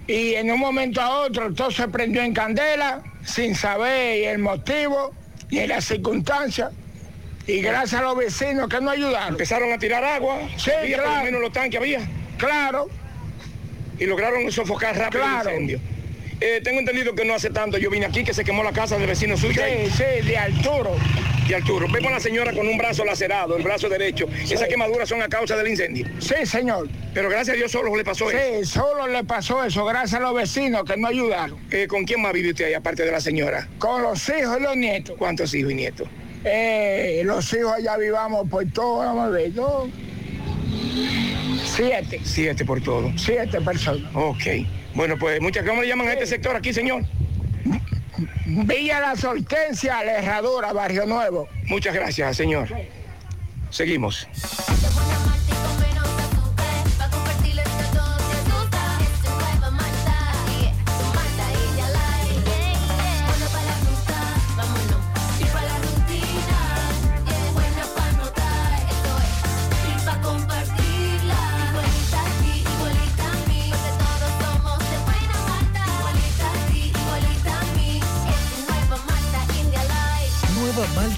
[0.07, 5.15] y en un momento a otro todo se prendió en candela sin saber el motivo
[5.51, 6.71] ni la circunstancia.
[7.47, 9.29] Y gracias a los vecinos que nos ayudaron.
[9.29, 10.39] Empezaron a tirar agua.
[10.59, 11.11] Sí, había claro.
[11.11, 12.01] por lo menos los tanques había.
[12.37, 12.89] Claro.
[13.99, 15.49] Y lograron sofocar rápido Claro.
[15.51, 15.81] el incendio.
[16.41, 18.97] Eh, tengo entendido que no hace tanto yo vine aquí que se quemó la casa
[18.97, 19.61] del vecino suyo.
[19.61, 20.95] Sí, sí, de Arturo.
[21.49, 21.87] De Arturo.
[21.91, 24.29] Ve con la señora con un brazo lacerado, el brazo derecho.
[24.43, 26.07] Esas quemaduras son a causa del incendio.
[26.21, 26.89] Sí, señor.
[27.15, 28.81] Pero gracias a Dios solo le pasó Sí, eso.
[28.83, 31.59] solo le pasó eso, gracias a los vecinos que nos ayudaron.
[31.71, 33.67] Eh, ¿Con quién más vive usted ahí, aparte de la señora?
[33.79, 35.17] Con los hijos y los nietos.
[35.19, 36.07] ¿Cuántos hijos y nietos?
[36.45, 39.51] Eh, los hijos ya vivamos por todo, vamos a ver,
[41.65, 42.21] siete.
[42.23, 43.11] Siete por todo.
[43.17, 44.11] Siete personas.
[44.15, 44.43] Ok.
[44.99, 47.05] Bueno, pues muchas ¿cómo le llaman a este sector aquí, señor?
[48.47, 51.49] Villa La Soltencia, La Herradura, Barrio Nuevo.
[51.67, 52.67] Muchas gracias, señor.
[53.71, 54.27] Seguimos.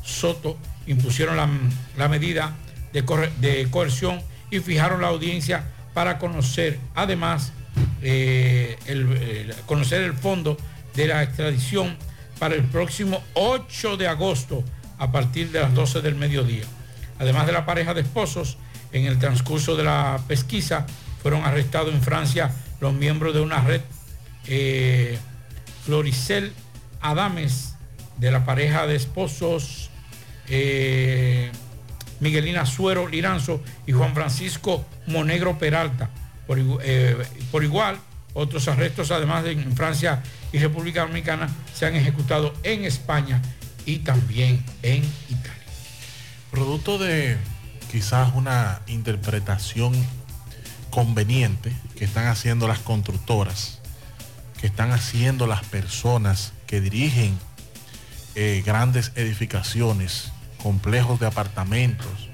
[0.02, 0.56] Soto
[0.86, 2.54] impusieron la, medida
[2.92, 4.20] de, coerción
[4.50, 5.64] y fijaron la audiencia
[5.94, 7.52] para conocer, además,
[8.02, 10.56] eh, el- conocer el fondo
[10.94, 11.96] de la extradición
[12.38, 14.64] para el próximo 8 de agosto
[14.98, 16.64] a partir de las 12 del mediodía.
[17.18, 18.56] Además de la pareja de esposos,
[18.92, 20.86] en el transcurso de la pesquisa
[21.22, 22.50] fueron arrestados en Francia
[22.80, 23.82] los miembros de una red,
[24.46, 25.18] eh,
[25.84, 26.52] Floricel
[27.00, 27.69] Adames,
[28.20, 29.90] de la pareja de esposos,
[30.48, 31.50] eh,
[32.20, 36.10] Miguelina Suero Liranzo y Juan Francisco Monegro Peralta.
[36.82, 37.16] Eh,
[37.50, 37.98] por igual,
[38.34, 40.22] otros arrestos, además de en Francia
[40.52, 43.40] y República Dominicana, se han ejecutado en España
[43.86, 45.54] y también en Italia.
[46.50, 47.38] Producto de
[47.90, 49.94] quizás una interpretación
[50.90, 53.78] conveniente que están haciendo las constructoras,
[54.60, 57.38] que están haciendo las personas que dirigen
[58.34, 60.32] eh, grandes edificaciones,
[60.62, 62.28] complejos de apartamentos,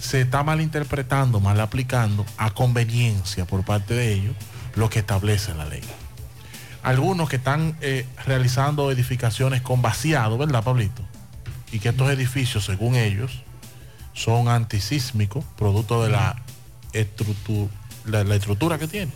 [0.00, 4.34] se está malinterpretando, mal aplicando a conveniencia por parte de ellos
[4.74, 5.82] lo que establece la ley.
[6.82, 11.02] algunos que están eh, realizando edificaciones con vaciado, ¿verdad, Pablito?
[11.72, 13.42] Y que estos edificios, según ellos,
[14.14, 16.36] son antisísmicos, producto de la
[16.92, 17.70] estructura,
[18.06, 19.12] la, la estructura que tienen.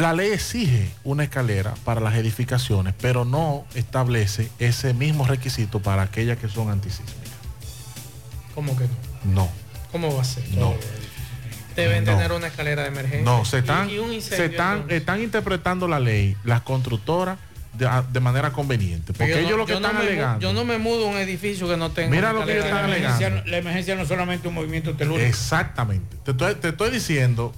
[0.00, 6.02] La ley exige una escalera para las edificaciones, pero no establece ese mismo requisito para
[6.02, 7.16] aquellas que son antisísmicas.
[8.54, 9.34] ¿Cómo que no?
[9.34, 9.50] No.
[9.92, 10.44] ¿Cómo va a ser?
[10.54, 10.74] No.
[11.76, 12.12] Deben No.
[12.12, 13.22] tener una escalera de emergencia.
[13.24, 17.38] No, se están, Y- y un se están, están interpretando la ley, las constructoras,
[17.74, 19.12] de, de manera conveniente.
[19.12, 20.40] Porque Yo no- ellos lo que yo no están me mu- alegando.
[20.40, 22.10] Yo no me mudo a un edificio que no tenga.
[22.10, 23.16] Mira lo que ellos están alegando.
[23.26, 23.50] emergencia.
[23.50, 25.26] La emergencia no es solamente un movimiento telúrico.
[25.26, 26.16] Exactamente.
[26.24, 27.52] Te estoy, te estoy diciendo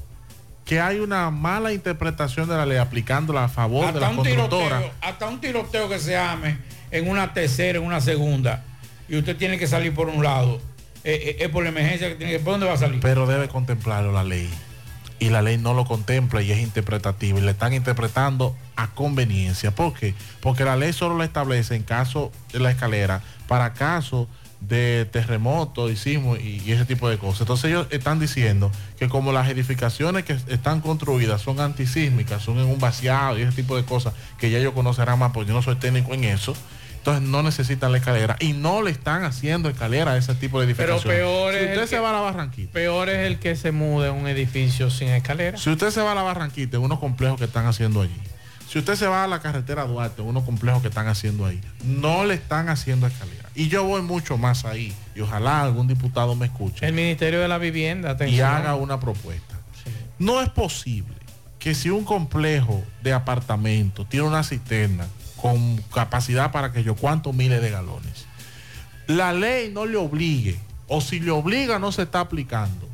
[0.65, 4.17] que hay una mala interpretación de la ley aplicándola a favor de hasta la un
[4.17, 4.79] constructora.
[4.79, 6.59] tiroteo, hasta un tiroteo que se ame
[6.91, 8.65] en una tercera, en una segunda,
[9.09, 10.61] y usted tiene que salir por un lado,
[11.05, 13.01] eh, eh, es por la emergencia que tiene que, ¿por dónde va a salir?
[13.01, 14.49] Pero debe contemplarlo la ley.
[15.19, 17.39] Y la ley no lo contempla y es interpretativa.
[17.39, 19.73] Y le están interpretando a conveniencia.
[19.73, 20.15] ¿Por qué?
[20.41, 24.29] Porque la ley solo la establece en caso de la escalera, para caso
[24.69, 27.43] de terremoto, sismo y, y ese tipo de cosas.
[27.43, 32.67] Entonces ellos están diciendo que como las edificaciones que están construidas son antisísmicas, son en
[32.67, 35.63] un vaciado y ese tipo de cosas que ya ellos conocerán más, porque yo no
[35.63, 36.55] soy técnico en eso.
[36.99, 40.73] Entonces no necesitan la escalera y no le están haciendo escalera a ese tipo de
[40.73, 41.19] Pero edificaciones.
[41.19, 43.57] peor si es, usted el se que, va a la Barranquita, peor es el que
[43.57, 45.59] se mude a un edificio sin escalera.
[45.59, 48.21] si usted se va a la Barranquita, en unos complejos que están haciendo allí.
[48.69, 52.25] Si usted se va a la carretera Duarte, unos complejos que están haciendo ahí, no
[52.25, 53.42] le están haciendo escalera.
[53.55, 54.95] Y yo voy mucho más ahí.
[55.15, 59.59] Y ojalá algún diputado me escuche El Ministerio de la Vivienda, y haga una propuesta.
[60.19, 61.15] No es posible
[61.59, 65.07] que si un complejo de apartamentos tiene una cisterna
[65.37, 68.27] con capacidad para que yo cuántos miles de galones,
[69.07, 72.89] la ley no le obligue, o si le obliga no se está aplicando,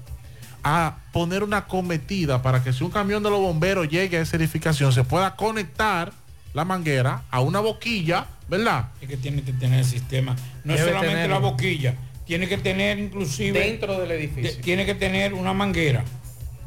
[0.64, 4.36] a poner una cometida para que si un camión de los bomberos llegue a esa
[4.36, 6.12] edificación se pueda conectar
[6.52, 8.89] la manguera a una boquilla, ¿verdad?
[9.01, 10.35] Es que tiene que tener el sistema.
[10.65, 11.95] No es solamente la boquilla,
[12.27, 13.59] tiene que tener inclusive...
[13.61, 14.51] Dentro del edificio.
[14.53, 16.05] de- tiene que tener una manguera.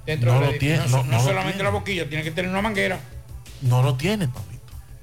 [0.06, 0.78] Dentro No del lo edificio.
[0.78, 1.64] tiene, No, no- no no lo solamente tiene.
[1.64, 3.00] la boquilla, tiene que tener una manguera.
[3.62, 4.52] no lo tienen, papito.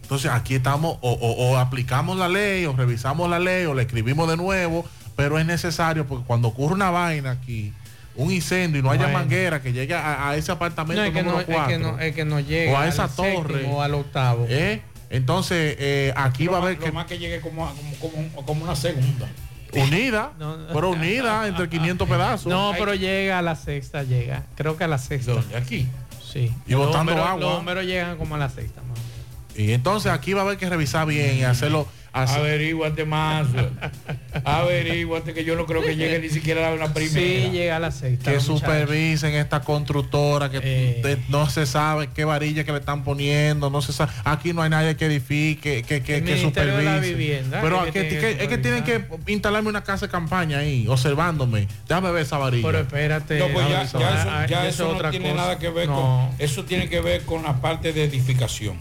[0.02, 3.82] Entonces aquí estamos, o, o- o aplicamos la ley, o revisamos la ley, o la
[3.82, 4.84] escribimos de nuevo,
[5.14, 7.72] pero es necesario porque cuando ocurre una vaina aquí,
[8.16, 9.18] un incendio y no haya Bueno.
[9.18, 11.78] manguera que llegue a, a ese apartamento No, es que número no, es que 4,
[11.78, 14.46] no, es que no llega o a esa al torre, séptimo o al octavo.
[14.48, 14.80] ¿eh?
[15.10, 17.66] Entonces eh, aquí Lo va a haber lo que más que llegue como,
[18.00, 19.26] como, como, como una segunda.
[19.72, 20.32] unida,
[20.72, 22.46] pero unida entre 500 pedazos.
[22.46, 24.44] No, pero llega a la sexta, llega.
[24.56, 25.32] Creo que a la sexta.
[25.56, 25.86] Aquí.
[26.32, 26.52] Sí.
[26.66, 27.40] Y botando Los bomberos- agua.
[27.40, 28.82] Los bomberos llegan como a la sexta.
[28.82, 29.08] más o menos.
[29.56, 31.88] Y entonces aquí va a haber que revisar bien y hacerlo.
[32.12, 33.46] Hacer- Averíguate más.
[34.44, 37.14] Averíguate que yo no creo que llegue ni siquiera a una primera.
[37.44, 38.32] Sí, llega a la sexta.
[38.32, 41.18] que supervisen esta constructora que Eh.
[41.28, 44.70] no se sabe qué varilla que le están poniendo no se sabe aquí no hay
[44.70, 48.84] nadie que edifique que, que, que la supervise Vivienda, pero que que es que tienen
[48.84, 53.38] que instalarme una casa de campaña ahí observándome déjame ver esa varilla Pero espérate.
[53.38, 55.30] No, pues ya, Alonso, ya ah, eso, ah, ya eso eso es no otra tiene
[55.30, 55.42] cosa.
[55.42, 56.30] nada que ver No.
[56.30, 58.76] con eso tiene que ver con la parte de edificación.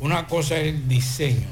[0.00, 1.48] Una cosa es el diseño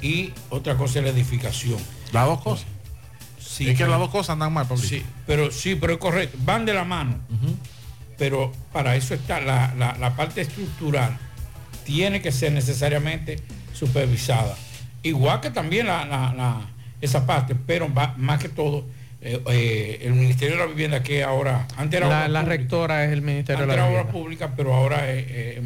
[0.00, 1.78] y otra cosa es la edificación.
[2.12, 2.66] las dos cosas
[3.40, 4.88] Sí, es que las dos cosas andan mal Pablito.
[4.88, 7.18] Sí, pero sí, pero es correcto, van de la mano.
[8.16, 11.16] Pero para eso está la, la- la parte estructural,
[11.84, 13.38] tiene que ser necesariamente
[13.72, 14.56] supervisada.
[15.02, 16.60] Igual que también la, la- la-
[17.00, 18.84] esa parte, pero va- más que todo,
[19.22, 22.56] eh, eh, el Ministerio de la Vivienda que ahora, antes era La, obra la pública,
[22.56, 24.12] rectora es el Ministerio antes de la era obra Vivienda.
[24.12, 25.62] pública, pero ahora es, eh,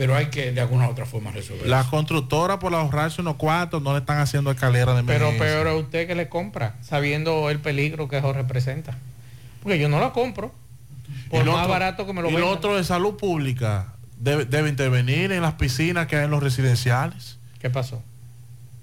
[0.00, 1.66] pero hay que de alguna u otra forma resolver.
[1.68, 5.46] las constructoras por ahorrarse unos cuartos no le están haciendo escalera de Pero emergencia.
[5.62, 8.96] peor es usted que le compra, sabiendo el peligro que eso representa.
[9.62, 10.54] Porque yo no la compro.
[11.28, 12.54] Por lo más otro- barato que me lo y lo vendan.
[12.56, 17.36] otro de salud pública debe, debe intervenir en las piscinas que hay en los residenciales
[17.60, 18.02] ¿Qué pasó?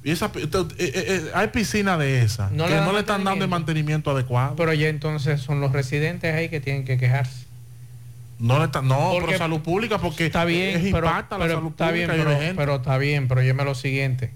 [0.04, 3.24] Y esa, eh, eh, eh, hay piscinas de esas No que le no le están
[3.24, 4.56] dando el mantenimiento adecuado.
[4.56, 7.47] Pero ya entonces son los residentes ahí que tienen que quejarse.
[8.40, 11.46] No le están, no, Porque- pero salud pública porque Está bien, es pero, impacta la
[11.46, 14.32] pero salud está bien, pública pero, pero está bien, pero óyeme lo siguiente.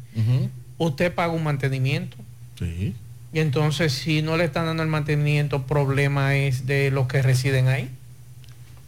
[0.78, 2.18] Usted paga un mantenimiento.
[2.58, 2.96] Sí.
[3.34, 7.68] Y entonces si no le están dando el mantenimiento, problema es de los que residen
[7.68, 7.90] ahí.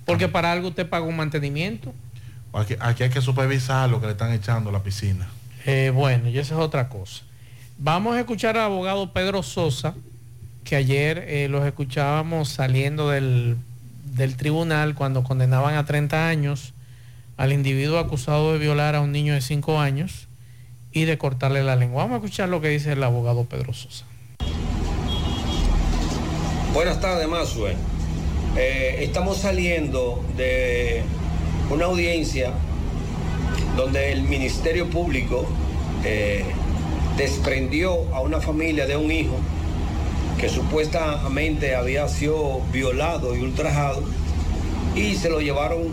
[0.06, 1.94] Porque para algo usted paga un mantenimiento.
[2.52, 5.28] Aquí, aquí hay que supervisar lo que le están echando a la piscina.
[5.66, 7.24] Eh, bueno, y esa es otra cosa.
[7.78, 9.94] Vamos a escuchar al abogado Pedro Sosa,
[10.64, 13.58] que ayer eh, los escuchábamos saliendo del,
[14.16, 16.74] del tribunal cuando condenaban a 30 años
[17.38, 20.28] al individuo acusado de violar a un niño de 5 años
[20.92, 22.04] y de cortarle la lengua.
[22.04, 24.06] Vamos a escuchar lo que dice el abogado Pedro Sosa.
[26.74, 27.76] Buenas tardes, Mazue.
[28.56, 31.04] Eh, estamos saliendo de
[31.72, 32.52] una audiencia
[33.76, 35.48] donde el Ministerio Público
[36.04, 36.46] eh,
[37.18, 39.40] desprendió a una familia de un hijo
[40.44, 44.04] que supuestamente había sido violado y ultrajado
[44.94, 45.84] y se lo llevaron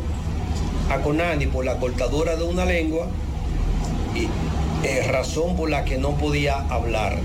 [0.91, 3.07] a Conani por la cortadura de una lengua
[4.13, 4.25] y
[4.85, 7.21] eh, razón por la que no podía hablar.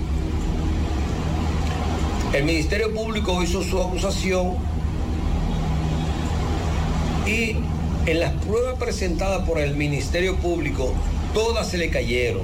[2.32, 4.54] El Ministerio Público hizo su acusación
[7.26, 7.56] y
[8.08, 10.92] en las pruebas presentadas por el Ministerio Público,
[11.34, 12.42] todas se le cayeron,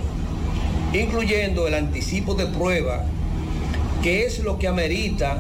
[0.92, 3.04] incluyendo el anticipo de prueba,
[4.02, 5.38] que es lo que amerita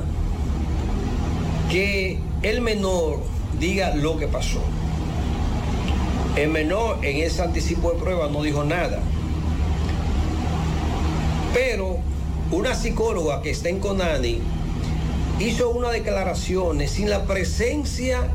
[1.70, 3.20] que el menor
[3.58, 4.60] diga lo que pasó.
[6.36, 9.00] El menor en ese anticipo de prueba no dijo nada.
[11.52, 11.98] Pero
[12.50, 14.38] una psicóloga que está en Conani
[15.40, 18.28] hizo una declaración sin la presencia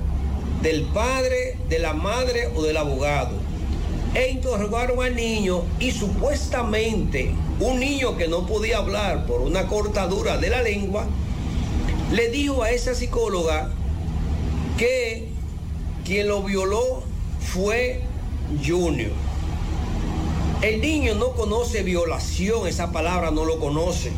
[0.61, 3.31] del padre, de la madre o del abogado.
[4.17, 10.39] E interrogaron al niño y supuestamente un niño que no podía hablar por una cortadura
[10.39, 11.05] de la lengua,
[12.11, 13.69] le dijo a esa psicóloga
[14.75, 15.27] que
[16.03, 17.03] quien lo violó
[17.39, 18.01] fue
[18.65, 19.11] Junior.
[20.63, 24.11] El niño no conoce violación, esa palabra no lo conoce.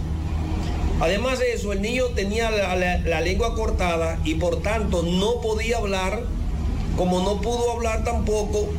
[1.02, 6.24] Además de eso, el niño tenía la, lengua cortada y por tanto no podía hablar,
[6.96, 8.70] como no pudo hablar tampoco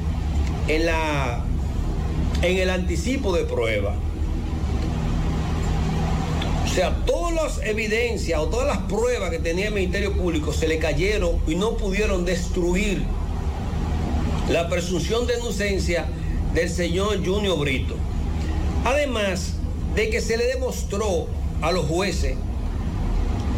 [0.71, 1.45] en, la,
[2.43, 3.95] en el anticipo de prueba.
[6.65, 10.69] O sea, todas las evidencias o todas las pruebas que tenía el Ministerio Público se
[10.69, 13.03] le cayeron y no pudieron destruir
[14.49, 16.07] la presunción de inocencia
[16.55, 17.97] del señor Junior Brito.
[18.85, 19.55] Además
[19.97, 21.27] de que se le demostró
[21.63, 22.37] a los jueces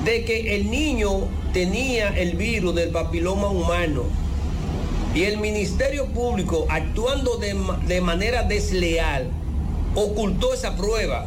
[0.06, 4.21] de que el niño tenía el virus del papiloma humano
[5.14, 9.28] y el Ministerio Público, actuando de, manera desleal,
[9.94, 11.26] ocultó esa prueba.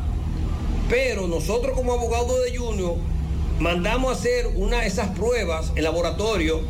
[0.90, 2.95] Pero nosotros como abogados de Junior
[3.60, 6.62] mandamos hacer una de esas pruebas en laboratorio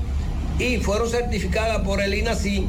[0.60, 2.66] y fueron certificadas por el INACI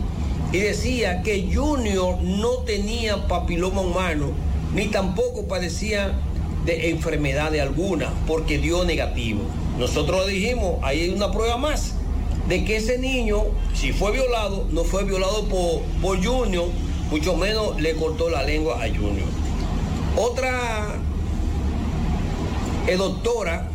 [0.53, 4.31] y decía que Junior no tenía papiloma humano
[4.75, 6.19] ni tampoco padecía
[6.65, 9.43] de enfermedad de alguna porque dio negativo.
[9.79, 11.95] Nosotros dijimos, ahí hay una prueba más
[12.49, 13.45] de que ese niño,
[13.75, 16.67] si fue violado, no fue violado por, por Junior,
[17.11, 19.29] mucho menos le cortó la lengua a Junior.
[20.17, 20.97] Otra
[22.87, 23.69] eh, doctora,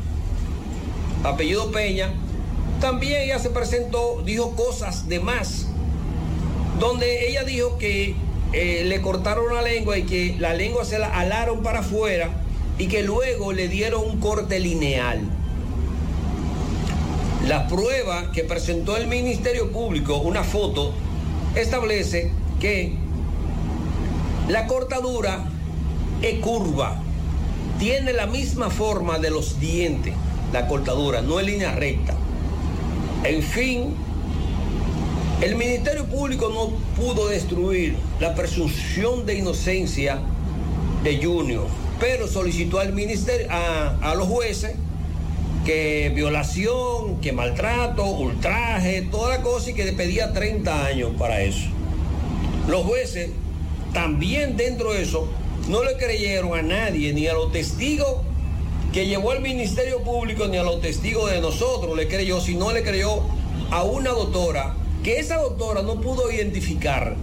[1.24, 2.14] apellido Peña,
[2.80, 5.68] también ella se presentó, dijo cosas de más
[6.82, 8.16] donde ella dijo que
[8.54, 12.30] eh, le cortaron la lengua y que la lengua se la alaron para afuera
[12.80, 15.22] y que luego le dieron un corte lineal.
[17.52, 20.94] La prueba que presentó el Ministerio Público, una foto,
[21.54, 22.94] establece que
[24.48, 25.44] la cortadura
[26.22, 27.02] es curva,
[27.78, 30.14] tiene la misma forma de los dientes,
[30.54, 32.16] la cortadura, no es línea recta.
[33.26, 33.96] En fin,
[35.42, 40.20] el Ministerio Público no pudo destruir la presunción de inocencia
[41.04, 41.68] de Junior,
[42.00, 44.72] pero solicitó al ministerio, a, los jueces
[45.66, 51.42] que violación, que maltrato, ultraje, toda la cosa y que le pedía 30 años para
[51.42, 51.68] eso.
[52.68, 53.30] Los jueces
[53.94, 55.28] también dentro de eso
[55.68, 58.22] no le creyeron a nadie, ni a los testigos
[58.94, 62.84] que llevó el Ministerio Público, ni a los testigos de nosotros le creyó, sino le
[62.84, 63.22] creyó
[63.70, 67.16] a una doctora que esa doctora no pudo identificar,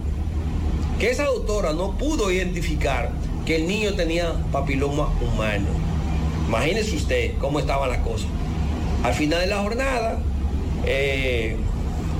[0.99, 3.11] que esa doctora no pudo identificar
[3.45, 5.88] que el niño tenía papiloma humano.
[6.49, 8.27] Imagínese usted cómo estaban las cosas.
[9.03, 10.19] Al final de la jornada,
[10.85, 11.55] eh,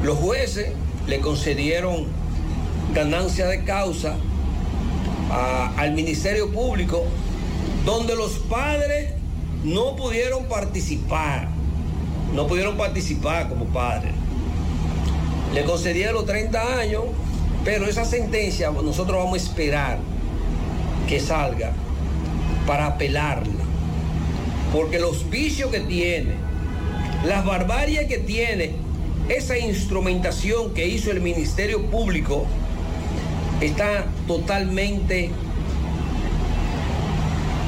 [0.03, 0.71] los jueces
[1.07, 2.05] le concedieron
[2.93, 4.15] ganancia de causa
[5.77, 7.03] al Ministerio Público,
[7.85, 9.11] donde los padres
[9.65, 11.49] no pudieron participar,
[12.33, 14.13] no pudieron participar como padres
[15.53, 17.03] le concedieron 30 años,
[17.65, 19.97] pero esa sentencia nosotros vamos a esperar
[21.07, 21.71] que salga
[22.67, 23.58] para apelarla.
[24.73, 26.33] Porque los vicios que tiene,
[27.25, 28.71] las barbarias que tiene,
[29.29, 32.45] esa instrumentación que hizo el Ministerio Público
[33.61, 35.31] está totalmente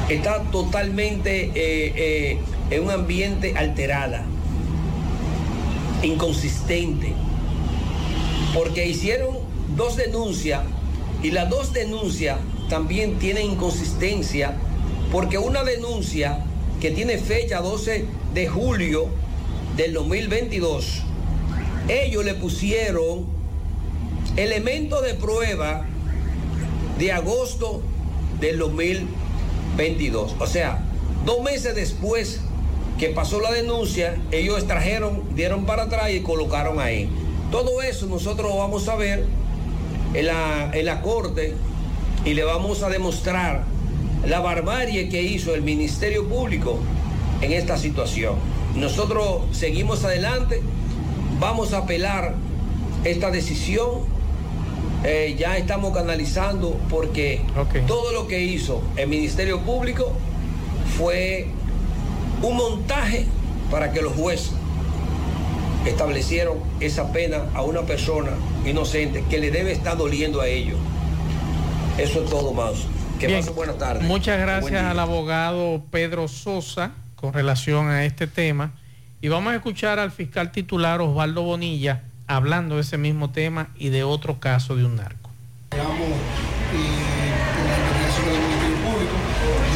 [0.09, 4.25] está totalmente eh, eh, en un ambiente alterada,
[6.03, 7.13] inconsistente.
[8.53, 9.37] Porque hicieron
[9.75, 10.61] dos denuncias
[11.23, 14.53] y las dos denuncias también tienen inconsistencia
[15.11, 16.43] porque una denuncia
[16.81, 19.05] que tiene fecha 12 de julio
[19.77, 21.03] del 2022,
[21.87, 23.27] ellos le pusieron
[24.35, 25.85] elemento de prueba
[26.97, 27.83] de agosto
[28.39, 30.35] del 2022.
[30.39, 30.83] O sea,
[31.23, 32.41] dos meses después
[32.97, 37.07] que pasó la denuncia, ellos extrajeron, dieron para atrás y colocaron ahí.
[37.51, 39.25] Todo eso nosotros lo vamos a ver
[40.15, 41.53] en la, en la corte
[42.25, 43.65] y le vamos a demostrar
[44.26, 46.80] la barbarie que hizo el Ministerio Público
[47.41, 48.35] en esta situación.
[48.76, 50.61] Nosotros seguimos adelante,
[51.39, 52.35] vamos a apelar
[53.03, 54.02] esta decisión,
[55.03, 57.41] eh, ya estamos canalizando porque
[57.88, 60.11] todo lo que hizo el Ministerio Público
[60.98, 61.48] fue
[62.43, 63.26] un montaje
[63.72, 64.52] para que los jueces
[65.85, 68.31] establecieron esa pena a una persona
[68.65, 70.77] inocente que le debe estar doliendo a ellos.
[71.98, 72.85] Eso es todo más.
[73.22, 73.41] Que Bien.
[73.41, 74.02] pasen buenas tardes.
[74.02, 78.72] Muchas gracias al abogado Pedro Sosa con relación a este tema.
[79.22, 83.89] Y vamos a escuchar al fiscal titular Osvaldo Bonilla hablando de ese mismo tema y
[83.89, 85.30] de otro caso de un narco.
[85.69, 89.14] Eh, con la investigación del Ministerio Público.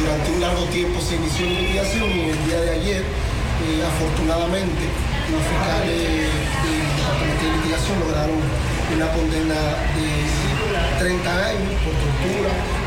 [0.00, 4.90] Durante un largo tiempo se inició la investigación y el día de ayer, eh, afortunadamente,
[5.30, 6.02] los fiscales
[6.66, 8.40] de Investigación lograron
[8.92, 9.54] una condena
[9.94, 12.85] de 30 años por tortura.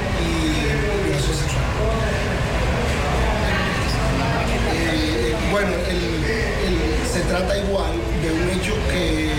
[4.73, 6.23] Eh, bueno, el-
[6.65, 7.91] el- se trata igual
[8.23, 9.31] de un hecho que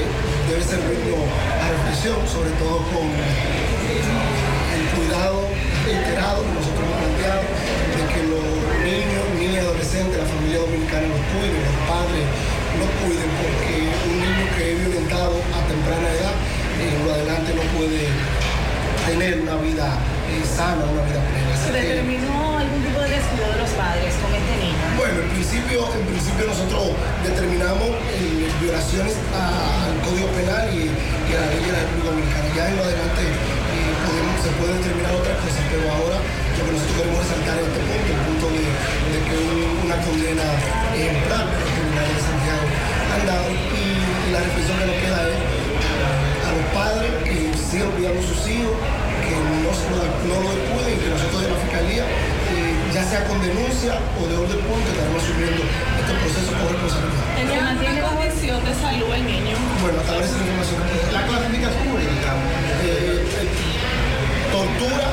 [0.49, 1.23] debe servirnos
[1.63, 5.49] a reflexión, sobre todo con el cuidado
[5.87, 7.43] reiterado que nosotros hemos planteado
[7.97, 8.45] de que los
[8.85, 12.25] niños, niñas, adolescentes, la familia dominicana los cuiden, los padres
[12.79, 13.73] los cuiden, porque
[14.11, 16.35] un niño que es violentado a temprana edad,
[16.81, 18.03] en lo adelante no puede
[19.07, 19.87] tener una vida
[20.31, 21.51] eh, sana, una vida plena.
[21.55, 24.85] Así ¿Se que- determinó algún tipo de descuido de los padres con este niño?
[25.01, 26.83] bueno, en principio, en principio nosotros
[27.25, 32.11] determinamos eh, violaciones a- al Código Penal y, y a la ley de la República
[32.15, 32.47] Dominicana.
[32.57, 36.73] Ya en lo adelante eh, podemos- se puede determinar otras cosas, pero ahora lo que
[36.77, 38.63] nosotros queremos resaltar en este punto, el punto de,
[39.13, 40.47] de que un- una condena
[40.95, 42.65] ejemplar que los tribunales de Santiago
[43.15, 45.39] han dado y, y la reflexión que nos queda es
[46.45, 48.75] a los padres que sigan cuidando a sus hijos,
[49.45, 49.71] no,
[50.29, 54.27] no lo descuiden y que nosotros de la Fiscalía, eh, ya sea con denuncia o
[54.29, 57.25] de orden público, estaremos asumiendo este proceso con responsabilidad.
[57.41, 59.57] ¿Se mantiene condición de salud el niño?
[59.81, 60.79] Bueno, hasta ahora esa información.
[61.15, 62.31] La clasificación jurídica,
[62.85, 63.49] eh, eh,
[64.53, 65.07] tortura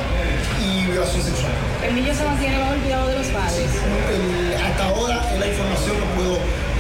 [0.59, 1.53] y violación sexual.
[1.85, 3.69] El niño se mantiene bajo el cuidado de los padres.
[4.11, 6.35] El- hasta ahora es la información que puedo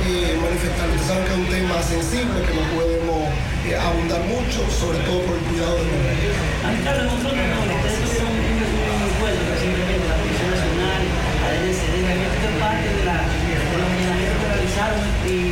[0.07, 0.87] eh, manifestar.
[0.89, 3.27] Ustedes saben que es un tema sensible que no podemos
[3.75, 5.91] abundar mucho, sobre todo por el cuidado del
[7.03, 11.01] nosotros no, ustedes tuvieron un, un acuerdo recientemente la Comisión Nacional,
[11.43, 13.51] la DNCD, esto es parte de, la, que
[14.47, 15.51] realizaron y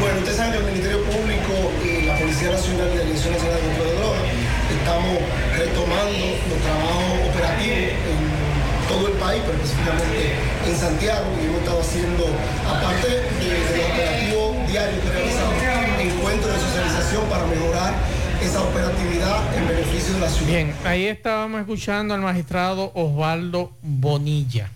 [0.00, 1.52] Bueno, ustedes saben que el Ministerio Público
[1.86, 4.26] y la Policía Nacional y la Dirección Nacional de Control de Drogas
[4.66, 5.16] estamos
[5.54, 8.45] retomando los trabajos operativos en
[8.88, 10.34] todo el país, pero específicamente
[10.66, 12.24] en Santiago, y hemos estado haciendo,
[12.68, 15.54] aparte de, de los operativos diarios que realizamos,
[16.00, 17.94] encuentros de socialización para mejorar
[18.42, 20.50] esa operatividad en beneficio de la ciudad.
[20.50, 24.70] Bien, ahí estábamos escuchando al magistrado Osvaldo Bonilla.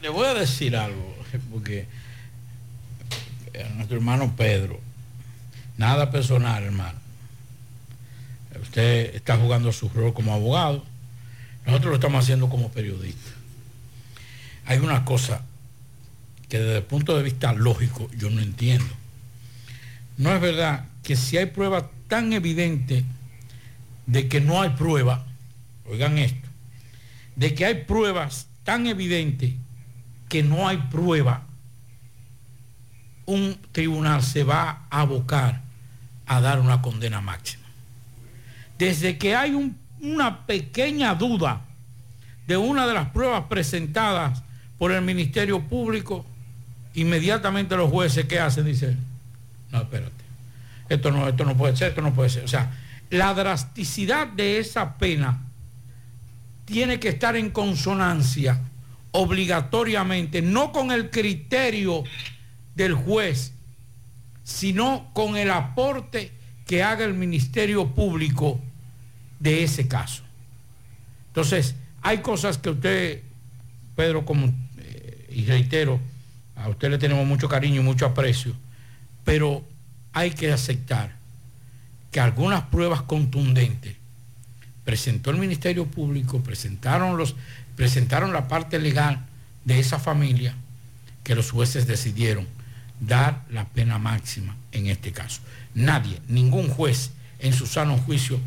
[0.00, 1.14] Le voy a decir algo,
[1.52, 1.86] porque
[3.54, 4.80] a nuestro hermano Pedro,
[5.76, 6.98] nada personal, hermano.
[8.60, 10.84] Usted está jugando su rol como abogado,
[11.66, 13.32] nosotros lo estamos haciendo como periodistas.
[14.66, 15.42] Hay una cosa
[16.48, 18.92] que desde el punto de vista lógico yo no entiendo.
[20.18, 23.04] No es verdad que si hay pruebas tan evidentes
[24.06, 25.24] de que no hay prueba,
[25.88, 26.48] oigan esto,
[27.36, 29.54] de que hay pruebas tan evidentes
[30.28, 31.46] que no hay prueba,
[33.26, 35.62] un tribunal se va a abocar
[36.26, 37.62] a dar una condena máxima.
[38.78, 41.62] Desde que hay un- una pequeña duda
[42.46, 44.42] de una de las pruebas presentadas
[44.76, 46.26] por el Ministerio Público,
[46.94, 48.66] inmediatamente los jueces, ¿qué hacen?
[48.66, 48.98] Dicen,
[49.70, 50.12] no, espérate,
[50.88, 52.44] esto no, esto no puede ser, esto no puede ser.
[52.44, 52.72] O sea,
[53.10, 55.38] la drasticidad de esa pena
[56.64, 58.58] tiene que estar en consonancia
[59.12, 62.02] obligatoriamente, no con el criterio
[62.74, 63.52] del juez,
[64.42, 66.32] sino con el aporte
[66.66, 68.60] que haga el Ministerio Público
[69.42, 70.22] de ese caso.
[71.28, 73.22] Entonces, hay cosas que usted,
[73.96, 75.98] Pedro, como, eh, y reitero,
[76.54, 78.54] a usted le tenemos mucho cariño y mucho aprecio,
[79.24, 79.64] pero
[80.12, 81.16] hay que aceptar
[82.12, 83.96] que algunas pruebas contundentes
[84.84, 87.34] presentó el Ministerio Público, presentaron, los,
[87.74, 89.24] presentaron la parte legal
[89.64, 90.54] de esa familia
[91.24, 92.46] que los jueces decidieron
[93.00, 95.40] dar la pena máxima en este caso.
[95.74, 98.38] Nadie, ningún juez en su sano juicio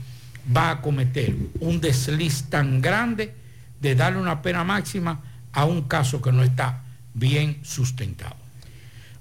[0.45, 3.33] va a cometer un desliz tan grande
[3.79, 8.35] de darle una pena máxima a un caso que no está bien sustentado.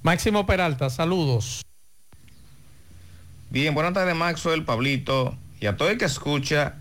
[0.03, 1.63] Máximo Peralta, saludos.
[3.51, 6.75] Bien, buenas tardes Maxwell, Pablito y a todo el que escucha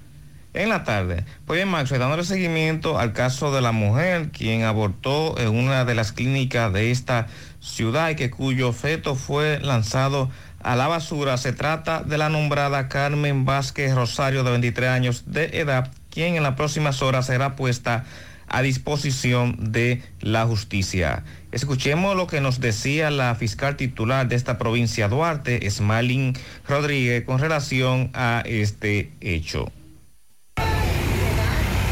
[0.54, 1.26] en la tarde.
[1.46, 5.96] Pues bien, Maxwell, dándole seguimiento al caso de la mujer quien abortó en una de
[5.96, 7.28] las clínicas de esta
[7.60, 10.30] ciudad y que cuyo feto fue lanzado
[10.64, 11.38] a la basura.
[11.38, 16.44] Se trata de la nombrada Carmen Vázquez Rosario de 23 años de edad, quien en
[16.44, 18.06] las próximas horas será puesta
[18.48, 21.24] a disposición de la justicia.
[21.52, 26.34] Escuchemos lo que nos decía la fiscal titular de esta provincia Duarte, Smalin
[26.68, 29.72] Rodríguez, con relación a este hecho.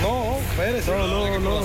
[0.01, 1.61] No, Pérez, no, no, no.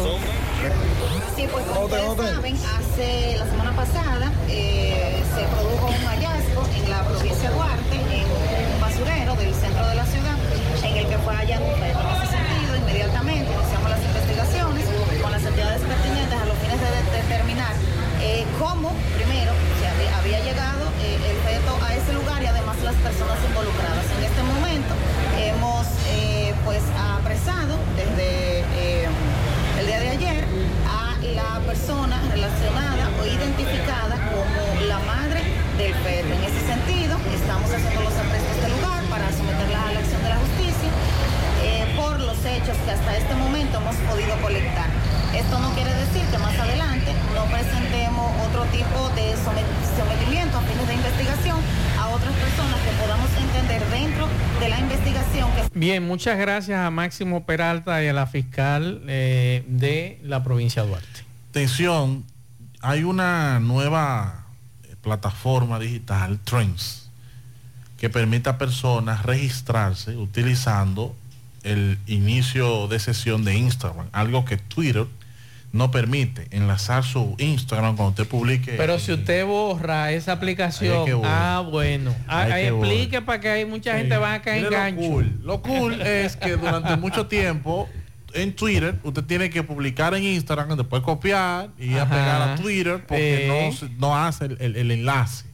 [1.37, 6.91] Sí, pues como ustedes saben, hace la semana pasada eh, se produjo un hallazgo en
[6.91, 10.37] la provincia de Duarte, en un basurero del centro de la ciudad,
[10.83, 12.01] en el que fue hallado un feto.
[12.01, 14.85] En ese sentido, inmediatamente iniciamos las investigaciones
[15.23, 17.73] con las entidades pertinentes a los fines de de- determinar
[18.23, 22.95] eh, cómo, primero, se había, llegado eh, el feto a ese lugar y además las
[22.97, 24.05] personas involucradas.
[24.19, 24.93] En este momento
[25.39, 29.09] hemos eh, pues apresado desde eh,
[29.78, 30.45] el día de ayer
[30.89, 35.43] a la persona relacionada o identificada como la madre
[35.78, 36.27] del feto.
[36.35, 40.28] En ese sentido, estamos haciendo los arrestos del lugar para someterla a la acción de
[40.28, 40.91] la justicia
[41.97, 44.91] por los hechos que hasta este momento hemos podido colectar.
[45.35, 47.15] Esto no quiere decir que más adelante
[47.51, 51.59] presentemos otro tipo de somet- sometimiento a fines de investigación
[51.98, 54.28] a otras personas que podamos entender dentro
[54.60, 59.64] de la investigación que Bien, muchas gracias a Máximo Peralta y a la fiscal eh,
[59.68, 61.24] de la provincia de Duarte.
[61.51, 62.24] Atención,
[62.81, 64.47] hay una nueva
[64.85, 67.09] eh, plataforma digital, Trends,
[67.98, 71.14] que permite a personas registrarse utilizando
[71.62, 75.06] el inicio de sesión de Instagram, algo que Twitter
[75.77, 78.74] no permite, enlazar su Instagram cuando usted publique.
[78.77, 82.89] Pero si usted borra esa aplicación, ah, bueno, Ah, Ahí es que voy.
[82.89, 85.09] explique para que hay mucha gente va a caer en Mire lo gancho.
[85.09, 85.40] cool.
[85.44, 87.89] Lo cool es que durante mucho tiempo
[88.35, 92.15] en Twitter usted tiene que publicar en Instagram, después copiar y a Ajá.
[92.15, 93.70] pegar a Twitter porque Eh.
[93.82, 95.44] no, no hace el, el- el enlace.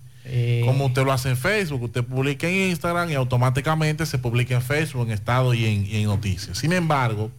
[0.64, 4.62] Como usted lo hace en Facebook, usted publica en Instagram y automáticamente se publica en
[4.62, 6.56] Facebook, en estado y en, y en noticias.
[6.58, 7.30] Sin embargo,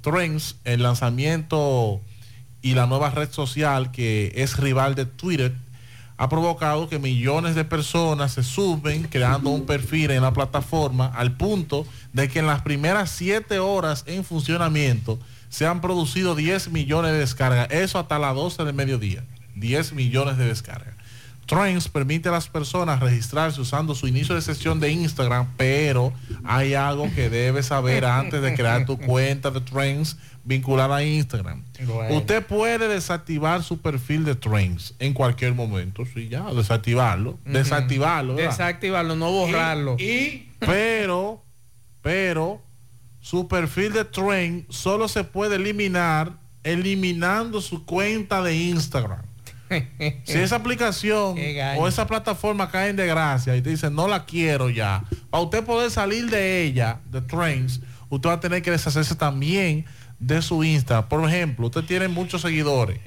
[0.00, 2.00] Trends, el lanzamiento
[2.62, 5.52] y la nueva red social que es rival de Twitter,
[6.16, 11.36] ha provocado que millones de personas se suben creando un perfil en la plataforma al
[11.36, 15.18] punto de que en las primeras siete horas en funcionamiento
[15.48, 17.68] se han producido 10 millones de descargas.
[17.70, 19.24] Eso hasta las 12 del mediodía.
[19.56, 20.91] 10 millones de descargas.
[21.52, 26.10] Trends permite a las personas registrarse usando su inicio de sesión de Instagram, pero
[26.44, 31.62] hay algo que debes saber antes de crear tu cuenta de Trends vinculada a Instagram.
[31.86, 32.16] Bueno.
[32.16, 38.34] Usted puede desactivar su perfil de Trends en cualquier momento, sí, ya, desactivarlo, desactivarlo.
[38.34, 38.50] ¿verdad?
[38.52, 39.98] Desactivarlo, no borrarlo.
[40.58, 41.44] pero,
[42.00, 42.62] pero,
[43.20, 46.32] su perfil de Trend solo se puede eliminar
[46.64, 49.31] eliminando su cuenta de Instagram.
[50.24, 51.36] Si esa aplicación
[51.78, 55.64] o esa plataforma cae en desgracia y te dice no la quiero ya, para usted
[55.64, 59.84] poder salir de ella, de Trends, usted va a tener que deshacerse también
[60.18, 61.08] de su Insta.
[61.08, 62.98] Por ejemplo, usted tiene muchos seguidores,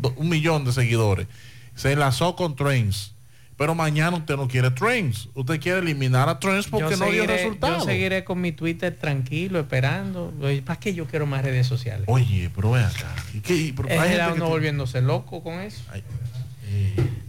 [0.00, 1.26] do- un millón de seguidores,
[1.74, 3.14] se enlazó con Trends,
[3.58, 7.22] pero mañana usted no quiere Trends, usted quiere eliminar a Trends porque yo no dio
[7.22, 7.78] seguiré, resultados.
[7.78, 10.32] yo seguiré con mi Twitter tranquilo, esperando.
[10.64, 12.04] ¿Para qué yo quiero más redes sociales?
[12.06, 13.12] Oye, pero ve acá.
[13.34, 13.74] ¿y qué?
[13.76, 15.82] Pero Es uno volviéndose loco con eso.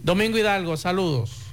[0.04, 1.52] Domingo Hidalgo, saludos.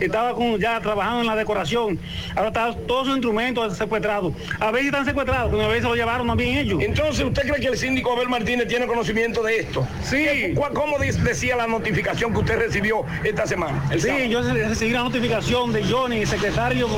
[0.00, 1.98] estaba con- ya trabajando en la decoración,
[2.34, 4.32] ahora está todos sus instrumentos secuestrados.
[4.60, 6.82] A veces están secuestrados, pero a veces lo llevaron también ellos.
[6.82, 9.86] Entonces, ¿usted cree que el síndico Abel Martínez tiene conocimiento de esto?
[10.02, 10.26] Sí.
[10.54, 13.82] ¿Cu- ¿Cómo decía la notificación que usted recibió esta semana?
[13.92, 14.24] Sí, sábado?
[14.26, 16.88] yo recibí la notificación de Johnny, secretario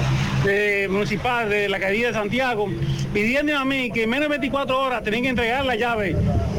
[0.46, 2.68] eh, municipal de la alcaldía de Santiago,
[3.12, 6.14] pidiendo a mí que en menos de 24 horas tenían que entregar la llave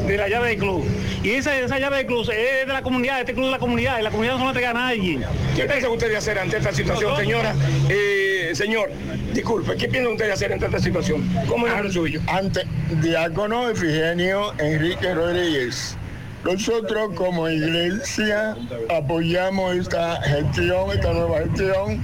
[0.06, 0.84] de la llave del club.
[1.22, 3.58] Y esa, esa llave del club es de la comunidad, este club es de la
[3.58, 5.20] comunidad, y la comunidad no se la entrega a nadie.
[5.54, 7.54] ¿Qué piensa usted de hacer ante esta situación, señora?
[7.88, 8.90] Eh, señor,
[9.34, 11.28] disculpe, ¿qué piensa usted hacer ante esta situación?
[11.48, 12.20] ¿Cómo es el suyo?
[12.26, 12.64] Ante
[13.02, 15.96] diácono Efigenio Enrique Rodríguez.
[16.44, 18.56] Nosotros como iglesia
[18.88, 22.02] apoyamos esta gestión, esta nueva gestión,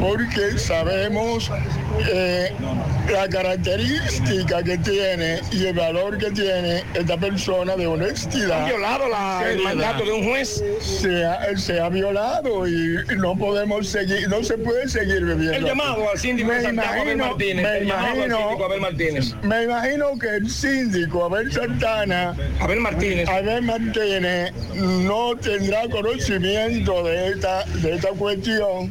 [0.00, 1.50] porque sabemos
[2.10, 2.52] eh,
[3.12, 8.60] la característica que tiene y el valor que tiene esta persona de honestidad.
[8.62, 10.64] ¿Han violado la- el mandato de un juez?
[10.80, 15.52] Se ha, se ha violado y no podemos seguir, no se puede seguir viviendo.
[15.58, 17.62] El llamado al síndico de Me Santiago, Abel Martínez.
[17.70, 19.34] me imagino- Abel Martínez.
[19.42, 27.28] me imagino que el síndico Abel Santana, Abel Martínez, Abel Martínez no tendrá conocimiento de
[27.32, 28.90] esta, de esta cuestión.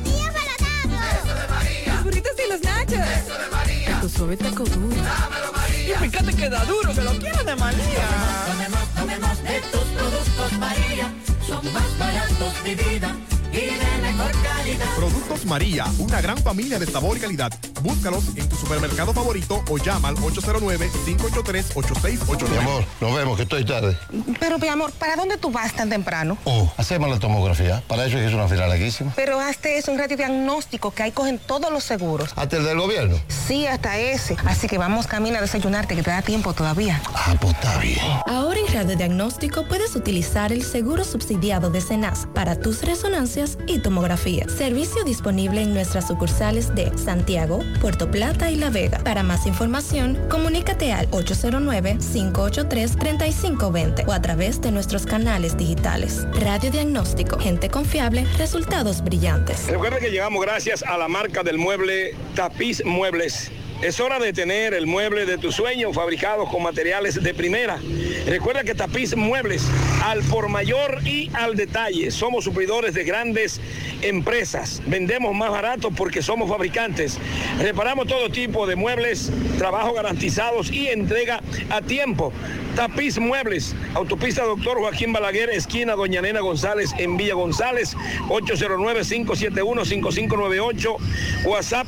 [4.21, 4.95] Suave taco duro.
[4.95, 5.95] Dámelo, María.
[5.95, 8.07] Y fíjate que da duro, que lo quiero de María.
[8.45, 11.11] Tomemos, tomemos de tus productos María.
[11.47, 13.15] Son más baratos de vida
[13.51, 14.85] y de mejor calidad.
[14.95, 17.51] Productos María, una gran familia de sabor y calidad.
[17.81, 22.49] Búscalos en tu supermercado favorito o llama al 809-583-8689.
[22.49, 23.97] Mi amor, nos vemos, que estoy tarde.
[24.39, 26.37] Pero, mi amor, ¿para dónde tú vas tan temprano?
[26.45, 27.83] Oh, hacemos la tomografía.
[27.87, 29.11] Para eso es que es una fila larguísima.
[29.15, 32.31] Pero hazte eso, un radiodiagnóstico que ahí cogen todos los seguros.
[32.35, 33.17] Hasta el del gobierno.
[33.27, 34.37] Sí, hasta ese.
[34.45, 37.01] Así que vamos camino a desayunarte, que te da tiempo todavía.
[37.13, 37.99] Ah, pues está bien.
[38.27, 44.47] Ahora en radiodiagnóstico puedes utilizar el seguro subsidiado de CENAS para tus resonancias y tomografía.
[44.47, 48.99] Servicio disponible en nuestras sucursales de Santiago, Puerto Plata y La Vega.
[48.99, 56.25] Para más información, comunícate al 809-583-3520 o a través de nuestros canales digitales.
[56.39, 59.67] Radiodiagnóstico, gente confiable, resultados brillantes.
[59.67, 63.51] Recuerda que llegamos gracias a la marca del mueble Tapiz Muebles.
[63.81, 67.79] Es hora de tener el mueble de tu sueño fabricado con materiales de primera.
[68.27, 69.63] Recuerda que Tapiz Muebles
[70.03, 72.11] al por mayor y al detalle.
[72.11, 73.59] Somos suplidores de grandes
[74.03, 74.83] empresas.
[74.85, 77.17] Vendemos más barato porque somos fabricantes.
[77.59, 81.41] Reparamos todo tipo de muebles, trabajo garantizados y entrega
[81.71, 82.31] a tiempo.
[82.75, 87.97] Tapiz Muebles, autopista Doctor Joaquín Balaguer, esquina Doña Nena González en Villa González,
[88.29, 90.97] 809-571-5598,
[91.45, 91.87] WhatsApp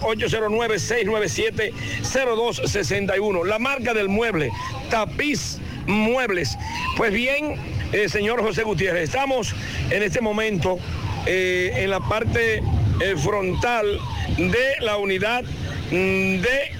[2.03, 3.45] 809-697-0261.
[3.45, 4.51] La marca del mueble,
[4.89, 6.57] Tapiz Muebles.
[6.97, 7.55] Pues bien,
[7.91, 9.53] eh, señor José Gutiérrez, estamos
[9.89, 10.77] en este momento
[11.25, 13.99] eh, en la parte eh, frontal
[14.37, 15.43] de la unidad
[15.91, 16.71] mm, de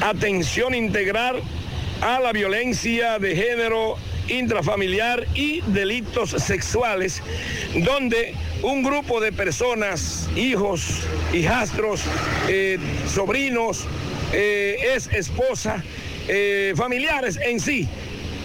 [0.00, 1.42] atención integral
[2.00, 3.96] a la violencia de género
[4.28, 7.22] intrafamiliar y delitos sexuales,
[7.74, 11.02] donde un grupo de personas, hijos,
[11.32, 12.02] hijastros,
[12.48, 13.86] eh, sobrinos,
[14.32, 15.82] eh, es esposa,
[16.28, 17.88] eh, familiares en sí,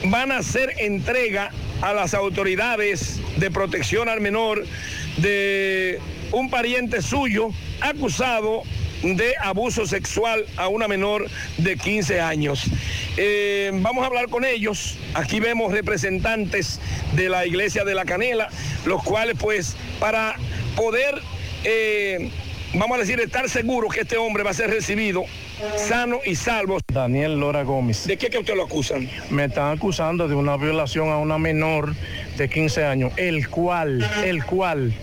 [0.05, 1.51] van a hacer entrega
[1.81, 4.65] a las autoridades de protección al menor
[5.17, 5.99] de
[6.31, 7.49] un pariente suyo
[7.81, 8.63] acusado
[9.03, 12.65] de abuso sexual a una menor de 15 años.
[13.17, 14.97] Eh, vamos a hablar con ellos.
[15.13, 16.79] Aquí vemos representantes
[17.13, 18.49] de la iglesia de la Canela,
[18.85, 20.35] los cuales pues para
[20.75, 21.21] poder,
[21.63, 22.31] eh,
[22.73, 25.25] vamos a decir, estar seguros que este hombre va a ser recibido
[25.75, 26.79] sano y salvo.
[26.91, 28.05] Daniel Lora Gómez.
[28.07, 29.09] ¿De qué que usted lo acusan?
[29.29, 31.93] Me están acusando de una violación a una menor
[32.37, 34.93] de 15 años, el cual, el cual,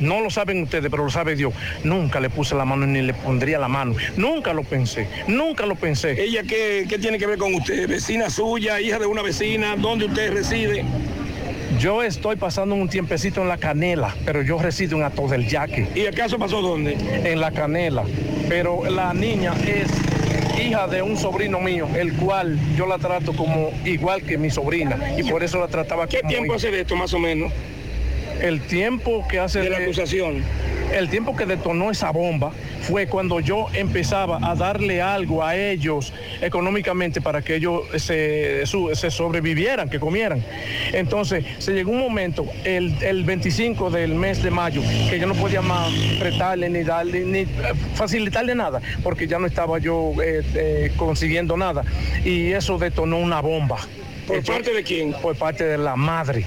[0.00, 1.52] no lo saben ustedes, pero lo sabe Dios,
[1.84, 3.94] nunca le puse la mano ni le pondría la mano.
[4.16, 6.22] Nunca lo pensé, nunca lo pensé.
[6.22, 7.88] ¿Ella qué, qué tiene que ver con usted?
[7.88, 9.76] ¿Vecina suya, hija de una vecina?
[9.76, 10.84] ¿Dónde usted reside?
[11.78, 15.86] Yo estoy pasando un tiempecito en la canela, pero yo resido en Ato del Yaque.
[15.94, 16.96] ¿Y acaso pasó dónde?
[17.24, 18.04] En la canela.
[18.48, 19.88] Pero la niña es
[20.60, 24.98] hija de un sobrino mío, el cual yo la trato como igual que mi sobrina.
[25.16, 26.56] Y por eso la trataba ¿Qué como tiempo hija.
[26.56, 27.52] hace de esto más o menos?
[28.40, 30.42] El tiempo que hace De la acusación.
[30.92, 32.50] El tiempo que detonó esa bomba
[32.80, 38.90] fue cuando yo empezaba a darle algo a ellos económicamente para que ellos se, su-
[38.94, 40.42] se sobrevivieran, que comieran.
[40.94, 45.34] Entonces, se llegó un momento, el, el 25 del mes de mayo, que yo no
[45.34, 47.44] podía más prestarle ni darle, ni
[47.94, 51.82] facilitarle nada, porque ya no estaba yo eh, eh, consiguiendo nada.
[52.24, 53.76] Y eso detonó una bomba.
[54.26, 55.12] ¿Por parte de quién?
[55.12, 56.44] Por parte de la madre.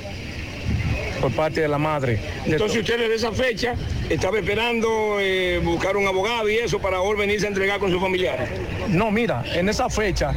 [1.22, 2.20] Por parte de la madre.
[2.46, 3.76] Entonces usted desde esa fecha
[4.10, 8.02] estaba esperando eh, buscar un abogado y eso para ahora venirse a entregar con sus
[8.02, 8.50] familiares.
[8.90, 10.34] No, mira, en esa fecha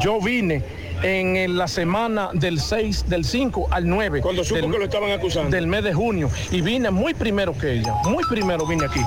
[0.00, 0.62] yo vine
[1.02, 4.20] en la semana del 6, del 5 al 9.
[4.20, 5.50] Cuando supo del, que lo estaban acusando.
[5.50, 6.30] Del mes de junio.
[6.50, 7.94] Y vine muy primero que ella.
[8.04, 9.00] Muy primero vine aquí.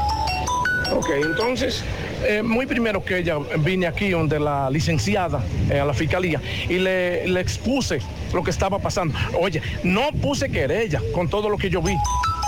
[0.92, 1.84] Ok, entonces.
[2.28, 6.80] Eh, muy primero que ella vine aquí donde la licenciada eh, a la fiscalía y
[6.80, 8.00] le, expuse
[8.34, 9.16] lo que estaba pasando.
[9.40, 11.94] Oye, no puse querella con todo lo que yo vi.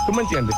[0.06, 0.56] ¿Tú me entiendes?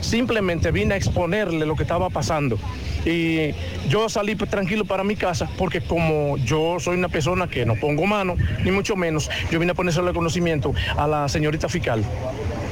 [0.00, 2.58] Simplemente vine a exponerle lo que estaba pasando.
[3.06, 3.52] Y
[3.88, 7.76] yo salí pues, tranquilo para mi casa porque como yo soy una persona que no
[7.76, 12.04] pongo mano, ni mucho menos, yo vine a ponérselo el conocimiento a la señorita fiscal.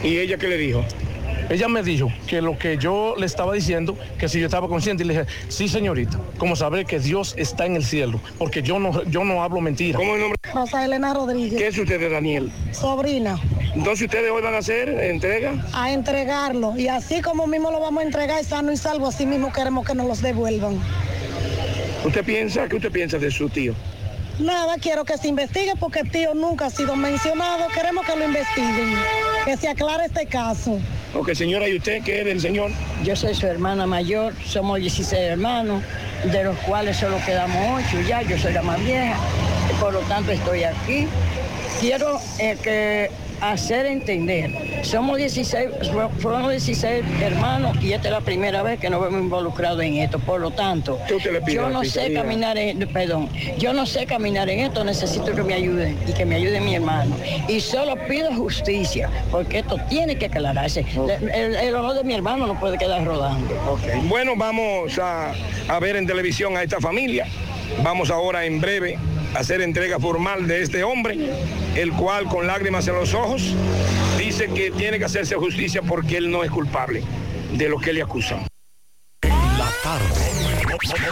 [0.02, 0.84] ¿Y ella qué le dijo?
[1.48, 5.04] Ella me dijo que lo que yo le estaba diciendo, que si yo estaba consciente,
[5.04, 8.78] y le dije, sí señorita, como saber que Dios está en el cielo, porque yo
[8.78, 9.98] no, yo no hablo mentira.
[9.98, 10.38] ¿Cómo es el nombre?
[10.54, 11.58] Rosa Elena Rodríguez.
[11.58, 12.52] ¿Qué es usted de Daniel?
[12.72, 13.38] Sobrina.
[13.74, 15.54] Entonces ustedes hoy van a hacer entrega.
[15.72, 16.76] A entregarlo.
[16.76, 19.94] Y así como mismo lo vamos a entregar sano y salvo, así mismo queremos que
[19.94, 20.78] nos los devuelvan.
[22.04, 23.74] ¿Usted piensa, qué usted piensa de su tío?
[24.38, 27.68] Nada, quiero que se investigue porque el tío nunca ha sido mencionado.
[27.68, 28.94] Queremos que lo investiguen,
[29.44, 30.78] que se aclare este caso.
[31.14, 32.70] Ok, señora, ¿y usted qué es del señor?
[33.04, 35.82] Yo soy su hermana mayor, somos 16 hermanos,
[36.24, 39.14] de los cuales solo quedamos 8 ya, yo soy la más vieja,
[39.78, 41.06] por lo tanto estoy aquí.
[41.80, 43.10] Quiero eh, que
[43.42, 44.52] hacer entender,
[44.82, 45.68] somos 16,
[46.20, 50.20] fueron 16 hermanos y esta es la primera vez que nos vemos involucrados en esto,
[50.20, 50.98] por lo tanto,
[51.48, 53.28] yo no sé caminar en, perdón,
[53.58, 56.76] yo no sé caminar en esto, necesito que me ayuden y que me ayude mi
[56.76, 57.16] hermano.
[57.48, 60.86] Y solo pido justicia, porque esto tiene que aclararse.
[61.34, 63.78] El, el honor de mi hermano no puede quedar rodando.
[64.04, 65.32] Bueno, vamos a,
[65.68, 67.26] a ver en televisión a esta familia.
[67.82, 68.98] Vamos ahora en breve
[69.34, 71.18] hacer entrega formal de este hombre,
[71.74, 73.54] el cual con lágrimas en los ojos
[74.18, 77.02] dice que tiene que hacerse justicia porque él no es culpable
[77.52, 78.46] de lo que le acusan.
[79.22, 80.42] La tarde.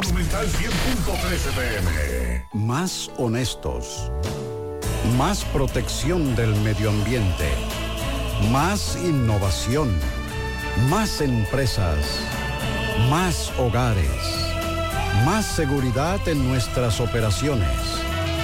[0.01, 2.45] Monumental 100.13 pm.
[2.53, 4.11] Más honestos.
[5.17, 7.49] Más protección del medio ambiente.
[8.51, 9.95] Más innovación.
[10.89, 12.21] Más empresas.
[13.09, 14.51] Más hogares.
[15.25, 18.00] Más seguridad en nuestras operaciones.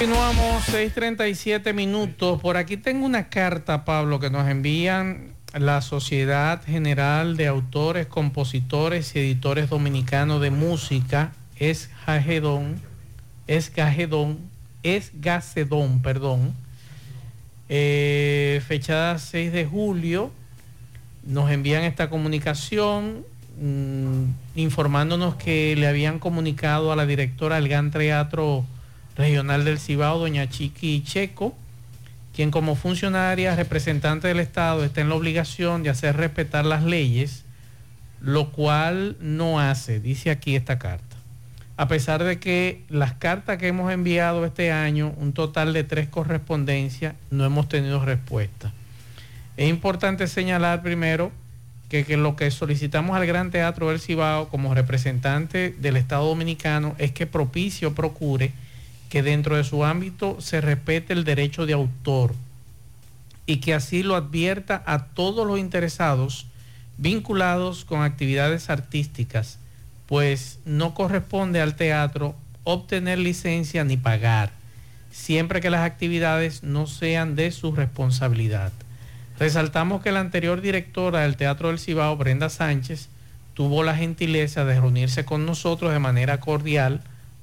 [0.00, 2.40] Continuamos 6:37 minutos.
[2.40, 9.14] Por aquí tengo una carta, Pablo, que nos envían la Sociedad General de Autores, Compositores
[9.14, 12.80] y Editores Dominicanos de Música, es Gagedón,
[13.46, 14.38] es Gagedón,
[14.82, 16.54] es Gacedón, perdón,
[17.68, 20.30] eh, fechada 6 de julio.
[21.26, 23.26] Nos envían esta comunicación
[23.60, 24.24] mm,
[24.54, 28.64] informándonos que le habían comunicado a la directora del GAN Teatro
[29.20, 31.54] Regional del Cibao, doña Chiqui Checo,
[32.34, 37.44] quien como funcionaria representante del Estado está en la obligación de hacer respetar las leyes,
[38.22, 41.16] lo cual no hace, dice aquí esta carta.
[41.76, 46.08] A pesar de que las cartas que hemos enviado este año, un total de tres
[46.08, 48.72] correspondencias, no hemos tenido respuesta.
[49.58, 51.30] Es importante señalar primero
[51.90, 57.12] que, lo que solicitamos al Gran Teatro del Cibao como representante del Estado Dominicano es
[57.12, 58.52] que propicie o procure
[59.10, 62.34] que dentro de su ámbito se respete el derecho de autor
[63.44, 66.46] y que así lo advierta a todos los interesados
[66.96, 69.58] vinculados con actividades artísticas,
[70.06, 74.52] pues no corresponde al teatro obtener licencia ni pagar,
[75.10, 78.72] siempre que las actividades no sean de su responsabilidad.
[79.38, 83.08] Resaltamos que la anterior directora del Teatro del Cibao, Brenda Sánchez,
[83.54, 87.00] tuvo la gentileza de reunirse con nosotros de manera cordial,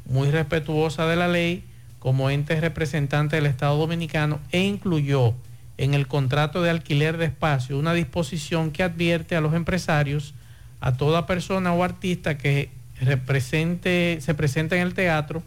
[0.09, 1.63] muy respetuosa de la ley
[1.99, 5.33] como ente representante del Estado Dominicano e incluyó
[5.77, 10.33] en el contrato de alquiler de espacio una disposición que advierte a los empresarios,
[10.79, 12.69] a toda persona o artista que
[12.99, 15.43] se presente en el teatro,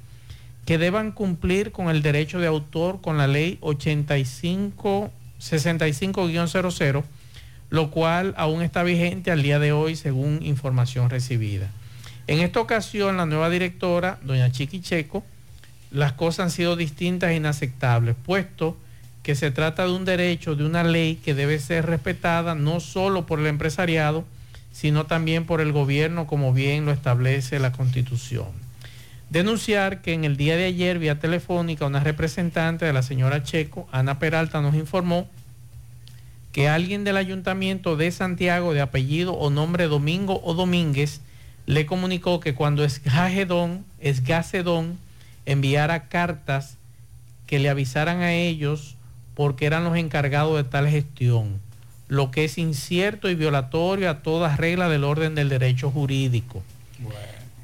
[0.66, 5.10] que deban cumplir con el derecho de autor con la ley 85
[5.40, 7.04] 65-00,
[7.70, 11.70] lo cual aún está vigente al día de hoy según información recibida.
[12.30, 15.24] En esta ocasión, la nueva directora, doña Chiqui Checo,
[15.90, 18.76] las cosas han sido distintas e inaceptables, puesto
[19.24, 23.26] que se trata de un derecho, de una ley que debe ser respetada no solo
[23.26, 24.24] por el empresariado,
[24.70, 28.46] sino también por el gobierno, como bien lo establece la Constitución.
[29.30, 33.88] Denunciar que en el día de ayer, vía telefónica, una representante de la señora Checo,
[33.90, 35.28] Ana Peralta, nos informó
[36.52, 41.22] que alguien del ayuntamiento de Santiago, de apellido o nombre Domingo o Domínguez,
[41.66, 44.98] le comunicó que cuando Esgagedón, Esgacedón
[45.46, 46.76] enviara cartas
[47.46, 48.96] que le avisaran a ellos
[49.34, 51.60] porque eran los encargados de tal gestión,
[52.08, 56.62] lo que es incierto y violatorio a todas reglas del orden del derecho jurídico.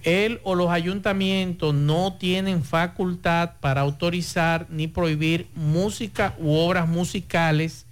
[0.02, 7.86] Él o los ayuntamientos no tienen facultad para autorizar ni prohibir música u obras musicales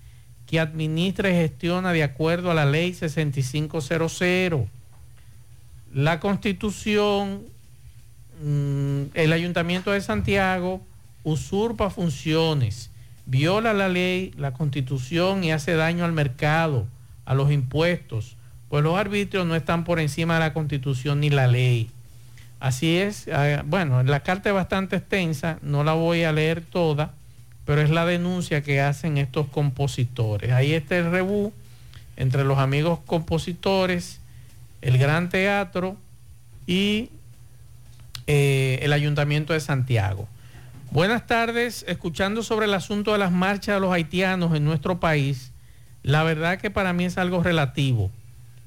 [0.46, 4.70] que administra y gestiona de acuerdo a la ley 6500
[5.94, 7.44] la constitución,
[8.42, 10.82] mm, el ayuntamiento de Santiago
[11.22, 12.90] usurpa funciones,
[13.26, 16.86] viola la ley, la constitución y hace daño al mercado,
[17.24, 18.36] a los impuestos,
[18.68, 21.88] pues los arbitrios no están por encima de la constitución ni la ley.
[22.58, 27.14] Así es, eh, bueno, la carta es bastante extensa, no la voy a leer toda,
[27.64, 30.50] pero es la denuncia que hacen estos compositores.
[30.50, 31.52] Ahí está el rebú
[32.16, 34.20] entre los amigos compositores
[34.84, 35.96] el Gran Teatro
[36.66, 37.08] y
[38.26, 40.28] eh, el Ayuntamiento de Santiago.
[40.90, 45.52] Buenas tardes, escuchando sobre el asunto de las marchas de los haitianos en nuestro país,
[46.02, 48.10] la verdad que para mí es algo relativo.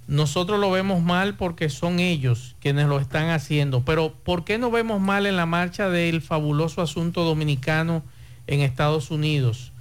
[0.07, 4.72] Nosotros lo vemos mal porque son ellos quienes lo están haciendo, pero ¿por qué no
[4.72, 8.02] vemos mal en la marcha del fabuloso asunto dominicano
[8.48, 9.72] en Estados Unidos?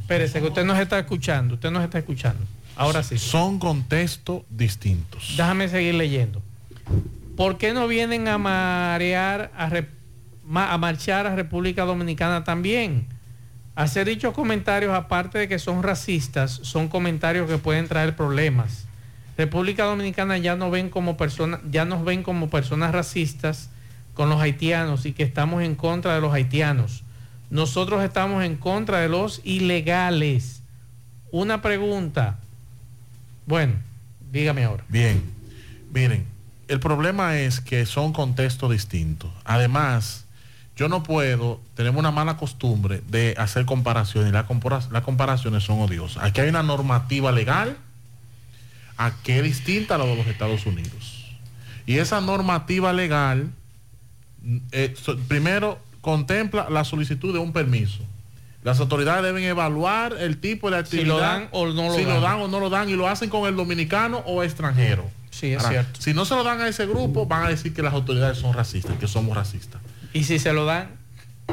[0.00, 2.53] Espérese, que usted nos está escuchando, usted nos está escuchando.
[2.76, 3.18] Ahora sí.
[3.18, 5.34] Son contextos distintos.
[5.36, 6.42] Déjame seguir leyendo.
[7.36, 13.06] ¿Por qué no vienen a marear, a, a marchar a República Dominicana también?
[13.74, 18.86] Hacer dichos comentarios, aparte de que son racistas, son comentarios que pueden traer problemas.
[19.36, 23.70] República Dominicana ya no ven como personas, ya nos ven como personas racistas
[24.14, 27.02] con los haitianos y que estamos en contra de los haitianos.
[27.50, 30.62] Nosotros estamos en contra de los ilegales.
[31.32, 32.38] Una pregunta.
[33.46, 33.74] Bueno,
[34.32, 34.84] dígame ahora.
[34.88, 35.22] Bien,
[35.92, 36.26] miren,
[36.68, 39.30] el problema es que son contextos distintos.
[39.44, 40.24] Además,
[40.76, 45.62] yo no puedo, tenemos una mala costumbre de hacer comparaciones y las compara- las comparaciones
[45.62, 46.24] son odiosas.
[46.24, 47.76] Aquí hay una normativa legal
[48.96, 51.36] a que es distinta a la de los Estados Unidos.
[51.86, 53.50] Y esa normativa legal,
[54.42, 54.94] mm, eh,
[55.28, 58.00] primero, contempla la solicitud de un permiso.
[58.64, 61.06] Las autoridades deben evaluar el tipo de actividad.
[61.06, 62.14] lo dan o no lo si dan.
[62.14, 65.04] lo dan o no lo dan y lo hacen con el dominicano o extranjero.
[65.30, 66.00] Sí, es Ahora, cierto.
[66.00, 68.54] Si no se lo dan a ese grupo, van a decir que las autoridades son
[68.54, 69.82] racistas, que somos racistas.
[70.14, 70.88] Y si se lo dan.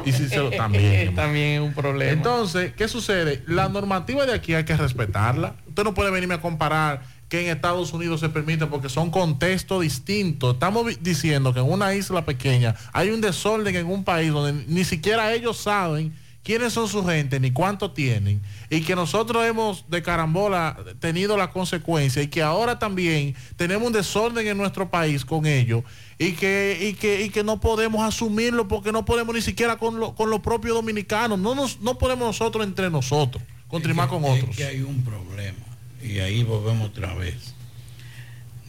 [0.06, 1.14] Y si se lo también.
[1.14, 2.14] también es un problema.
[2.14, 3.44] Entonces, ¿qué sucede?
[3.46, 5.56] La normativa de aquí hay que respetarla.
[5.68, 9.82] Usted no puede venirme a comparar que en Estados Unidos se permite porque son contextos
[9.82, 10.54] distintos.
[10.54, 14.86] Estamos diciendo que en una isla pequeña hay un desorden en un país donde ni
[14.86, 16.14] siquiera ellos saben
[16.44, 21.52] quiénes son su gente ni cuánto tienen y que nosotros hemos de carambola tenido la
[21.52, 25.84] consecuencia y que ahora también tenemos un desorden en nuestro país con ellos
[26.18, 30.00] y que, y que, y que no podemos asumirlo porque no podemos ni siquiera con,
[30.00, 34.42] lo- con los propios dominicanos, no, nos, no podemos nosotros entre nosotros continuar con Es
[34.42, 34.56] otros.
[34.58, 35.58] que hay un problema
[36.04, 37.54] y ahí volvemos otra vez.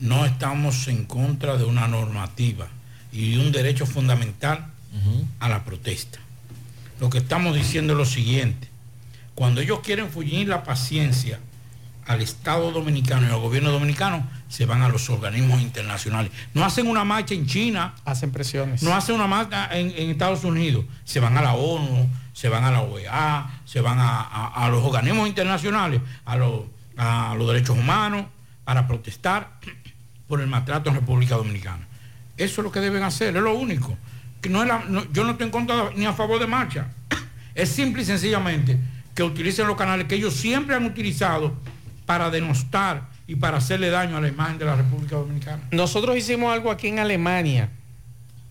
[0.01, 2.69] No estamos en contra de una normativa
[3.13, 4.67] y un derecho fundamental
[5.41, 6.19] a la protesta.
[7.03, 8.69] Lo que estamos diciendo es lo siguiente.
[9.35, 11.41] Cuando ellos quieren fugir la paciencia
[12.07, 16.31] al Estado dominicano y al gobierno dominicano, se van a los organismos internacionales.
[16.55, 17.95] No hacen una marcha en China.
[18.05, 18.85] Hacen presiones.
[18.85, 20.85] No hacen una marcha en, en Estados Unidos.
[21.05, 24.69] Se van a la ONU, se van a la OEA, se van a, a- a
[24.69, 26.67] los organismos internacionales, a, los-
[26.97, 28.27] a los derechos humanos,
[28.63, 29.59] para protestar
[30.29, 31.85] por el maltrato en República Dominicana.
[32.37, 33.97] Eso es lo que deben hacer, es lo único.
[34.49, 34.71] No es
[35.13, 36.89] yo no estoy en contra ni a favor de marcha.
[37.55, 38.79] Es simple y sencillamente
[39.15, 41.55] que utilicen los canales que ellos siempre han utilizado
[42.07, 45.63] para denostar y para hacerle daño a la imagen de la República Dominicana.
[45.71, 47.71] Nosotros hicimos algo aquí en Alemania,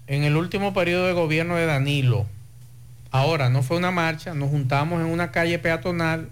[0.07, 2.26] en el último periodo de gobierno de Danilo.
[3.11, 6.30] Ahora, no fue una marcha, nos juntamos en una calle peatonal,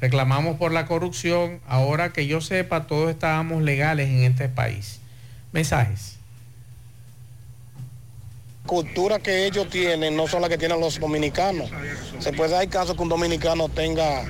[0.00, 1.60] reclamamos por la corrupción.
[1.66, 5.00] Ahora que yo sepa, todos estábamos legales en este país.
[5.52, 6.19] Mensajes.
[8.66, 11.70] Cultura que ellos tienen no son las que tienen los dominicanos.
[12.18, 14.24] Se puede dar caso que un dominicano tenga,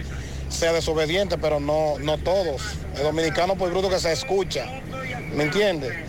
[0.49, 2.63] sea desobediente, pero no, no todos.
[2.97, 4.67] El dominicano por bruto que se escucha,
[5.35, 6.05] ¿me entiende?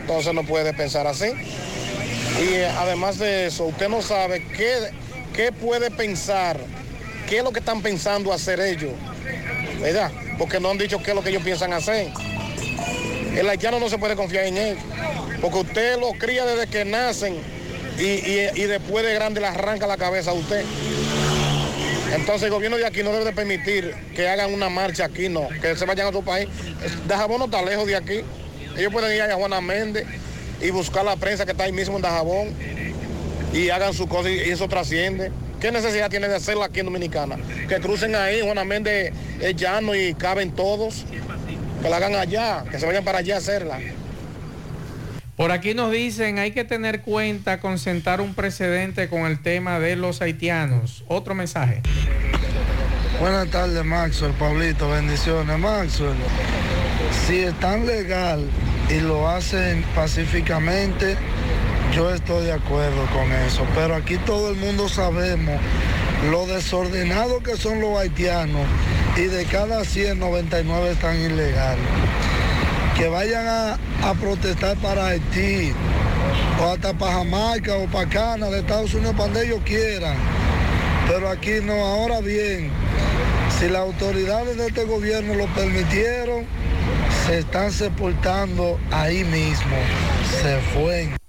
[0.00, 1.26] Entonces no puede pensar así.
[2.40, 4.90] Y eh, además de eso, usted no sabe qué,
[5.34, 6.58] qué puede pensar,
[7.28, 8.92] qué es lo que están pensando hacer ellos,
[9.80, 10.10] ¿verdad?
[10.38, 12.08] Porque no han dicho qué es lo que ellos piensan hacer.
[13.36, 14.76] El haitiano no se puede confiar en él,
[15.40, 17.36] porque usted lo cría desde que nacen
[17.98, 20.64] y, y- después de grande le arranca la cabeza a usted.
[22.14, 25.48] Entonces el gobierno de aquí no debe de permitir que hagan una marcha aquí, no,
[25.60, 26.46] que se vayan a otro país.
[27.08, 28.20] Dajabón no está lejos de aquí.
[28.76, 30.06] Ellos pueden ir a Juana Méndez
[30.60, 32.48] y buscar la prensa que está ahí mismo en Dajabón
[33.54, 35.32] y hagan su cosa y eso trasciende.
[35.60, 37.36] ¿Qué necesidad tiene de hacerlo aquí en Dominicana?
[37.68, 41.04] Que crucen ahí, Juana Méndez es llano y caben todos.
[41.82, 43.80] Que la hagan allá, que se vayan para allá a hacerla.
[45.36, 49.80] Por aquí nos dicen, hay que tener cuenta con sentar un precedente con el tema
[49.80, 51.04] de los haitianos.
[51.08, 51.82] Otro mensaje.
[53.18, 55.58] Buenas tardes, Maxwell, Pablito, bendiciones.
[55.58, 56.14] Maxwell,
[57.26, 58.46] si es tan legal
[58.88, 61.16] y lo hacen pacíficamente,
[61.94, 63.66] yo estoy de acuerdo con eso.
[63.74, 65.60] Pero aquí todo el mundo sabemos
[66.30, 68.66] lo desordenados que son los haitianos
[69.16, 71.84] y de cada 100, 99 están ilegales.
[72.96, 73.78] Que vayan a,
[74.20, 75.72] protestar para Haití
[76.60, 80.16] o hasta para Jamaica o para Cana de Estados Unidos, para ellos quieran.
[81.08, 82.70] Pero aquí no, ahora bien,
[83.58, 86.44] si las autoridades de este gobierno lo permitieron,
[87.26, 89.76] se están sepultando ahí mismo.
[90.42, 91.21] Se fue.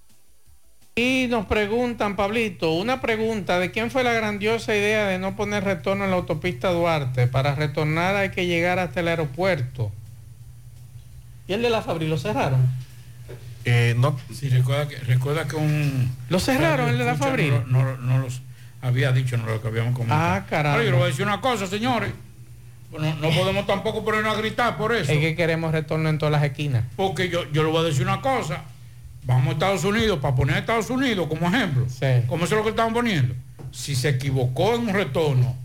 [0.96, 5.64] Y nos preguntan, Pablito, una pregunta, ¿de quién fue la grandiosa idea de no poner
[5.64, 7.26] retorno en la autopista Duarte?
[7.26, 9.92] Para retornar hay que llegar hasta el aeropuerto.
[11.48, 12.62] ¿Y el de la Fabri lo cerraron?
[13.66, 14.20] Eh, no.
[14.32, 16.16] Sí, recuerda que, recuerda que un...
[16.30, 17.54] ¿Lo cerraron, el de la Fabril?
[17.68, 18.42] No, no, no los
[18.84, 20.22] había dicho, no lo que habíamos comentado.
[20.22, 20.74] Ah, caramba.
[20.74, 22.12] Ahora, yo le voy a decir una cosa, señores.
[22.92, 25.12] Bueno, no podemos tampoco ponernos a gritar por eso.
[25.12, 26.84] Es que queremos retorno en todas las esquinas.
[26.96, 28.66] Porque yo, yo le voy a decir una cosa.
[29.26, 31.86] Vamos a Estados Unidos, para poner a Estados Unidos como ejemplo.
[32.28, 33.34] ¿Cómo eso es lo que estamos poniendo?
[33.72, 35.56] Si se equivocó en un retorno,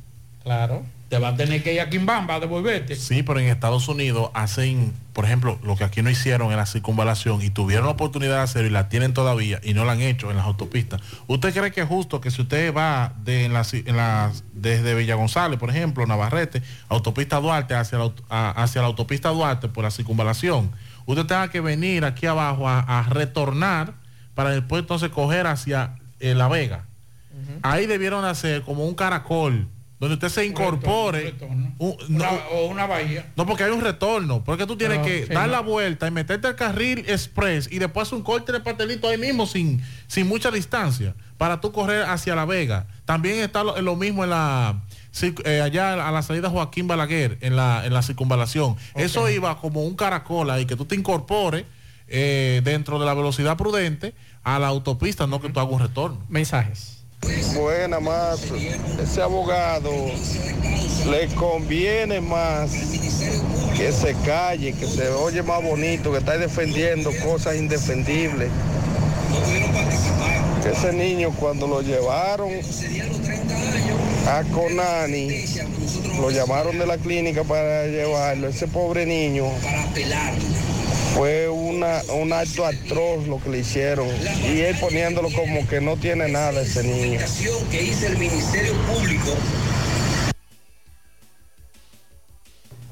[0.43, 0.82] claro.
[1.09, 2.94] te va a tener que ir a Quimbamba a devolverte.
[2.97, 6.66] Sí, pero en Estados Unidos hacen, por ejemplo, lo que aquí no hicieron en la
[6.66, 10.01] circunvalación y tuvieron la oportunidad de hacerlo y la tienen todavía y no la han
[10.02, 11.01] hecho en las autopistas.
[11.26, 14.30] ¿Usted cree que es justo que si usted va de, en la ci- en la-
[14.52, 19.30] desde Villa González, por ejemplo, Navarrete, autopista Duarte hacia la, aut- a- hacia la autopista
[19.30, 20.70] Duarte por la circunvalación,
[21.12, 23.94] usted tenga que venir aquí abajo a, a retornar
[24.35, 26.85] para después entonces coger hacia eh, La Vega?
[27.62, 29.66] Ahí debieron hacer como un caracol
[30.01, 31.35] donde usted se incorpore.
[31.78, 33.26] un- no, o una bahía.
[33.36, 34.44] no, porque hay un retorno.
[34.44, 35.52] Porque tú tienes Pero, que sí, dar no.
[35.52, 39.47] la vuelta y meterte al carril express y después un corte de pastelito ahí mismo
[39.47, 42.86] sin, sin mucha distancia para tú correr hacia La Vega.
[43.05, 44.80] También está lo, lo mismo en la
[45.23, 48.77] eh, allá a la salida Joaquín Balaguer en la, en la circunvalación.
[48.95, 51.65] Eso iba como un caracol ahí que tú te incorpores
[52.09, 56.19] eh, dentro de la velocidad prudente a la autopista, no que tú hagas un retorno.
[56.28, 56.99] Mensajes.
[57.55, 58.45] Buena más,
[59.03, 59.90] ese abogado
[61.11, 62.70] le conviene más
[63.77, 68.51] que se calle, que se oye más bonito, que está defendiendo cosas indefendibles.
[70.64, 72.51] Ese niño cuando lo llevaron
[74.26, 75.44] a Conani,
[76.20, 79.47] lo llamaron de la clínica para llevarlo, ese pobre niño
[81.14, 84.06] fue una, un acto atroz lo que le hicieron
[84.44, 87.18] y él poniéndolo como que no tiene nada ese niño.
[87.70, 87.85] que.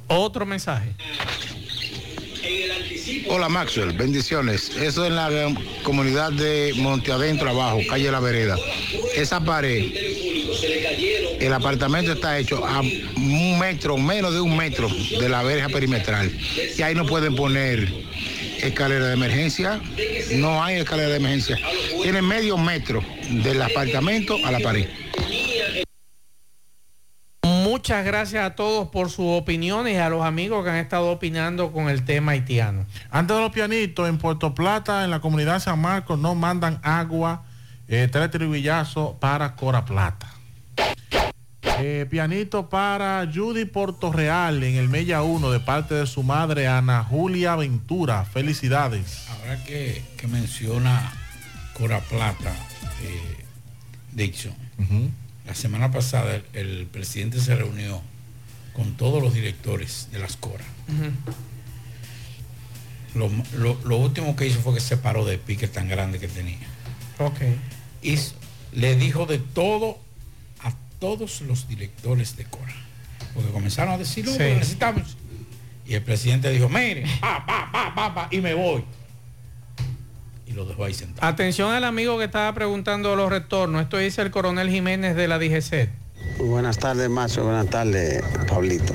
[0.08, 0.94] Otro mensaje.
[3.28, 4.70] Hola Maxwell, bendiciones.
[4.76, 8.56] Eso es en la eh, comunidad de Monte Adentro abajo, calle La Vereda.
[9.14, 9.92] Esa pared,
[11.40, 16.30] el apartamento está hecho a un metro, menos de un metro de la verja perimetral.
[16.76, 17.92] Y ahí no pueden poner
[18.62, 19.80] escalera de emergencia.
[20.32, 21.58] No hay escalera de emergencia.
[22.02, 24.86] Tiene medio metro del apartamento a la pared.
[27.76, 31.72] Muchas gracias a todos por sus opiniones y a los amigos que han estado opinando
[31.72, 32.86] con el tema haitiano.
[33.10, 36.80] Antes de los pianitos, en Puerto Plata, en la comunidad de San Marcos, no mandan
[36.82, 37.44] agua,
[37.86, 40.26] eh, tres tribillazos para Cora Plata.
[41.78, 47.04] Eh, pianito para Judy Portorreal en el Mella 1 de parte de su madre Ana
[47.04, 48.24] Julia Ventura.
[48.24, 49.26] Felicidades.
[49.28, 51.12] Ahora que, que menciona
[51.74, 52.54] Cora Plata,
[53.02, 53.44] eh,
[54.12, 54.54] Dixon,
[55.46, 58.02] la semana pasada el, el presidente se reunió
[58.72, 60.64] con todos los directores de las Cora.
[63.14, 66.28] Lo, lo- lo último que hizo fue que se paró de pique tan grande que
[66.28, 66.58] tenía.
[67.18, 67.40] Ok.
[68.02, 68.16] Y
[68.72, 69.98] le dijo de todo
[70.62, 72.74] a todos los directores de Cora.
[73.32, 74.38] Porque comenzaron a decir, "No, Sí.
[74.38, 75.16] necesitamos.
[75.86, 78.84] Y el presidente dijo, mire, pa, pa, pa, pa, y me voy.
[80.56, 81.28] Y lo dejó ahí sentado.
[81.28, 83.82] Atención al amigo que estaba preguntando los retornos.
[83.82, 85.90] Esto dice el coronel Jiménez de la DGC.
[86.38, 87.44] Buenas tardes, Macho.
[87.44, 88.94] Buenas tardes, Pablito.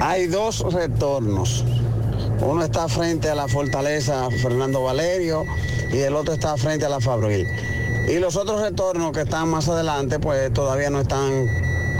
[0.00, 1.64] Hay dos retornos.
[2.40, 5.44] Uno está frente a la fortaleza Fernando Valerio
[5.90, 7.46] y el otro está frente a la Fabril.
[8.06, 11.48] Y los otros retornos que están más adelante, pues todavía no están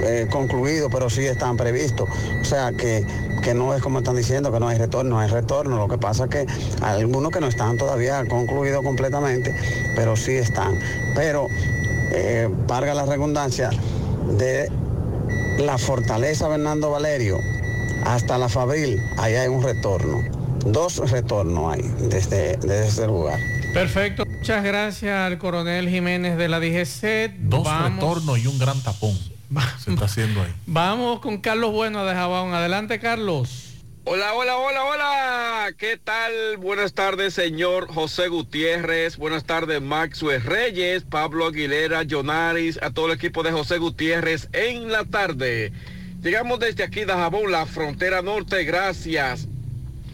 [0.03, 2.09] eh, concluidos, pero sí están previstos.
[2.41, 3.05] O sea que,
[3.43, 5.77] que no es como están diciendo que no hay retorno, hay retorno.
[5.79, 6.47] Lo que pasa es que
[6.83, 9.55] hay algunos que no están todavía concluidos completamente,
[9.95, 10.79] pero sí están.
[11.15, 11.49] Pero,
[12.13, 13.71] eh, valga la redundancia,
[14.39, 14.71] de
[15.59, 17.39] la fortaleza Fernando Valerio
[18.05, 20.23] hasta la Fabril, ahí hay un retorno.
[20.65, 23.39] Dos retornos hay desde, desde ese lugar.
[23.73, 24.25] Perfecto.
[24.27, 27.35] Muchas gracias al coronel Jiménez de la DGC.
[27.41, 29.17] Dos Vamos- retornos y un gran tapón.
[29.79, 30.53] Se está haciendo ahí.
[30.67, 32.53] Vamos con Carlos Bueno de Jabón.
[32.53, 33.75] Adelante, Carlos.
[34.09, 35.73] Hola, hola, hola, hola.
[35.77, 36.59] ¿Qué tal?
[36.59, 39.17] Buenas tardes, señor José Gutiérrez.
[39.17, 44.93] Buenas tardes, Maxwell Reyes, Pablo Aguilera, Jonaris, a todo el equipo de José Gutiérrez en
[44.93, 45.73] la tarde.
[46.23, 48.63] Llegamos desde aquí de Jabón, la frontera norte.
[48.65, 49.49] Gracias,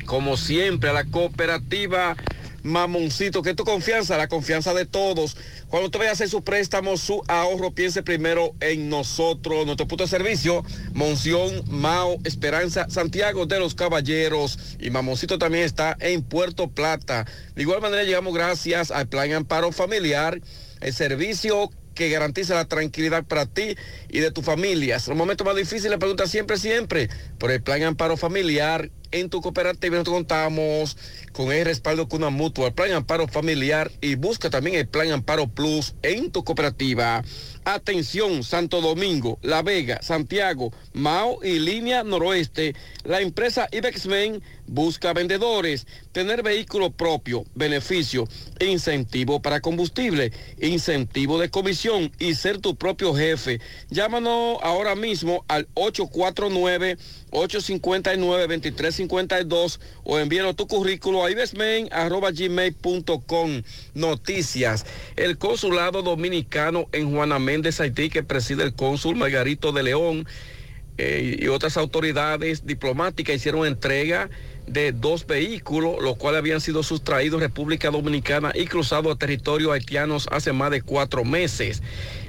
[0.06, 2.16] como siempre, a la cooperativa
[2.62, 5.36] Mamoncito, que es tu confianza, la confianza de todos.
[5.68, 10.04] Cuando usted vaya a hacer su préstamo, su ahorro, piense primero en nosotros, nuestro punto
[10.04, 16.68] de servicio, Monción, Mao, Esperanza, Santiago de los Caballeros y Mamoncito también está en Puerto
[16.68, 17.26] Plata.
[17.54, 20.40] De igual manera llegamos gracias al Plan Amparo Familiar,
[20.80, 23.76] el servicio que garantiza la tranquilidad para ti
[24.08, 24.96] y de tu familia.
[24.96, 27.08] En los momentos más difíciles, pregunta siempre, siempre,
[27.38, 29.96] por el Plan Amparo Familiar en tu cooperativa.
[29.96, 30.96] Nosotros contamos
[31.32, 35.12] con el respaldo con una mutua, el plan amparo familiar y busca también el plan
[35.12, 37.22] amparo plus en tu cooperativa.
[37.64, 42.74] Atención, Santo Domingo, La Vega, Santiago, Mao y Línea Noroeste.
[43.04, 48.26] La empresa Ibexmen busca vendedores, tener vehículo propio, beneficio,
[48.58, 53.60] incentivo para combustible, incentivo de comisión y ser tu propio jefe.
[53.90, 56.98] Llámanos ahora mismo al 849
[57.32, 63.62] 859-2352 o envíanos tu currículo a ibesmen.gmail.com.
[63.94, 64.84] Noticias.
[65.16, 70.26] El consulado dominicano en Juana Méndez, Haití, que preside el cónsul Margarito de León
[70.98, 74.28] eh, y otras autoridades diplomáticas hicieron entrega
[74.66, 80.28] de dos vehículos, los cuales habían sido sustraídos República Dominicana y cruzados a territorios haitianos
[80.30, 81.82] hace más de cuatro meses.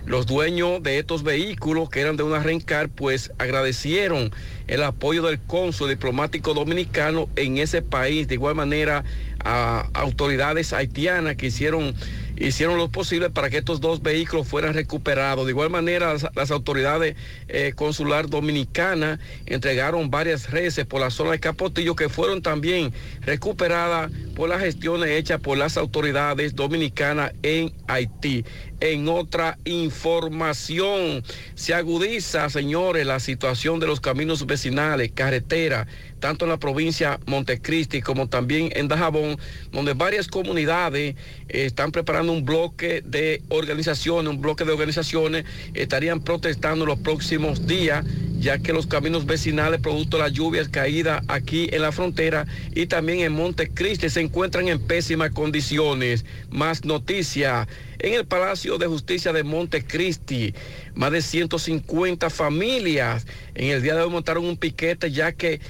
[0.05, 4.31] Los dueños de estos vehículos, que eran de una rencar, pues agradecieron
[4.67, 8.27] el apoyo del cónsul diplomático dominicano en ese país.
[8.27, 9.03] De igual manera,
[9.45, 11.95] a autoridades haitianas que hicieron
[12.35, 15.45] hicieron lo posible para que estos dos vehículos fueran recuperados.
[15.45, 17.15] De igual manera, las, autoridades
[17.47, 24.11] eh, consular dominicanas entregaron varias reses por la zona de Capotillo que fueron también recuperadas
[24.35, 28.45] por las gestiones hechas por las autoridades dominicanas en Haití.
[28.83, 31.23] En otra información,
[31.55, 35.87] se agudiza, señores, la situación de los caminos vecinales, carreteras,
[36.19, 39.37] tanto en la provincia Montecristi como también en Dajabón,
[39.71, 41.15] donde varias comunidades
[41.47, 47.65] eh, están preparando un bloque de organizaciones, un bloque de organizaciones, estarían protestando los próximos
[47.65, 48.03] días,
[48.37, 52.87] ya que los caminos vecinales, producto de las lluvias caídas aquí en la frontera y
[52.87, 56.25] también en Montecristi, se encuentran en pésimas condiciones.
[56.49, 57.65] Más noticias.
[58.03, 60.53] En el Palacio de Justicia de Montecristi,
[60.93, 63.25] más de 150 familias
[63.55, 65.61] en el día de hoy montaron un piquete ya que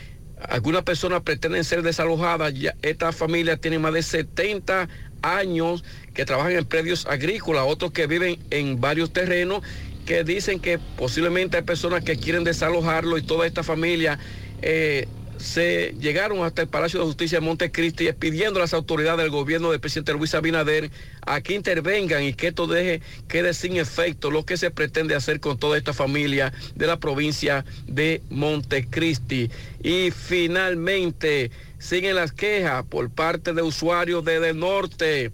[0.49, 2.51] algunas personas pretenden ser desalojadas.
[2.55, 4.89] Ya, esta familia tiene más de 70
[5.22, 5.84] años
[6.15, 9.61] que trabajan en predios agrícolas, otros que viven en varios terrenos
[10.07, 14.18] que dicen que posiblemente hay personas que quieren desalojarlo y toda esta familia
[14.64, 15.07] eh,
[15.44, 19.72] se llegaron hasta el Palacio de Justicia de Montecristi pidiendo a las autoridades del gobierno
[19.72, 20.90] del presidente Luis Abinader
[21.26, 25.41] a que intervengan y que esto deje, quede sin efecto lo que se pretende hacer
[25.41, 29.52] con toda esta familia de la provincia de Montecristi.
[29.84, 35.32] Y finalmente siguen las quejas por parte de usuarios de Del Norte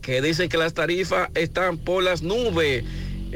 [0.00, 2.84] que dicen que las tarifas están por las nubes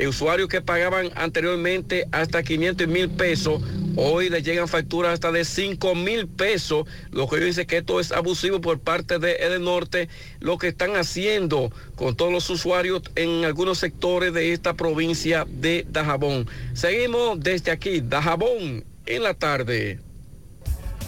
[0.06, 3.62] usuarios que pagaban anteriormente hasta 500 mil pesos,
[3.96, 8.12] hoy les llegan facturas hasta de 5 mil pesos, lo que dice que esto es
[8.12, 10.08] abusivo por parte de El Norte,
[10.40, 15.86] lo que están haciendo con todos los usuarios en algunos sectores de esta provincia de
[15.88, 16.48] Dajabón.
[16.72, 20.00] Seguimos desde aquí, Dajabón, en la tarde.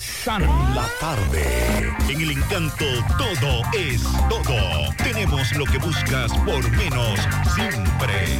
[0.00, 0.46] sana.
[0.74, 1.92] La tarde.
[2.08, 2.84] En el encanto
[3.18, 4.94] todo es todo.
[4.96, 7.20] Tenemos lo que buscas por menos
[7.54, 8.39] siempre.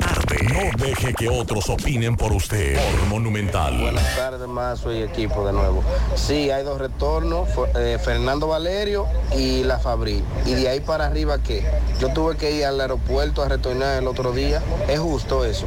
[0.61, 2.77] No deje que otros opinen por usted.
[3.09, 3.79] Monumental.
[3.81, 5.83] Buenas tardes, Mazo y equipo de nuevo.
[6.15, 10.23] Sí, hay dos retornos, eh, Fernando Valerio y La Fabri.
[10.45, 11.65] Y de ahí para arriba, ¿qué?
[11.99, 14.61] Yo tuve que ir al aeropuerto a retornar el otro día.
[14.87, 15.65] Es justo eso.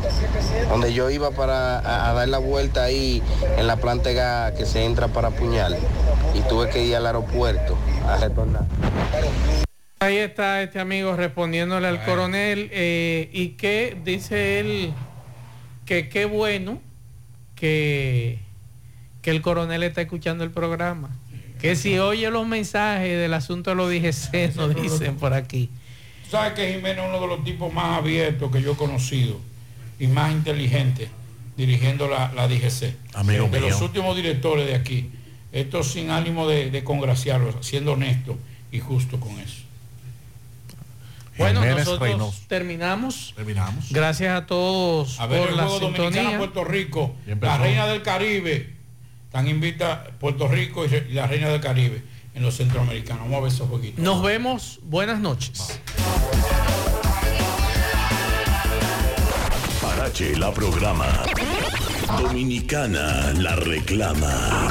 [0.69, 3.21] Donde yo iba para a, dar la vuelta ahí
[3.57, 5.77] en la planta gas que se entra para Puñal.
[6.35, 7.77] Y tuve que ir al aeropuerto
[8.07, 8.65] a retornar.
[10.05, 14.93] Ahí está este amigo respondiéndole al coronel eh, y que dice él
[15.87, 16.83] que qué bueno
[17.55, 18.39] que,
[19.23, 21.09] que el coronel está escuchando el programa.
[21.59, 25.71] Que si oye los mensajes del asunto de los DGC, nos dicen por aquí.
[26.31, 29.41] ¿Sabes que Jiménez es uno de los tipos más abiertos que yo he conocido
[29.99, 31.09] y más inteligente
[31.57, 32.95] dirigiendo la, la DGC?
[33.15, 33.71] Amigo de mío.
[33.71, 35.11] los últimos directores de aquí.
[35.51, 38.37] Esto sin ánimo de, de congraciarlo, siendo honesto
[38.71, 39.64] y justo con eso.
[41.36, 42.39] Bueno, Jiménez nosotros Reynoso.
[42.48, 43.32] terminamos.
[43.36, 43.86] Terminamos.
[43.90, 46.39] Gracias a todos A ver por el la juego Dominicana sintonía.
[46.39, 48.74] Puerto Rico, la reina del Caribe.
[49.27, 52.02] Están invita Puerto Rico y la reina del Caribe
[52.35, 53.23] en los centroamericanos.
[53.24, 54.02] Vamos a ver esos jueguitos.
[54.05, 54.78] Nos vemos.
[54.85, 55.81] Buenas noches.
[59.82, 61.06] Parache la programa.
[62.20, 64.70] Dominicana la reclama.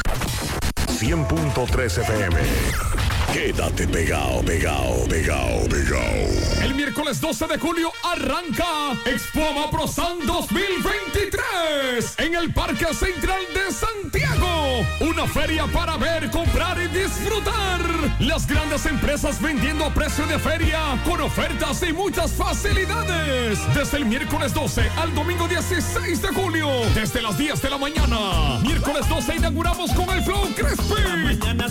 [0.88, 2.93] 100.3 FM.
[3.34, 6.62] Quédate pegado, pegado, pegado, pegado.
[6.62, 14.86] El miércoles 12 de julio arranca Expo Amaprosan 2023 en el Parque Central de Santiago.
[15.00, 17.82] Una feria para ver, comprar y disfrutar.
[18.20, 23.58] Las grandes empresas vendiendo a precio de feria con ofertas y muchas facilidades.
[23.74, 28.60] Desde el miércoles 12 al domingo 16 de julio, desde las 10 de la mañana.
[28.62, 30.94] Miércoles 12 inauguramos con el Flow Crespi.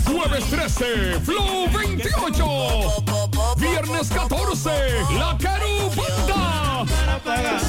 [0.05, 3.03] Jueves 13, Flow 28.
[3.57, 4.69] Viernes 14,
[5.17, 6.85] La Carubanda.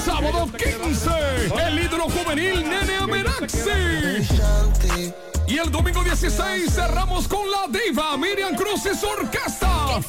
[0.04, 1.10] Sábado 15,
[1.66, 4.24] el ídolo juvenil Nene Ameraxi.
[5.46, 10.00] Y el domingo 16 cerramos con la diva Miriam Cruz y su orquesta.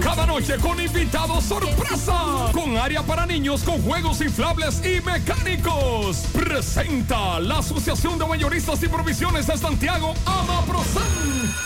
[0.00, 2.50] Cada noche con invitados sorpresa.
[2.52, 6.24] Con área para niños con juegos inflables y mecánicos.
[6.32, 11.65] Presenta la Asociación de Mayoristas y Provisiones de Santiago, Amaprosan.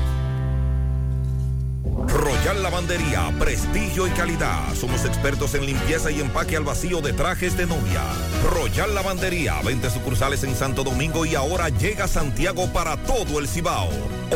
[2.13, 4.73] Royal Lavandería, prestigio y calidad.
[4.75, 8.03] Somos expertos en limpieza y empaque al vacío de trajes de novia.
[8.53, 13.89] Royal Lavandería, 20 sucursales en Santo Domingo y ahora llega Santiago para todo el Cibao.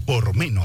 [0.00, 0.64] Por menos.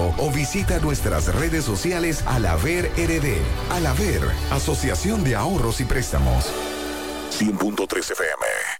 [0.00, 3.38] 809-573-2655 o visita nuestras redes sociales Alaver RD.
[3.70, 6.46] Alaver, Asociación de Ahorros y Préstamos.
[7.30, 8.79] 100.3 FM.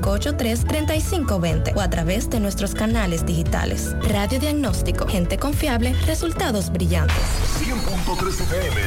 [0.00, 3.94] 809-583-3520 o a través de nuestros canales digitales.
[4.02, 7.16] Radiodiagnóstico, gente confiable, resultados brillantes.
[7.60, 8.80] 100.3 FM.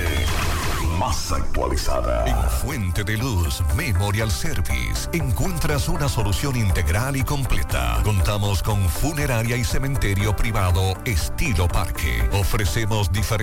[1.01, 2.25] Más actualizada.
[2.27, 7.99] En Fuente de Luz Memorial Service encuentras una solución integral y completa.
[8.03, 12.29] Contamos con funeraria y cementerio privado estilo parque.
[12.33, 13.41] Ofrecemos diferentes